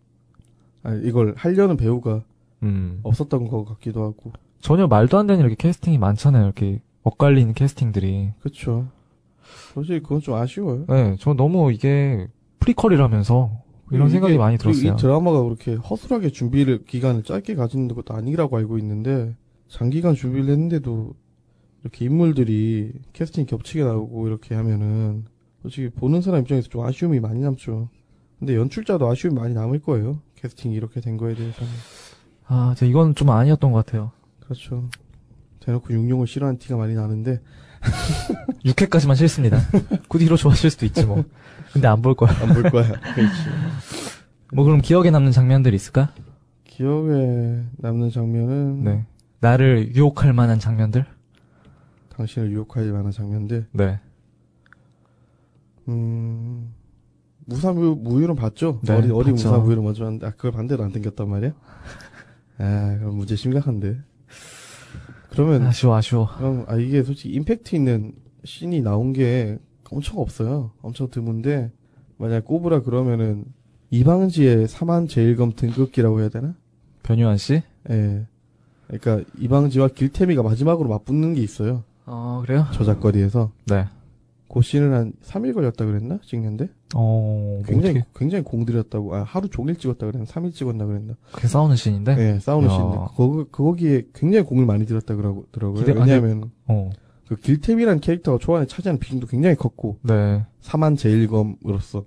[0.83, 2.23] 아 이걸 하려는 배우가
[2.63, 3.01] 음.
[3.03, 6.45] 없었던 것 같기도 하고 전혀 말도 안 되는 이렇게 캐스팅이 많잖아요.
[6.45, 8.33] 이렇게 엇갈리는 캐스팅들이.
[8.41, 8.87] 그쵸
[9.75, 10.85] 솔직히 그건 좀 아쉬워요.
[10.89, 12.29] 네, 저 너무 이게
[12.61, 13.51] 프리퀄이라면서
[13.91, 14.93] 이런 생각이 많이 들었어요.
[14.93, 19.37] 이 드라마가 그렇게 허술하게 준비를 기간을 짧게 가지는 것도 아니라고 알고 있는데
[19.69, 21.15] 장기간 준비를 했는데도
[21.83, 25.25] 이렇게 인물들이 캐스팅 겹치게 나오고 이렇게 하면은
[25.63, 27.89] 솔직히 보는 사람 입장에서 좀 아쉬움이 많이 남죠.
[28.39, 30.21] 근데 연출자도 아쉬움이 많이 남을 거예요.
[30.37, 31.71] 캐스팅이 이렇게 된 거에 대해서는.
[32.47, 34.13] 아, 저 이건 좀 아니었던 것 같아요.
[34.41, 34.89] 그렇죠.
[35.61, 37.41] 대놓고 육룡을 싫어하는 티가 많이 나는데
[38.65, 39.59] 6회까지만 싫습니다.
[40.09, 41.25] 굳이 히로 좋아하실 수도 있지 뭐.
[41.73, 42.31] 근데 안 볼 거야.
[42.41, 42.85] 안 볼 거야.
[43.15, 43.33] 그렇지.
[44.53, 46.13] 뭐 그럼 기억에 남는 장면들 있을까?
[46.65, 49.07] 기억에 남는 장면은 네.
[49.41, 51.05] 나를 유혹할 만한 장면들?
[52.17, 53.67] 당신을 유혹할 만한 장면들.
[53.73, 54.01] 네.
[55.89, 56.73] 음,
[57.47, 58.81] 무사무, 무유는 봤죠?
[58.83, 59.33] 네, 어리, 어리.
[59.33, 61.53] 무사무유를 먼저 봤는데, 아, 그걸 반대로 안 땡겼단 말이야?
[62.63, 63.99] 아, 그럼 문제 심각한데.
[65.31, 66.29] 그러면, 아쉬워, 아쉬워.
[66.37, 68.13] 그럼, 아, 이게 솔직히 임팩트 있는
[68.45, 69.59] 씬이 나온 게
[69.91, 70.71] 엄청 없어요.
[70.81, 71.73] 엄청 드문데,
[72.19, 73.45] 만약 꼽으라 그러면은,
[73.91, 76.55] 이방지의 사만 제일검 등급기라고 해야 되나?
[77.03, 77.63] 변유한 씨?
[77.91, 78.27] 예.
[78.87, 81.83] 그러니까, 이방지와 길태미가 마지막으로 맞붙는 게 있어요.
[82.07, 82.67] 어, 그래요?
[82.75, 83.51] 저작거리에서.
[83.67, 83.87] 네.
[84.53, 86.19] 그 씬을 한 3일 걸렸다 그랬나?
[86.25, 86.69] 찍는데?
[86.95, 89.15] 어, 굉장히 어떻게 굉장히 공들였다고.
[89.15, 90.25] 아 하루 종일 찍었다 그랬나?
[90.27, 91.15] 3일 찍었나 그랬나?
[91.31, 92.15] 그렇게 싸우는 씬인데?
[92.17, 92.73] 네, 싸우는 야.
[92.73, 95.81] 씬인데 거 거기에 굉장히 공을 많이 들였다 그러고 더라고요.
[95.85, 96.91] 기대- 왜냐하면 어.
[97.29, 100.45] 그 길템이라는 캐릭터가 초반에 차지하는 비중도 굉장히 컸고 네.
[100.61, 102.05] 사만 제일검으로서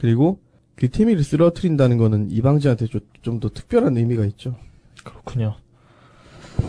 [0.00, 0.40] 그리고
[0.78, 2.86] 길템이를 쓰러뜨린다는 거는 이방지한테
[3.22, 4.56] 좀 더 특별한 의미가 있죠.
[5.04, 5.54] 그렇군요.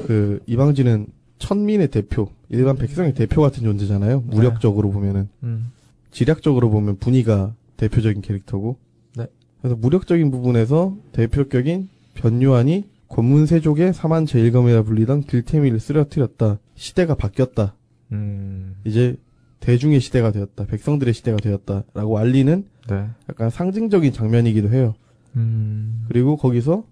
[0.06, 1.08] 그 이방지는
[1.40, 4.22] 천민의 대표, 일반 백성의 대표 같은 존재잖아요.
[4.22, 5.72] 무력적으로 보면은 음.
[6.18, 8.80] 지략적으로 보면 분이가 대표적인 캐릭터고.
[9.16, 9.28] 네.
[9.62, 16.58] 그래서 무력적인 부분에서 대표격인 변유한이 권문세족의 사만 제일검이라 불리던 길태미를 쓰러뜨렸다.
[16.74, 17.76] 시대가 바뀌었다.
[18.14, 18.78] 음.
[18.84, 19.16] 이제
[19.60, 20.66] 대중의 시대가 되었다.
[20.66, 23.10] 백성들의 시대가 되었다 라고 알리는 네.
[23.30, 24.96] 약간 상징적인 장면이기도 해요.
[25.36, 26.06] 음.
[26.08, 26.84] 그리고 거기서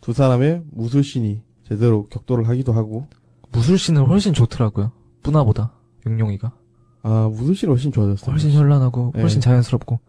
[0.00, 3.06] 두 사람의 무술신이 제대로 격돌을 하기도 하고
[3.50, 4.92] 무술 씬은 훨씬 좋더라고요.
[5.22, 5.74] 뿌나보다.
[6.06, 6.61] 육룡이가.
[7.02, 8.30] 아 무술신이 훨씬 좋아졌어요.
[8.30, 9.44] 훨씬 현란하고, 훨씬 네.
[9.44, 10.00] 자연스럽고.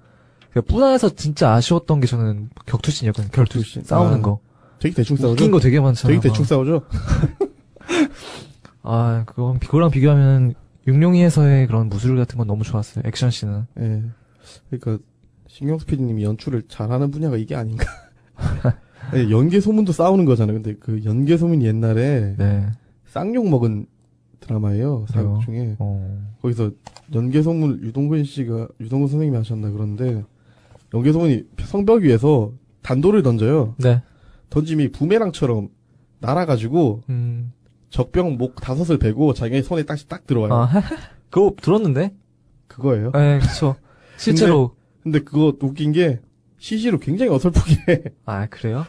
[0.54, 3.32] 그 뿌나에서 진짜 아쉬웠던 게 저는 격투씬이었거든요.
[3.32, 3.84] 격투 격투씬.
[3.84, 4.40] 싸우는 아, 거.
[4.80, 5.32] 되게 대충 싸우죠.
[5.34, 6.20] 웃긴 거 되게 많잖아요.
[6.20, 6.84] 되게 대충 싸우죠.
[8.84, 10.54] 아, 그거, 그거랑 비교하면,
[10.86, 13.04] 육룡이에서의 그런 무술 같은 건 너무 좋았어요.
[13.08, 13.66] 액션 씬은.
[13.80, 14.04] 예.
[14.70, 15.04] 그러니까
[15.48, 17.86] 신경수 PD님이 연출을 잘하는 분야가 이게 아닌가.
[19.16, 20.62] 예, 연계 소문도 싸우는 거잖아요.
[20.62, 22.68] 근데 그 연계 소문이 옛날에 네.
[23.06, 23.86] 쌍욕 먹은
[24.44, 25.06] 드라마예요.
[25.10, 25.42] 사극?
[25.42, 26.34] 중에 어.
[26.42, 26.72] 거기서
[27.16, 30.24] 연계 소문 유동근 씨가 유동근 선생님이 하셨나 그런데
[30.94, 33.76] 연계 소문이 성벽 위에서 단도를 던져요.
[33.78, 34.02] 네.
[34.50, 35.70] 던짐이 부메랑처럼
[36.20, 37.54] 날아가지고 음.
[37.90, 40.54] 적병 목 다섯을 베고 자기 손에 딱딱 들어와요.
[40.54, 40.70] 아,
[41.30, 42.14] 그거 들었는데?
[42.68, 43.12] 그거예요.
[43.12, 43.76] 네, 그쵸.
[44.18, 44.76] 실제로.
[45.02, 46.20] 근데 그거 웃긴 게
[46.58, 48.04] CG로 굉장히 어설프게 해.
[48.26, 48.86] 아, 그래요?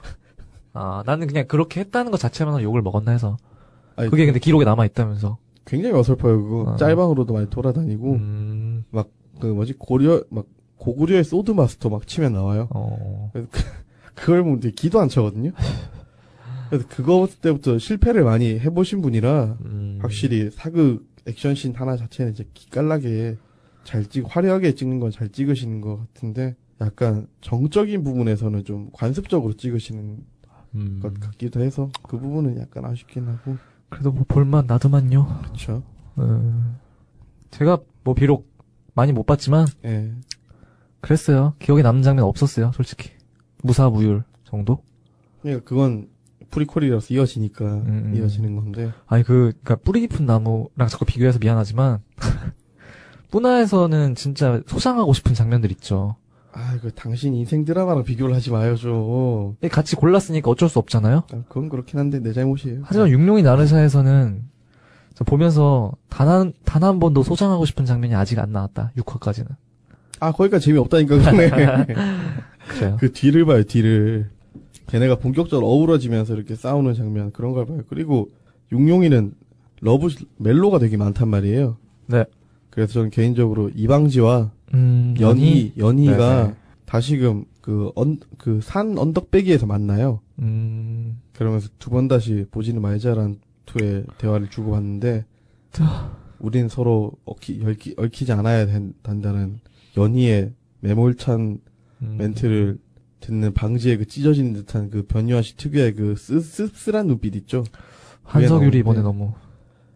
[0.72, 3.36] 아, 나는 그냥 그렇게 했다는 것 자체만 욕을 먹었나 해서.
[3.96, 5.38] 아니, 그게 근데 기록에 남아 있다면서.
[5.64, 6.76] 굉장히 어설퍼요 그거 아.
[6.76, 8.84] 짤방으로도 많이 돌아다니고 음,
[9.40, 10.46] 그 뭐지 고려 막
[10.76, 13.32] 고구려의 소드 마스터 막 치면 나와요 어.
[14.14, 15.52] 그걸 보면 되게 기도 안 차거든요
[16.70, 19.98] 그래서 그거 때부터 실패를 많이 해보신 분이라 음.
[20.00, 23.36] 확실히 사극 액션씬 하나 자체는 이제 기깔나게
[23.84, 30.18] 잘 찍, 화려하게 찍는 건 잘 찍으시는 것 같은데 약간 정적인 부분에서는 좀 관습적으로 찍으시는
[30.74, 31.00] 음.
[31.02, 33.56] 것 같기도 해서 그 부분은 약간 아쉽긴 하고
[33.94, 35.40] 그래도 뭐 볼만 나도만요.
[35.44, 35.82] 그렇죠.
[36.18, 36.76] 음.
[37.52, 38.52] 제가 뭐 비록
[38.94, 40.12] 많이 못 봤지만 예.
[41.00, 41.54] 그랬어요.
[41.60, 43.10] 기억에 남는 장면 없었어요, 솔직히.
[43.62, 44.82] 무사무율 정도?
[45.42, 46.08] 그러니까 그건
[46.50, 48.14] 프리퀄이라서 이어지니까 음.
[48.16, 52.00] 이어지는 건데 아니 그 그러니까 뿌리 깊은 나무랑 자꾸 비교해서 미안하지만
[53.30, 56.16] 뿌나에서는 진짜 소장하고 싶은 장면들 있죠.
[56.56, 59.56] 아, 그 당신 인생 드라마랑 비교를 하지 마요 좀.
[59.70, 61.24] 같이 골랐으니까 어쩔 수 없잖아요.
[61.32, 62.80] 아, 그건 그렇긴 한데 내 잘못이에요.
[62.84, 64.42] 하지만 육룡이 나르샤에서는
[65.14, 68.92] 저 보면서 단 한 단 한 번도 소장하고 싶은 장면이 아직 안 나왔다.
[68.96, 69.46] 6화까지는.
[70.20, 71.50] 아, 거기까지 재미없다니까 그네.
[72.68, 72.96] 그래요.
[73.00, 74.30] 그 뒤를 봐요, 뒤를.
[74.86, 77.80] 걔네가 본격적으로 어우러지면서 이렇게 싸우는 장면 그런 걸 봐요.
[77.88, 78.30] 그리고
[78.70, 79.34] 육룡이는
[79.80, 80.08] love
[80.38, 81.78] 멜로가 되게 많단 말이에요.
[82.06, 82.24] 네.
[82.70, 86.54] 그래서 저는 개인적으로 이방지와 음, 연희 연희가 네네.
[86.86, 90.20] 다시금 그 언 그 산 언덕배기에서 만나요.
[90.38, 95.24] 음, 그러면서 두 번 다시 보지는 말자란 투의 대화를 주고받는데
[96.38, 99.60] 우린 서로 얽히, 얽히, 얽히지 않아야 된, 단다는
[99.96, 101.58] 연희의 매몰찬
[102.02, 102.16] 음.
[102.18, 102.78] 멘트를
[103.20, 107.64] 듣는 방지의 그 찢어지는 듯한 그 변유아 씨 특유의 그 쓰, 씁쓸한 눈빛 있죠.
[108.24, 109.00] 한석율이 이번에.
[109.00, 109.32] 너무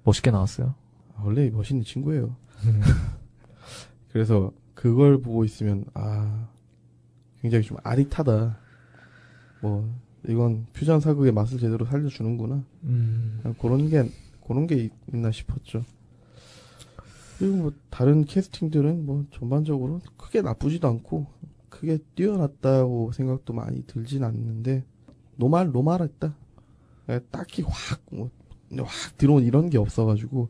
[0.05, 0.75] 멋있게 나왔어요.
[1.14, 2.35] 아, 원래 멋있는 친구예요.
[4.19, 4.25] 음.
[4.25, 6.49] 그래서 그걸 보고 있으면 아
[7.41, 8.59] 굉장히 좀 아릿하다.
[9.62, 9.89] 뭐
[10.29, 12.64] 이건 퓨전 사극의 맛을 제대로 살려주는구나.
[12.85, 14.11] 음, 그런 게
[14.47, 15.85] 그런 게 있- 있나 싶었죠.
[17.39, 21.27] 그리고 뭐 다른 캐스팅들은 뭐 전반적으로 크게 나쁘지도 않고
[21.69, 24.85] 크게 뛰어났다고 생각도 많이 들진 않는데
[25.37, 26.35] 노말 노말했다.
[27.07, 28.31] 그냥 딱히 확뭐
[28.85, 30.49] 확 들어온 이런 게 없어가지고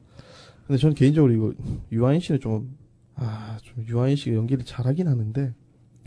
[0.66, 1.52] 근데 저는 개인적으로 이거
[1.92, 2.76] 유아인 씨는 좀
[3.18, 5.54] 아, 좀 유아인 씨가 연기를 잘하긴 하는데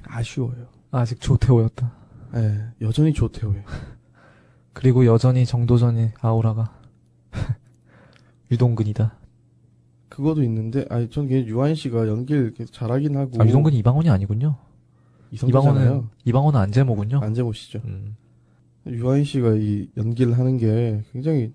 [0.03, 0.68] 아쉬워요.
[0.91, 1.93] 아직 조태호였다.
[2.36, 3.53] 예, 여전히 좋대요.
[4.74, 6.80] 그리고 여전히 정도전의 아우라가
[8.51, 9.18] 유동근이다.
[10.09, 13.41] 그거도 있는데, 아니, 전 그냥 유아인 씨가 연기를 잘하긴 하고.
[13.41, 14.57] 아, 유동근이 이방원이 아니군요.
[15.32, 15.72] 이성잖아요.
[15.72, 17.20] 이방원은 이방원은 안재모군요.
[17.22, 17.82] 안재모 씨죠.
[17.86, 18.16] 음,
[18.88, 21.53] 유아인 씨가 이 연기를 하는 게 굉장히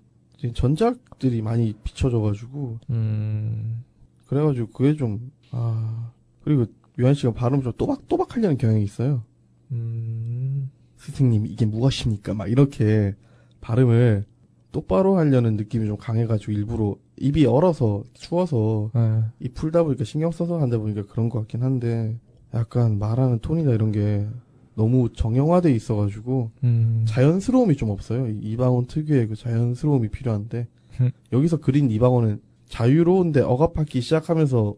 [0.53, 3.83] 전작들이 많이 비춰져가지고 음,
[4.25, 6.11] 그래가지고 그게 좀 아.
[6.43, 6.65] 그리고
[6.97, 9.23] 유아인 씨가 발음 좀 또박 또박 하려는 경향이 있어요.
[9.71, 12.33] 음, 스승님 이게 무엇입니까?
[12.33, 13.15] 막 이렇게
[13.61, 14.25] 발음을
[14.71, 19.23] 똑바로 하려는 느낌이 좀 강해가지고 일부러 입이 얼어서 추워서 네.
[19.39, 22.17] 입 풀다 보니까 신경 써서 한다 보니까 그런 것 같긴 한데
[22.53, 24.27] 약간 말하는 톤이나 이런 게
[24.75, 28.27] 너무 정형화돼 있어가지고 음, 자연스러움이 좀 없어요.
[28.27, 30.67] 이 이방원 특유의 그 자연스러움이 필요한데
[31.01, 31.11] 음.
[31.33, 32.39] 여기서 그린 이방원은
[32.69, 34.75] 자유로운데 억압하기 시작하면서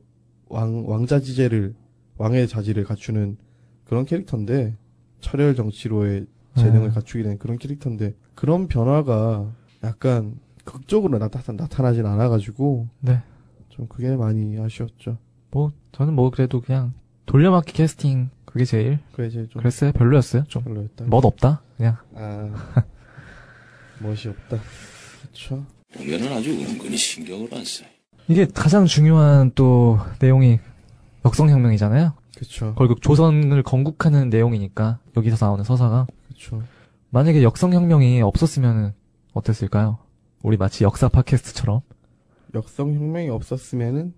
[0.50, 1.74] 왕 왕자 지제를
[2.18, 3.38] 왕의 자질을 갖추는
[3.86, 4.76] 그런 캐릭터인데
[5.22, 6.26] 철혈 정치로의
[6.56, 6.94] 재능을 음.
[6.94, 9.52] 갖추게 된 그런 캐릭터인데 그런 변화가
[9.84, 13.22] 약간 극적으로 나타, 나타나진 않아가지고 네.
[13.70, 15.18] 좀 그게 많이 아쉬웠죠.
[15.52, 16.94] 뭐 저는 뭐 그래도 그냥
[17.26, 19.92] 돌려막기 캐스팅 그게 제일 그게 이제 좀 그랬어요.
[19.94, 20.44] 별로였어요.
[20.48, 21.06] 좀 별로였다.
[21.06, 21.62] 멋 없다.
[21.78, 22.52] 그냥 아
[24.02, 24.60] 멋이 없다.
[25.22, 25.66] 그렇죠.
[25.94, 27.88] 보면은 아주 은근히 신경을 안 써요.
[28.30, 30.60] 이게 가장 중요한 또 내용이
[31.26, 32.14] 역성혁명이잖아요.
[32.36, 32.76] 그렇죠.
[32.76, 36.62] 결국 조선을 건국하는 내용이니까 여기서 나오는 서사가 그렇죠.
[37.10, 38.94] 만약에 역성혁명이 없었으면
[39.34, 39.98] 어땠을까요?
[40.44, 41.82] 우리 마치 역사 팟캐스트처럼
[42.54, 44.14] 역성 혁명이 없었으면은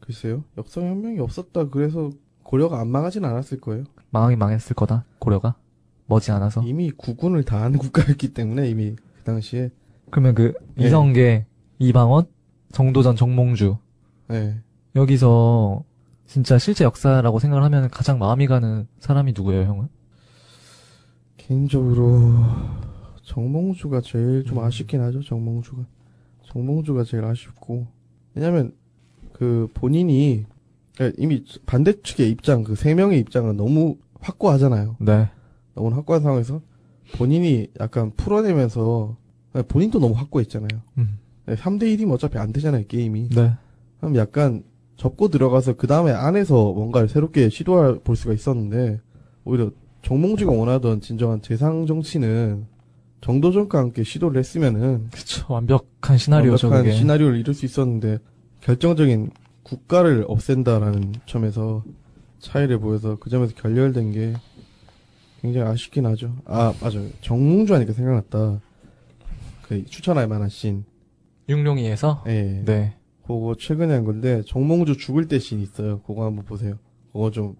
[0.00, 0.44] 글쎄요.
[0.56, 2.10] 역성 혁명이 없었다 그래서
[2.44, 3.84] 고려가 안 망하진 않았을 거예요.
[4.10, 5.04] 망하긴 망했을 거다.
[5.18, 5.56] 고려가
[6.06, 6.62] 머지 않아서.
[6.62, 9.70] 이미 구군을 다한 국가였기 때문에 이미 그 당시에
[10.10, 10.86] 그러면 그 네.
[10.86, 11.46] 이성계,
[11.80, 12.26] 이방원,
[12.72, 13.76] 정도전, 정몽주
[14.28, 14.56] 네.
[14.94, 15.84] 여기서
[16.26, 19.88] 진짜 실제 역사라고 생각을 하면 가장 마음이 가는 사람이 누구예요, 형은?
[21.36, 22.34] 개인적으로
[23.22, 24.64] 정몽주가 제일 좀 음.
[24.64, 25.22] 아쉽긴 하죠.
[25.22, 25.82] 정몽주가
[26.46, 27.86] 정몽주가 제일 아쉽고
[28.34, 28.72] 왜냐면
[29.32, 30.44] 그 본인이
[30.94, 34.96] 그러니까 이미 반대 측의 입장 그 세 명의 입장은 너무 확고하잖아요.
[35.00, 35.30] 네.
[35.74, 36.60] 너무 확고한 상황에서
[37.16, 39.16] 본인이 약간 풀어내면서
[39.68, 40.82] 본인도 너무 확고했잖아요.
[40.98, 41.18] 음.
[41.56, 43.30] 3대 1이면 어차피 안 되잖아요, 게임이.
[43.30, 43.52] 네.
[43.98, 44.62] 그럼 약간
[44.96, 49.00] 접고 들어가서 그 다음에 안에서 뭔가를 새롭게 시도해 볼 수가 있었는데
[49.44, 49.70] 오히려
[50.02, 52.66] 정몽주가 원하던 진정한 재상 정치는
[53.20, 55.44] 정도전과 함께 시도를 했으면은 그쵸.
[55.48, 56.96] 완벽한 시나리오죠, 완벽한 그게.
[56.96, 58.18] 시나리오를 이룰 수 있었는데
[58.60, 59.30] 결정적인
[59.62, 61.84] 국가를 없앤다라는 점에서
[62.38, 64.34] 차이를 보여서 그 점에서 결렬된 게
[65.42, 66.34] 굉장히 아쉽긴 하죠.
[66.44, 67.08] 아 맞아요.
[67.20, 68.60] 정몽주 하니까 생각났다.
[69.62, 70.84] 그 추천할 만한 씬.
[71.48, 72.24] 육룡이에서?
[72.28, 72.62] 예.
[72.64, 72.94] 네.
[73.22, 76.00] 그거 최근에 한 건데 정몽주 죽을 때 씬 있어요.
[76.02, 76.74] 그거 한번 보세요.
[77.12, 77.56] 그거 좀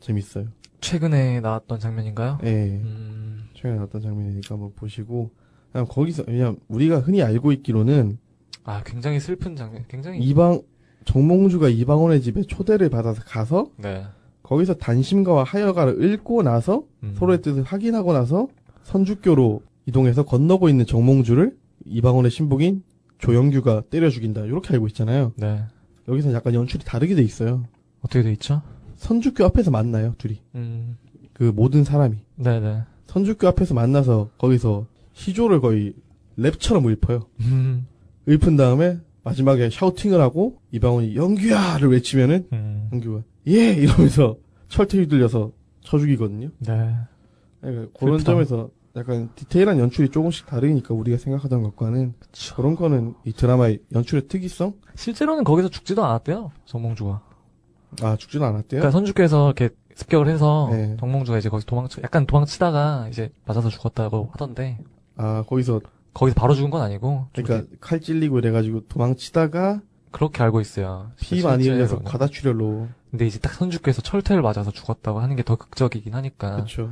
[0.00, 0.46] 재밌어요.
[0.80, 2.38] 최근에 나왔던 장면인가요?
[2.44, 2.80] 예.
[2.82, 5.30] 음, 최근에 나왔던 장면이니까 한번 보시고
[5.72, 8.18] 그냥 거기서 그냥 우리가 흔히 알고 있기로는
[8.64, 9.84] 아, 굉장히 슬픈 장면.
[9.88, 10.20] 굉장히.
[10.20, 10.62] 이방
[11.04, 14.04] 정몽주가 이방원의 집에 초대를 받아서 가서 네.
[14.42, 17.14] 거기서 단심가와 하여가를 읽고 나서 음.
[17.16, 18.48] 서로의 뜻을 확인하고 나서
[18.84, 21.56] 선주교로 이동해서 건너고 있는 정몽주를
[21.86, 22.82] 이방원의 신복인
[23.20, 24.42] 조영규가 때려 죽인다.
[24.42, 25.32] 이렇게 알고 있잖아요.
[25.36, 25.62] 네.
[26.08, 27.66] 여기서 약간 연출이 다르게 돼 있어요.
[28.00, 28.62] 어떻게 돼 있죠?
[28.96, 30.40] 선주교 앞에서 만나요, 둘이.
[30.54, 30.96] 음,
[31.32, 32.16] 그 모든 사람이.
[32.36, 32.82] 네네.
[33.06, 35.94] 선주교 앞에서 만나서 거기서 시조를 거의
[36.38, 37.26] 랩처럼 읊어요.
[37.40, 37.86] 음,
[38.28, 44.36] 읊은 다음에 마지막에 샤우팅을 하고 이방원이 영규야를 외치면은 음, 영규가 예 이러면서
[44.68, 45.52] 철퇴 휘둘려서
[45.82, 46.48] 쳐 죽이거든요.
[46.58, 46.94] 네.
[47.60, 48.18] 그러니까 그런.
[48.18, 52.56] 점에서 약간 디테일한 연출이 조금씩 다르니까 우리가 생각하던 것과는 그쵸.
[52.56, 54.74] 그런 거는 이 드라마의 연출의 특이성?
[54.96, 57.22] 실제로는 거기서 죽지도 않았대요, 정몽주가.
[58.02, 58.80] 아 죽지는 않았대요.
[58.80, 60.96] 그러니까 선주께서 이렇게 습격을 해서 네.
[60.98, 64.78] 정몽주가 이제 거기서 도망쳐, 약간 도망치다가 이제 맞아서 죽었다고 하던데,
[65.16, 65.80] 아 거기서
[66.14, 69.80] 거기서 바로 죽은 건 아니고, 좀 그러니까 이렇게 칼 찔리고 이래가지고 도망치다가
[70.10, 71.12] 그렇게 알고 있어요.
[71.20, 72.00] 피 많이 흘려서.
[72.00, 76.56] 과다출혈로 근데 이제 딱 선주께서 철퇴를 맞아서 죽었다고 하는 게 더 극적이긴 하니까.
[76.56, 76.90] 그렇죠.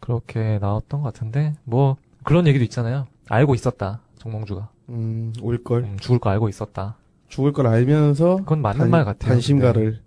[0.00, 3.06] 그렇게 나왔던 것 같은데 뭐 그런 얘기도 있잖아요.
[3.28, 4.00] 알고 있었다.
[4.18, 6.96] 정몽주가 음 올 걸 음, 죽을 거 알고 있었다.
[7.28, 9.32] 죽을 걸 알면서 그건 맞는 단- 말 같아요.
[9.32, 10.00] 단심가를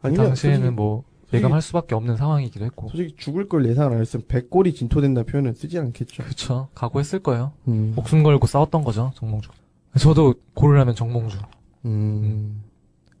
[0.00, 2.88] 그 아니면 당시에는 솔직히, 뭐 예감할 수밖에 없는 상황이기도 했고.
[2.88, 6.24] 솔직히 죽을 걸 예상을 안 했으면 백골이 진토된다는 표현은 쓰지 않겠죠.
[6.24, 6.68] 그쵸.
[6.74, 7.52] 각오했을 거예요.
[7.68, 7.92] 음.
[7.94, 9.50] 목숨 걸고 싸웠던 거죠, 정몽주.
[9.98, 11.38] 저도 고르라면 정몽주.
[11.86, 12.62] 음.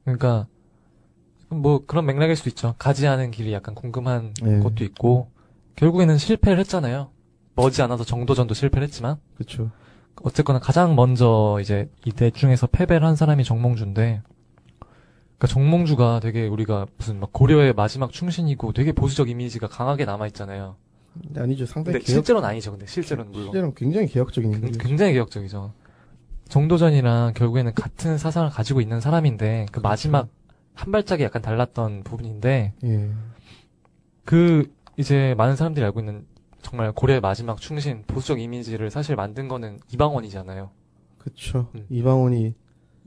[0.04, 0.46] 그러니까
[1.48, 2.74] 뭐 그런 맥락일 수도 있죠.
[2.78, 4.60] 가지 않은 길이 약간 궁금한 네.
[4.60, 5.28] 것도 있고
[5.76, 7.10] 결국에는 실패를 했잖아요.
[7.54, 9.70] 머지않아서 정도전도 실패를 했지만 그쵸.
[10.22, 14.22] 어쨌거나 가장 먼저 이제 이넷 중에서 패배를 한 사람이 정몽주인데
[15.38, 20.76] 그러니까 정몽주가 되게 우리가 무슨 막 고려의 마지막 충신이고 되게 보수적 이미지가 강하게 남아 있잖아요.
[21.36, 21.66] 아니죠.
[21.66, 22.70] 상당히 근데 개혁, 실제로는 아니죠.
[22.72, 24.78] 근데 실제로는 물론 실제로는 굉장히 개혁적인 굉- 인물이죠.
[24.86, 25.72] 굉장히 개혁적이죠.
[26.48, 30.28] 정도전이랑 결국에는 같은 사상을 가지고 있는 사람인데 그 마지막
[30.74, 33.10] 한 발짝이 약간 달랐던 부분인데 예.
[34.24, 34.70] 그
[35.00, 36.26] 이제 많은 사람들이 알고 있는
[36.60, 40.70] 정말 고려의 마지막 충신 보수적 이미지를 사실 만든 거는 이방원이잖아요.
[41.16, 41.70] 그쵸.
[41.74, 41.86] 음.
[41.88, 42.54] 이방원이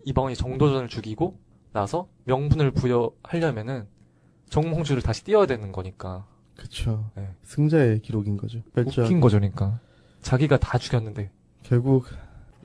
[0.04, 1.38] 이방원이 정도전을 죽이고
[1.72, 3.86] 나서 명분을 부여하려면은
[4.50, 6.26] 정몽주를 다시 띄워야 되는 거니까
[6.58, 7.12] 그쵸.
[7.16, 7.30] 네.
[7.44, 8.64] 승자의 기록인 거죠.
[8.74, 9.80] 별자 웃긴 거죠, 그러니까
[10.22, 11.30] 자기가 다 죽였는데
[11.62, 12.08] 결국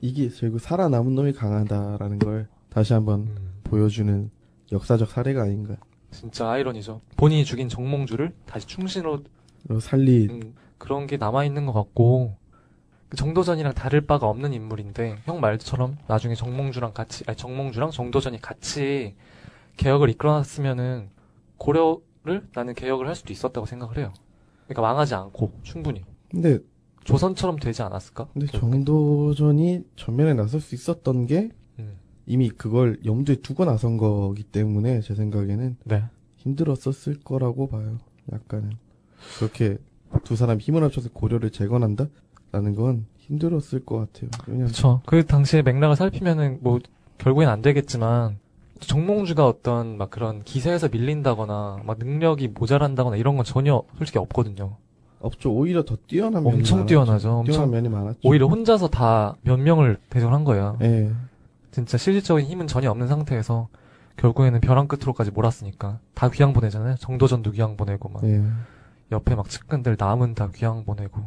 [0.01, 4.31] 이게 결국 살아남은 놈이 강하다라는 걸 다시 한번 음, 보여주는
[4.71, 5.77] 역사적 사례가 아닌가.
[6.11, 7.01] 진짜 아이러니죠.
[7.17, 9.23] 본인이 죽인 정몽주를 다시 충신으로
[9.65, 12.35] 그리고 살리 음, 그런 게 남아 있는 것 같고
[13.09, 19.15] 그 정도전이랑 다를 바가 없는 인물인데 형 말처럼 나중에 정몽주랑 같이 아니 정몽주랑 정도전이 같이
[19.77, 21.09] 개혁을 이끌어놨으면은
[21.57, 24.13] 고려를 나는 개혁을 할 수도 있었다고 생각을 해요.
[24.65, 26.59] 그러니까 망하지 않고 충분히 근데
[27.03, 28.27] 조선처럼 되지 않았을까?
[28.33, 28.85] 근데 결국엔?
[28.85, 31.51] 정도전이 전면에 나설 수 있었던 게 음,
[32.29, 36.03] 이미 그걸 염두에 두고 나선 거기 때문에 제 생각에는 네.
[36.37, 37.97] 힘들었었을 거라고 봐요.
[38.31, 38.73] 약간은
[39.39, 39.77] 그렇게
[40.23, 42.05] 두 사람 힘을 합쳐서 고려를 재건한다?
[42.51, 44.29] 라는 건 힘들었을 것 같아요.
[44.45, 45.01] 그렇죠.
[45.07, 46.79] 그 당시의 맥락을 살피면은 뭐
[47.17, 48.37] 결국엔 안 되겠지만
[48.79, 54.75] 정몽주가 어떤 막 그런 기세에서 밀린다거나 막 능력이 모자란다거나 이런 건 전혀 솔직히 없거든요.
[55.19, 55.51] 없죠.
[55.51, 56.87] 오히려 더 뛰어난 면이 엄청 많았죠.
[56.87, 57.19] 뛰어나죠.
[57.19, 58.19] 뛰어난 엄청 면이 많았죠.
[58.23, 60.77] 오히려 혼자서 다 몇 명을 대전한 거예요.
[60.81, 61.09] 예.
[61.79, 63.69] 진짜 실질적인 힘은 전혀 없는 상태에서
[64.17, 66.95] 결국에는 벼랑 끝으로까지 몰았으니까 다 귀양 보내잖아요.
[66.95, 68.43] 정도전도 귀양 보내고 막 예.
[69.11, 71.21] 옆에 막 측근들 남은 다 귀양 보내고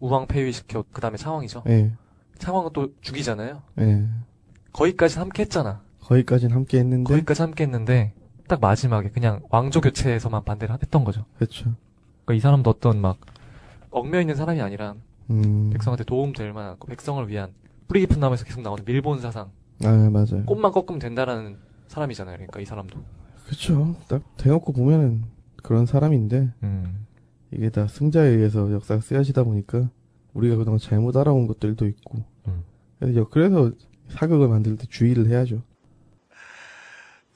[0.00, 1.64] 우왕 폐위시켜 그 다음에 창왕이죠.
[1.68, 1.92] 예.
[2.38, 3.62] 창왕은 또 죽이잖아요.
[3.80, 4.06] 예.
[4.72, 5.80] 거기까지 함께 했잖아.
[6.02, 8.12] 거기까지는 함께 했는데 거기까지 함께 했는데
[8.46, 11.24] 딱 마지막에 그냥 왕조 교체에서만 반대를 했던 거죠.
[11.36, 11.72] 그렇죠.
[12.24, 13.16] 그러니까 이 사람도 어떤 막
[13.90, 14.94] 얽매여 있는 사람이 아니라
[15.30, 15.70] 음.
[15.72, 17.52] 백성한테 도움 될 만한 백성을 위한
[17.88, 19.50] 뿌리 깊은 나무에서 계속 나오는 밀본 사상
[19.84, 20.44] 아, 맞아요.
[20.46, 21.58] 꽃만 꺾으면 된다라는
[21.88, 22.36] 사람이잖아요.
[22.36, 22.98] 그러니까 이 사람도.
[23.44, 23.94] 그렇죠.
[24.08, 25.24] 딱 대놓고 보면은
[25.62, 27.06] 그런 사람인데 음.
[27.50, 29.90] 이게 다 승자에 의해서 역사가 쓰여지다 보니까
[30.32, 32.64] 우리가 그동안 잘못 알아온 것들도 있고 음.
[32.98, 33.72] 그래서 그래서
[34.08, 35.62] 사극을 만들 때 주의를 해야죠.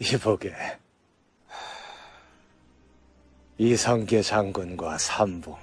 [0.00, 0.52] 이보게.
[3.58, 5.54] 이성계 장군과 삼봉.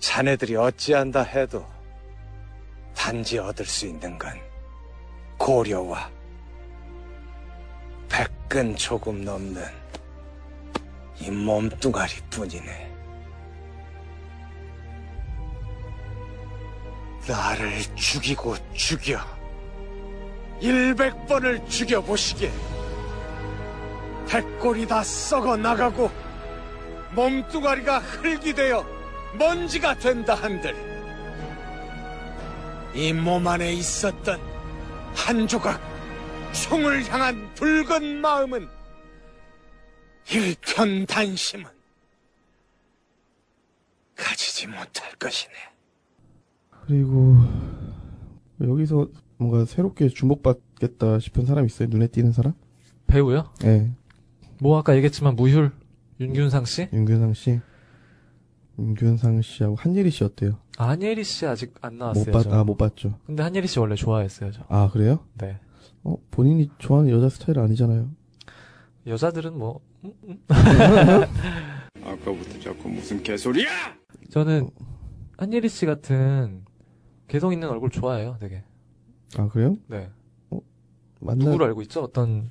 [0.00, 1.64] 자네들이 어찌한다 해도
[2.94, 4.38] 단지 얻을 수 있는 건
[5.38, 6.10] 고려와
[8.08, 9.62] 백근 조금 넘는
[11.18, 12.92] 이 몸뚱아리 뿐이네.
[17.28, 19.20] 나를 죽이고 죽여.
[20.60, 22.50] 일백 번을 죽여보시게.
[24.28, 26.10] 백골이 다 썩어 나가고
[27.14, 28.84] 몸뚱아리가 흙이 되어
[29.38, 30.91] 먼지가 된다 한들
[32.94, 34.38] 이 몸 안에 있었던
[35.14, 35.80] 한 조각
[36.52, 38.68] 총을 향한 붉은 마음은
[40.30, 41.64] 일편단심은
[44.14, 45.52] 가지지 못할 것이네.
[46.86, 47.36] 그리고
[48.60, 49.08] 여기서
[49.38, 51.88] 뭔가 새롭게 주목받겠다 싶은 사람 있어요?
[51.90, 52.52] 눈에 띄는 사람?
[53.06, 53.52] 배우요?
[53.64, 53.90] 예.
[54.60, 55.72] 뭐 아까 얘기했지만 무율
[56.20, 56.88] 윤균상 씨?
[56.92, 57.60] 윤균상 씨.
[58.78, 60.58] 윤균상 씨하고 한예리 씨 어때요?
[60.78, 62.32] 아, 한예리 씨 아직 안못 나왔어요.
[62.32, 62.50] 봤, 저.
[62.50, 63.18] 아, 못 봤죠.
[63.26, 64.52] 근데 한예리 씨 원래 좋아했어요.
[64.52, 64.64] 저.
[64.68, 65.20] 아, 그래요?
[65.38, 65.58] 네.
[66.04, 68.10] 어, 본인이 좋아하는 여자 스타일 아니잖아요.
[69.06, 70.38] 여자들은 뭐 음, 음.
[72.04, 73.68] 아까부터 자꾸 무슨 개소리야!
[74.30, 74.70] 저는
[75.36, 76.64] 한예리 씨 같은
[77.28, 78.36] 개성 있는 얼굴 좋아해요.
[78.40, 78.64] 되게.
[79.36, 79.76] 아, 그래요?
[79.86, 80.10] 네.
[81.20, 82.02] 만나, 누구를 알고 있죠?
[82.02, 82.50] 어떤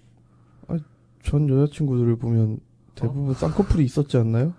[1.23, 2.59] 전 여자친구들을 보면
[2.95, 4.53] 대부분 쌍꺼풀이 있었지 않나요?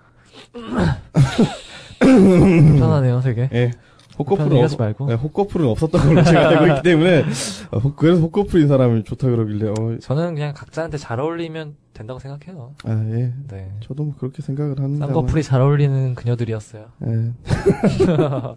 [2.04, 3.48] 편하네요, 되게.
[3.52, 3.70] 예.
[4.18, 5.06] 호커풀은, 없, 말고.
[5.06, 7.24] 네, 호커풀은 없었던 걸로 제가 알고 있기 때문에,
[7.70, 12.74] 아, 호- 그래서 호커풀인 사람이 좋다 그러길래, 어, 저는 그냥 각자한테 잘 어울리면 된다고 생각해요.
[12.84, 13.32] 아, 예.
[13.48, 13.72] 네.
[13.80, 14.98] 저도 뭐 그렇게 생각을 하는데.
[14.98, 16.88] 쌍꺼풀이 잘 어울리는 그녀들이었어요.
[17.06, 17.32] 예.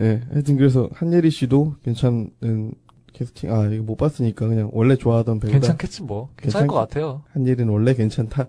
[0.00, 0.20] 예.
[0.32, 2.72] 하여튼 그래서 한예리 씨도 괜찮은
[3.12, 6.30] 캐스팅 아 이거 못 봤으니까 그냥 원래 좋아하던 배우가 괜찮겠지 뭐.
[6.36, 7.22] 괜찮을 괜찮- 것 같아요.
[7.32, 8.46] 한 일은 원래 괜찮다.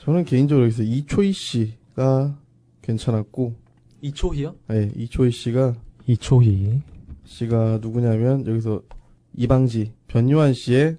[0.00, 2.36] 저는 개인적으로 여기서 이초희 씨 가
[2.82, 3.54] 괜찮았고,
[4.00, 4.54] 이초희요?
[4.68, 5.74] 네, 이초희 씨가
[6.06, 6.82] 이초희.
[7.24, 8.82] 씨가 누구냐면 여기서
[9.36, 10.96] 이방지 변요한 씨의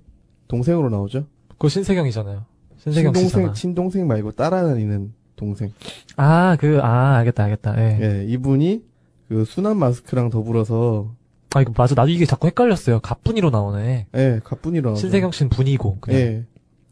[0.47, 1.26] 동생으로 나오죠.
[1.49, 2.45] 그거 신세경이잖아요.
[2.77, 3.53] 신세경 친동생 씨잖아.
[3.53, 5.72] 친동생 말고 따라다니는 동생.
[6.17, 7.76] 아, 그, 아, 알겠다, 알겠다.
[7.80, 7.99] 예.
[8.01, 8.84] 예, 이분이
[9.27, 11.13] 그 순한 마스크랑 더불어서
[11.55, 11.95] 아, 이거 맞아.
[11.95, 12.99] 나도 이게 자꾸 헷갈렸어요.
[12.99, 14.07] 갑분이로 나오네.
[14.15, 14.99] 예, 갑분이로 나오죠.
[15.01, 15.99] 신세경 씨는 분이고.
[16.01, 16.19] 그냥.
[16.19, 16.45] 예.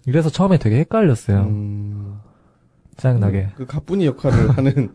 [0.05, 1.41] 이래서 처음에 되게 헷갈렸어요.
[1.43, 2.12] 음,
[3.03, 3.49] 짜증나게.
[3.55, 4.93] 그 갑분이 역할을 하는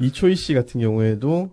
[0.00, 1.50] 이초희 씨 같은 경우에도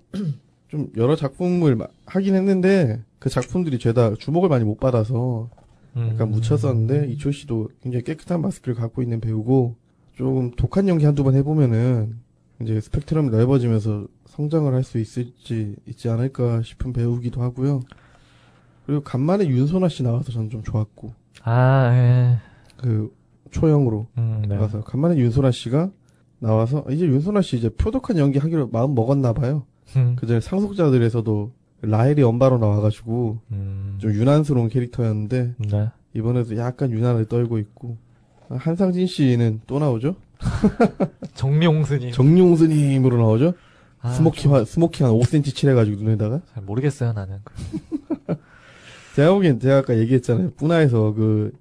[0.70, 5.50] 좀 여러 작품을 마- 하긴 했는데 그 작품들이 죄다 주목을 많이 못 받아서
[5.98, 6.10] 음.
[6.14, 9.76] 약간 묻혔었는데 이초희 씨도 굉장히 깨끗한 마스크를 갖고 있는 배우고
[10.16, 12.16] 조금 독한 연기 한두 번 해보면은
[12.62, 17.82] 이제 스펙트럼이 넓어지면서 성장을 할 수 있을지 있지 않을까 싶은 배우기도 하고요.
[18.86, 21.14] 그리고 간만에 윤소나 씨 나와서 저는 좀 좋았고
[21.44, 22.38] 아, 예.
[22.78, 23.14] 그
[23.52, 24.56] 초영으로 음, 네.
[24.56, 25.92] 나와서 간만에 윤소나 씨가
[26.40, 29.64] 나와서 이제 윤손하 씨 이제 표독한 연기 하기로 마음 먹었나 봐요.
[29.96, 30.16] 음.
[30.20, 31.52] 그전에 상속자들에서도
[31.82, 33.98] 라헬이 엄마로 나와가지고 음.
[34.00, 35.90] 좀 유난스러운 캐릭터였는데 네.
[36.14, 37.98] 이번에도 약간 유난을 떨고 있고
[38.50, 40.16] 아, 한상진 씨는 또 나오죠?
[41.36, 42.12] 정명스님.
[42.12, 43.54] 정용스님으로 나오죠?
[44.02, 47.40] 아, smoky 화, smoky 한 5cm 칠해가지고 눈에다가 잘 모르겠어요, 나는.
[49.16, 50.52] 제가 보기엔 제가 아까 얘기했잖아요.
[50.52, 51.52] 뿌나에서 그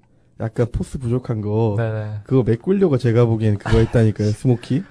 [0.40, 2.20] 약간 force 부족한 거 네네.
[2.24, 4.30] 그거 메꾸려고 제가 보기엔 그거 했다니까요.
[4.32, 4.82] smoky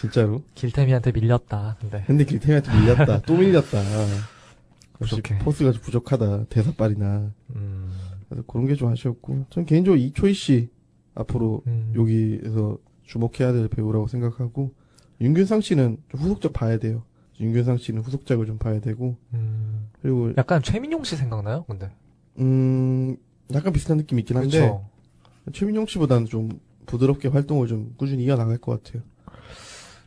[0.00, 0.42] 진짜로.
[0.54, 1.76] 길태미한테 밀렸다.
[1.80, 2.04] 근데.
[2.06, 3.22] 근데 길태미한테 밀렸다.
[3.22, 3.78] 또 밀렸다.
[5.00, 5.20] 역시.
[5.40, 6.44] force가 좀 부족하다.
[6.44, 7.32] 대사빨이나.
[7.56, 7.92] 음.
[8.28, 9.46] 그래서 그런 게 좀 아쉬웠고.
[9.50, 10.68] 전 개인적으로 이초희 씨
[11.16, 11.92] 앞으로 음.
[11.96, 14.72] 여기에서 주목해야 될 배우라고 생각하고
[15.20, 17.02] 윤균상 씨는 좀 후속작 봐야 돼요.
[17.40, 19.88] 윤균상 씨는 후속작을 좀 봐야 되고 음.
[20.00, 21.64] 그리고 약간 최민용 씨 생각나요?
[21.64, 21.90] 근데.
[22.38, 23.16] 음
[23.54, 24.84] 약간 비슷한 느낌이 있긴 한데 그쵸.
[25.52, 29.02] 최민용 씨보다는 좀 부드럽게 활동을 좀 꾸준히 이어나갈 것 같아요.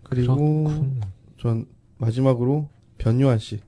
[0.03, 0.35] 그리고
[0.65, 1.01] 그렇군.
[1.39, 1.65] 전
[1.97, 3.59] 마지막으로 변요한 씨,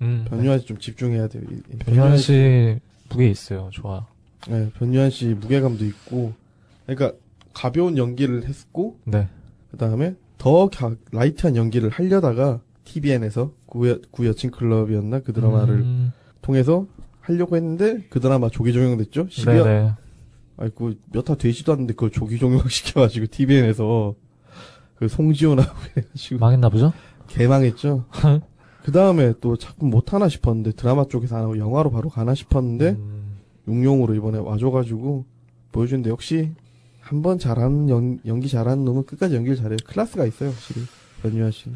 [0.00, 0.24] 음.
[0.28, 1.42] 변요한 씨좀 집중해야 돼요.
[1.50, 2.78] 이- 이 변요한 씨
[3.10, 3.68] 무게 있어요.
[3.72, 4.06] 좋아.
[4.48, 6.32] 네, 변요한 씨 무게감도 있고,
[6.86, 7.18] 그러니까
[7.52, 9.28] 가벼운 연기를 했고, 네.
[9.70, 16.12] 그 다음에 더 가- light한 연기를 하려다가 TVN에서 구, 구 여친 클럽이었나 그 드라마를 음.
[16.40, 16.86] 통해서
[17.28, 19.26] 하려고 했는데 그 드라마 조기 종영됐죠?
[19.28, 19.92] 12월 네네.
[20.56, 24.14] 아이고 몇화 되지도 않는데 그걸 조기 종영 시켜가지고 TVN에서
[24.96, 26.92] 그 송지효나고 해가지고 망했나 보죠?
[27.28, 28.06] 개망했죠.
[28.82, 32.90] 그 다음에 또 작품 못 하나 싶었는데 드라마 쪽에서 안 하고 영화로 바로 가나 싶었는데
[32.90, 33.36] 음.
[33.68, 35.26] 용용으로 이번에 와줘가지고
[35.72, 36.52] 보여주는데 역시
[37.00, 39.78] 한 번 잘하는 연, 연기 잘하는 놈은 끝까지 연기를 잘해요.
[39.86, 40.82] 클래스가 있어요, 확실히.
[41.22, 41.70] 변유아 씨.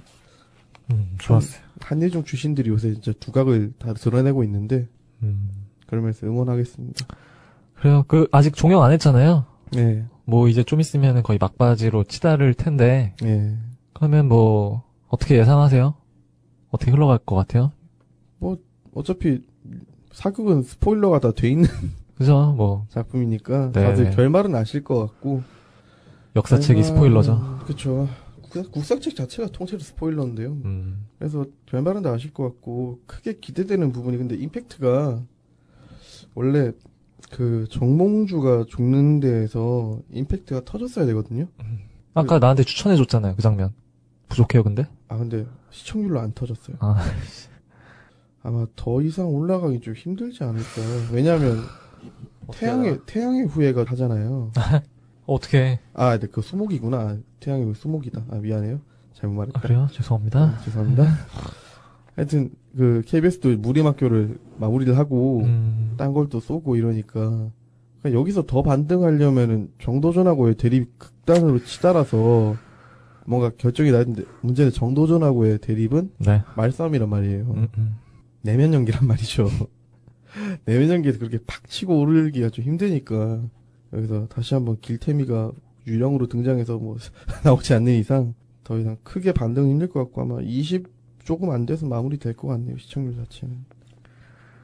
[0.91, 1.62] 음, 좋았어요.
[1.81, 4.89] 한예종 출신들이 요새 진짜 두각을 다 드러내고 있는데
[5.23, 5.51] 음.
[5.86, 7.07] 그러면서 응원하겠습니다.
[7.74, 8.05] 그래요.
[8.09, 9.44] 그, 아직 종영 안 했잖아요.
[9.73, 13.57] 네, 뭐, 이제 좀 있으면 거의 막바지로 치달을 텐데, 네.
[13.93, 15.94] 그러면 뭐, 어떻게 예상하세요?
[16.70, 17.73] 어떻게 흘러갈 것 같아요?
[18.94, 19.43] 어차피
[20.12, 21.66] 사극은 스포일러가 다 돼 있는
[22.16, 22.53] 그죠?
[22.57, 23.82] 뭐, 작품이니까 네.
[23.85, 25.43] 다들 결말은 아실 것 같고
[26.36, 27.61] 역사책이 스포일러죠.
[27.65, 28.09] 그렇죠.
[28.70, 30.51] 국사책 자체가 통째로 스포일러인데요.
[30.65, 31.07] 음.
[31.19, 35.23] 그래서 결말은 다 아실 것 같고 크게 기대되는 부분이 근데 임팩트가
[36.35, 36.73] 원래
[37.31, 41.47] 그 정몽주가 죽는 데에서 임팩트가 터졌어야 되거든요.
[42.15, 43.73] 아까 나한테 추천해 줬잖아요, 그 장면.
[44.29, 44.87] 부족해요, 근데?
[45.09, 46.77] 아 근데 시청률로 안 터졌어요.
[46.81, 46.97] 아,
[48.43, 50.66] 아마 더 이상 올라가기 좀 힘들지 않을까.
[51.12, 51.59] 왜냐하면
[52.53, 54.53] 태양의 태양의 후예가 하잖아요.
[55.27, 55.78] 어떻게.
[55.94, 56.97] 아, 근데 그 수목이구나.
[56.97, 58.24] 아, 태양의 후예 수목이다.
[58.31, 58.81] 아 미안해요.
[59.15, 59.59] 잘못 말했다.
[59.59, 59.89] 아, 그래요?
[59.93, 60.40] 죄송합니다.
[60.40, 61.07] 아, 죄송합니다.
[62.16, 65.94] 하여튼 그 KBS도 무림학교를 마무리를 하고 음.
[65.97, 67.51] 딴걸 또 쏘고 이러니까
[68.01, 72.57] 그러니까 여기서 더 반등하려면은 정도전하고의 대립 극단으로 치달아서
[73.27, 76.43] 뭔가 결정이 나는데 문제는 정도전하고의 대립은 네.
[76.57, 77.44] 말싸움이란 말이에요.
[77.44, 77.97] 음, 음.
[78.43, 79.49] 내면 연기란 말이죠.
[80.65, 83.40] 내면 연기에서 그렇게 팍 치고 오르기가 좀 힘드니까
[83.93, 85.52] 여기서 다시 한번 길태미가
[85.86, 86.97] 유령으로 등장해서 뭐
[87.44, 90.86] 나오지 않는 이상 더 이상 크게 반등은 힘들 것 같고 아마 20
[91.24, 93.64] 조금 안 돼서 마무리 될 것 같네요 시청률 자체는.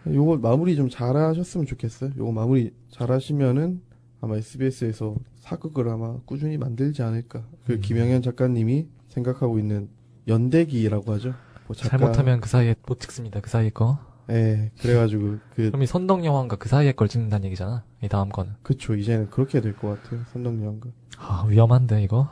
[0.06, 2.12] 요거 마무리 좀 잘하셨으면 좋겠어요.
[2.16, 3.82] 요거 마무리 잘하시면은
[4.20, 7.44] 아마 SBS에서 사극을 아마 꾸준히 만들지 않을까.
[7.66, 7.80] 그 음.
[7.80, 9.88] 김영현 작가님이 생각하고 있는
[10.26, 11.34] 연대기라고 하죠.
[11.66, 13.98] 뭐 작가- 잘못하면 그 사이에 못 찍습니다, 그 사이 거.
[14.30, 18.52] 예, 그래가지고 그 그럼 이 선덕여왕과 그 사이에 걸 찍는다는 얘기잖아, 이 다음 거는.
[18.62, 20.88] 그쵸 이제는 그렇게 될 것 같아요 선덕여왕과
[21.18, 22.28] 아, 위험한데, 이거?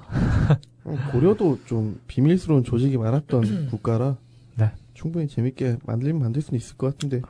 [1.10, 4.16] 고려도 좀 비밀스러운 조직이 많았던 국가라
[4.56, 4.70] 네.
[4.94, 7.23] 충분히 재밌게 만들면 만들 수는 있을 것 같은데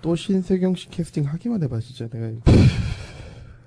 [0.00, 2.26] 또 신세경 씨 캐스팅 하기만 해봐 진짜 내가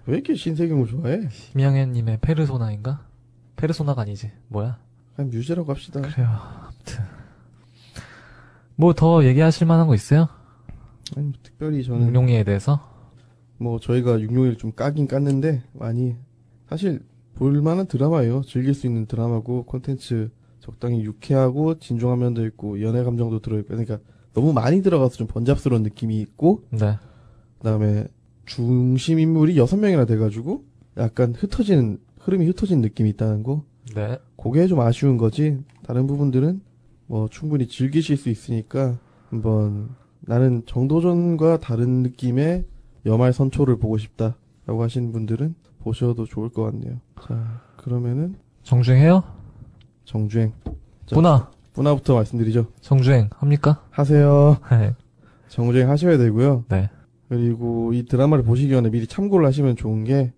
[0.06, 1.28] 왜 이렇게 신세경을 좋아해?
[1.52, 3.06] 김영애님의 페르소나인가?
[3.58, 4.32] 페르소나가 아니지.
[4.48, 4.78] 뭐야?
[5.16, 6.00] 그냥 뮤즈라고 합시다.
[6.02, 6.28] 그래요.
[6.30, 7.04] 아무튼.
[8.76, 10.30] 뭐 더 얘기하실 만한 거 있어요?
[11.16, 12.80] 아니, 뭐 특별히 저는 용용이에 대해서?
[13.58, 16.16] 뭐 저희가 육룡이를 좀 까긴 깠는데 많이
[16.70, 17.02] 사실
[17.36, 18.42] 볼만한 드라마예요.
[18.44, 20.30] 즐길 수 있는 드라마고 콘텐츠
[20.60, 24.00] 적당히 유쾌하고 진중한 면도 있고 연애 감정도 들어있고 그러니까
[24.34, 26.98] 너무 많이 들어가서 좀 번잡스러운 느낌이 있고 네.
[27.58, 28.08] 그 다음에
[28.46, 30.64] 중심 인물이 여섯 명이나 돼가지고
[30.98, 33.64] 약간 흩어지는 흐름이 흩어진 느낌이 있다는 거
[33.96, 34.18] 네.
[34.36, 36.62] 그게 좀 아쉬운 거지 다른 부분들은
[37.08, 39.90] 뭐 충분히 즐기실 수 있으니까 한번
[40.22, 42.66] 나는 정도전과 다른 느낌의
[43.06, 47.00] 여말 선초를 보고 싶다라고 하시는 분들은 보셔도 좋을 것 같네요.
[47.22, 49.24] 자 그러면은 정주행해요?
[50.06, 50.54] 정주행
[51.06, 51.52] 자, 뿌나.
[51.74, 52.68] 뿌나부터 말씀드리죠.
[52.82, 53.84] 정주행 합니까?
[53.92, 54.58] 하세요.
[54.72, 54.94] 네.
[55.48, 56.66] 정주행 하셔야 되고요.
[56.70, 56.90] 네.
[57.30, 60.34] 그리고 이 드라마를 보시기 전에 미리 참고를 하시면 좋은 게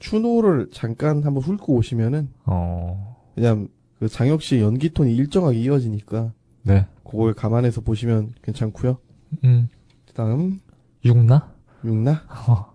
[0.00, 3.16] 추노를 잠깐 한번 훑고 오시면은 어.
[3.34, 3.68] 그냥
[3.98, 6.32] 그 장혁 씨 연기 톤이 일정하게 이어지니까
[6.62, 6.86] 네.
[7.04, 8.98] 그걸 감안해서 보시면 괜찮고요.
[9.44, 9.68] 음.
[10.06, 10.60] 그다음
[11.04, 11.52] 육나?
[11.84, 12.72] 육나 어.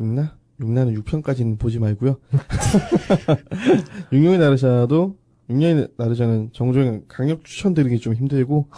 [0.00, 2.16] 육나 육나는 6편까지는 보지 말고요.
[4.12, 5.16] 육룡의 나르샤도
[5.48, 8.68] 육룡의 나르샤는 정주행 강력 추천드리기 좀 힘들고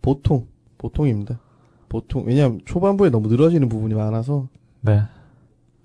[0.00, 0.46] 보통
[0.78, 1.40] 보통입니다.
[1.88, 4.48] 보통 왜냐하면 초반부에 너무 늘어지는 부분이 많아서
[4.80, 5.02] 네.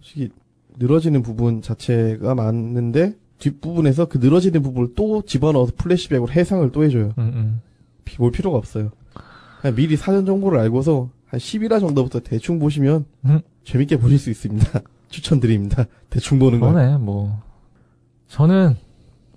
[0.02, 0.30] 솔직히
[0.78, 7.14] 늘어지는 부분 자체가 많은데 뒷부분에서 그 늘어지는 부분을 또 집어넣어서 플래시백으로 해상을 또 해줘요.
[7.18, 7.62] 음, 음.
[8.06, 8.92] 비- 볼 필요가 없어요.
[9.76, 13.42] 미리 사전 정보를 알고서 한 10일화 정도부터 대충 보시면 음.
[13.66, 14.80] 재밌게 보실 수 있습니다.
[15.10, 15.86] 추천드립니다.
[16.10, 16.72] 대충 보는 거.
[16.72, 17.40] 그러네, 뭐.
[18.28, 18.76] 저는,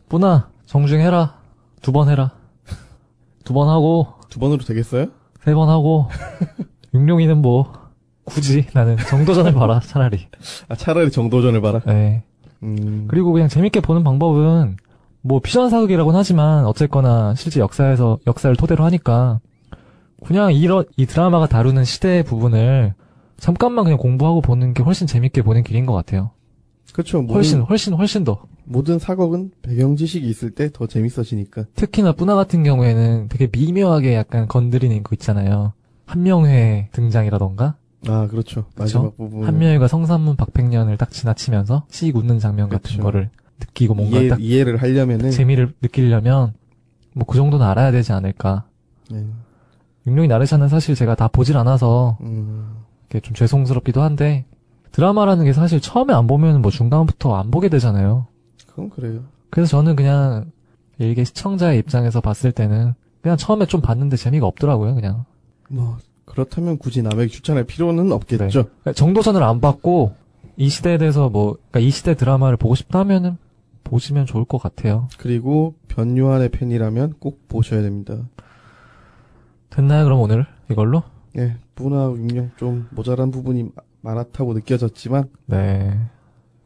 [0.08, 1.38] 뿌나, 정주행해라.
[1.82, 2.32] 두 번 해라.
[3.44, 5.06] 두 번 하고, 두 번으로 되겠어요?
[5.44, 6.08] 세 번 하고,
[6.94, 7.72] 육룡이는 뭐,
[8.24, 10.26] 굳이 나는 정도전을 봐라, 차라리.
[10.68, 11.80] 아, 차라리 정도전을 봐라.
[11.86, 12.22] 네.
[12.62, 14.76] 음, 그리고 그냥 재밌게 보는 방법은,
[15.22, 19.40] 뭐, 피전 사극이라고는 하지만, 어쨌거나, 실제 역사에서, 역사를 토대로 하니까,
[20.24, 22.94] 그냥 이런, 이 드라마가 다루는 시대의 부분을,
[23.38, 26.30] 잠깐만 그냥 공부하고 보는 게 훨씬 재밌게 보는 길인 것 같아요.
[27.14, 28.42] 모든, 훨씬, 훨씬, 훨씬 더.
[28.64, 31.64] 모든 사극은 배경 지식이 있을 때 더 재밌어지니까.
[31.74, 35.72] 특히나 뿌나 같은 경우에는 되게 미묘하게 약간 건드리는 거 있잖아요.
[36.06, 37.76] 한명회 등장이라던가
[38.08, 38.64] 아, 그렇죠.
[38.76, 39.44] 마지막 부분.
[39.44, 43.02] 한명회가 성산문 박백년을 딱 지나치면서 씩 웃는 장면 같은 그쵸.
[43.02, 43.30] 거를
[43.60, 45.30] 느끼고 뭔가 이해, 딱 이해를 하려면은.
[45.30, 46.54] 재미를 느끼려면
[47.14, 48.64] 뭐 그 정도는 알아야 되지 않을까.
[49.10, 49.24] 네.
[50.10, 54.44] 육룡이 나르샤는 사실 제가 다 보질 않아서 음, 이게 좀 죄송스럽기도 한데
[54.90, 58.26] 드라마라는 게 사실 처음에 안 보면 뭐 중간부터 안 보게 되잖아요.
[58.66, 59.20] 그건 그래요.
[59.50, 60.50] 그래서 저는 그냥
[60.98, 65.24] 이게 시청자의 입장에서 봤을 때는 그냥 처음에 좀 봤는데 재미가 없더라고요, 그냥.
[65.68, 68.64] 뭐, 그렇다면 굳이 남에게 추천할 필요는 없겠죠.
[68.64, 70.14] 그러니까 정도전을 안 봤고
[70.56, 73.36] 이 시대에 대해서 뭐, 그러니까 이 시대 드라마를 보고 싶다면은
[73.84, 75.08] 보시면 좋을 것 같아요.
[75.18, 78.16] 그리고 변요한의 팬이라면 꼭 보셔야 됩니다.
[79.80, 81.02] 됐나요, 그럼 오늘 이걸로?
[81.38, 83.70] 예, 뿌나 육령 좀 모자란 부분이 마-
[84.14, 85.98] 많았다고 느껴졌지만, 네.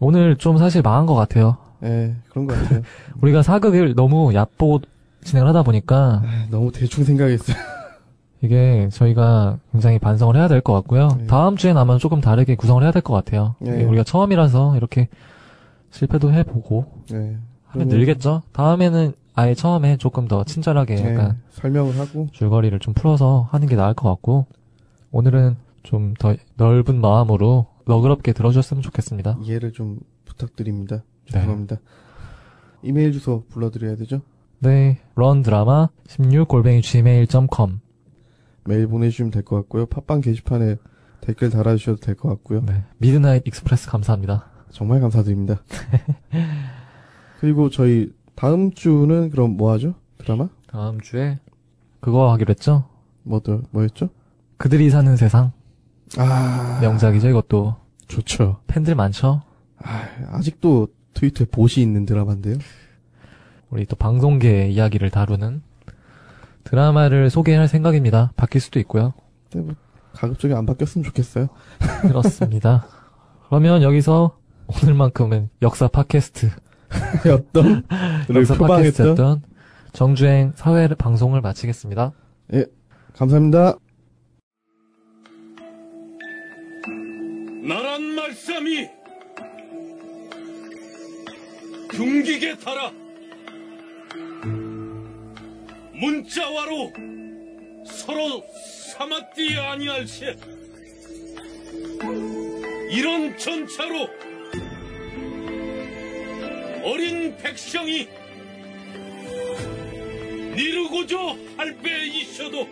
[0.01, 1.57] 오늘 좀 사실 망한 것 같아요.
[1.85, 2.82] 예, 그런 것 같아요.
[3.23, 4.81] 우리가 사극을 너무 얕보고
[5.23, 7.57] 진행을 하다 보니까 아, 너무 대충 생각했어요.
[8.43, 11.09] 이게 저희가 굉장히 반성을 해야 될 것 같고요.
[11.19, 11.27] 네.
[11.27, 13.55] 다음 주엔 아마 조금 다르게 구성을 해야 될 것 같아요.
[13.61, 13.85] 네.
[13.85, 15.09] 우리가 처음이라서 이렇게
[15.91, 16.85] 실패도 해보고
[17.15, 17.36] 예.
[17.69, 18.43] 하면 늘겠죠.
[18.53, 23.74] 다음에는 아예 처음에 조금 더 친절하게 예, 약간 설명을 하고, 줄거리를 좀 풀어서 하는 게
[23.77, 24.47] 나을 것 같고
[25.11, 29.39] 오늘은 좀 더 넓은 마음으로 너그럽게 들어주셨으면 좋겠습니다.
[29.43, 31.02] 이해를 좀 부탁드립니다.
[31.32, 31.40] 네.
[31.40, 31.77] 죄송합니다.
[32.82, 34.23] 이메일 주소 불러드려야 되죠?
[34.61, 37.81] 네, run drama 16 골뱅이 gmail.com.
[38.66, 39.85] 메일 보내주시면 될 것 같고요.
[39.86, 40.77] 팟빵 게시판에
[41.20, 42.62] 댓글 달아주셔도 될 것 같고요.
[42.65, 44.47] 네, 미드나잇 익스프레스 감사합니다.
[44.70, 45.62] 정말 감사드립니다.
[47.40, 49.94] 그리고 저희 다음 주는 그럼 뭐 하죠?
[50.19, 50.48] 드라마?
[50.66, 51.39] 다음 주에
[52.01, 52.85] 그거 하기로 했죠?
[53.23, 54.11] 뭐더 뭐였죠?
[54.56, 55.52] 그들이 사는 세상
[56.19, 57.77] 아 명작이죠 이것도
[58.09, 58.61] 좋죠.
[58.66, 59.43] 팬들 많죠?
[59.82, 62.56] 아, 아직도 트위터에 보시 있는 드라마인데요.
[63.70, 65.62] 우리 또 방송계 이야기를 다루는
[66.65, 68.32] 드라마를 소개할 생각입니다.
[68.36, 69.15] 바뀔 수도 있고요.
[69.51, 69.74] 근데 뭐
[70.12, 71.48] 가급적이 안 바뀌었으면 좋겠어요.
[72.02, 72.86] 그렇습니다.
[73.48, 76.51] 그러면 여기서 오늘만큼은 역사 팟캐스트
[77.33, 77.85] 어떤
[78.35, 79.43] 역사 표방했던 팟캐스트였던
[79.93, 82.12] 정주행 사회 방송을 마치겠습니다.
[83.15, 83.77] 감사합니다.
[87.66, 88.89] 나란 말씀이
[91.91, 92.93] 궁기게 달아
[95.95, 96.93] 문자와로
[97.87, 98.45] 서로
[98.97, 100.37] 삼았디 아니할세
[102.91, 104.09] 이런 전차로
[106.85, 108.06] 어린 백성이
[110.55, 111.16] 니르고자
[111.56, 112.69] 할배 있어도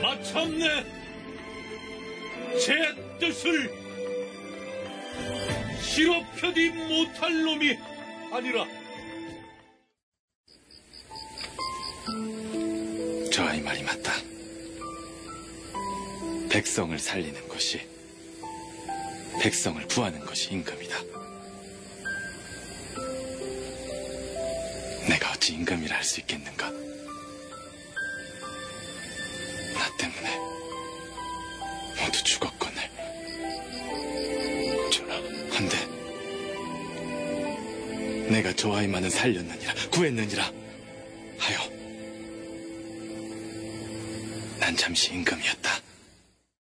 [0.00, 0.82] 마침내
[2.58, 2.74] 제
[3.20, 3.70] 뜻을
[5.82, 7.76] 실업펴지 못할 놈이
[8.32, 8.66] 아니라
[13.30, 14.12] 저 아이 말이 맞다.
[16.48, 17.80] 백성을 살리는 것이,
[19.42, 21.33] 백성을 구하는 것이 임금이다.
[25.08, 26.70] 내가 어찌 임금이라 할 수 있겠는가?
[29.74, 30.36] 나 때문에
[32.00, 32.82] 모두 죽었거늘.
[34.90, 35.14] 전하,
[35.56, 35.76] 한데
[38.30, 40.52] 내가 저 아이만은 살렸느니라, 구했느니라
[41.38, 41.58] 하여
[44.58, 45.83] 난 잠시 임금이었다.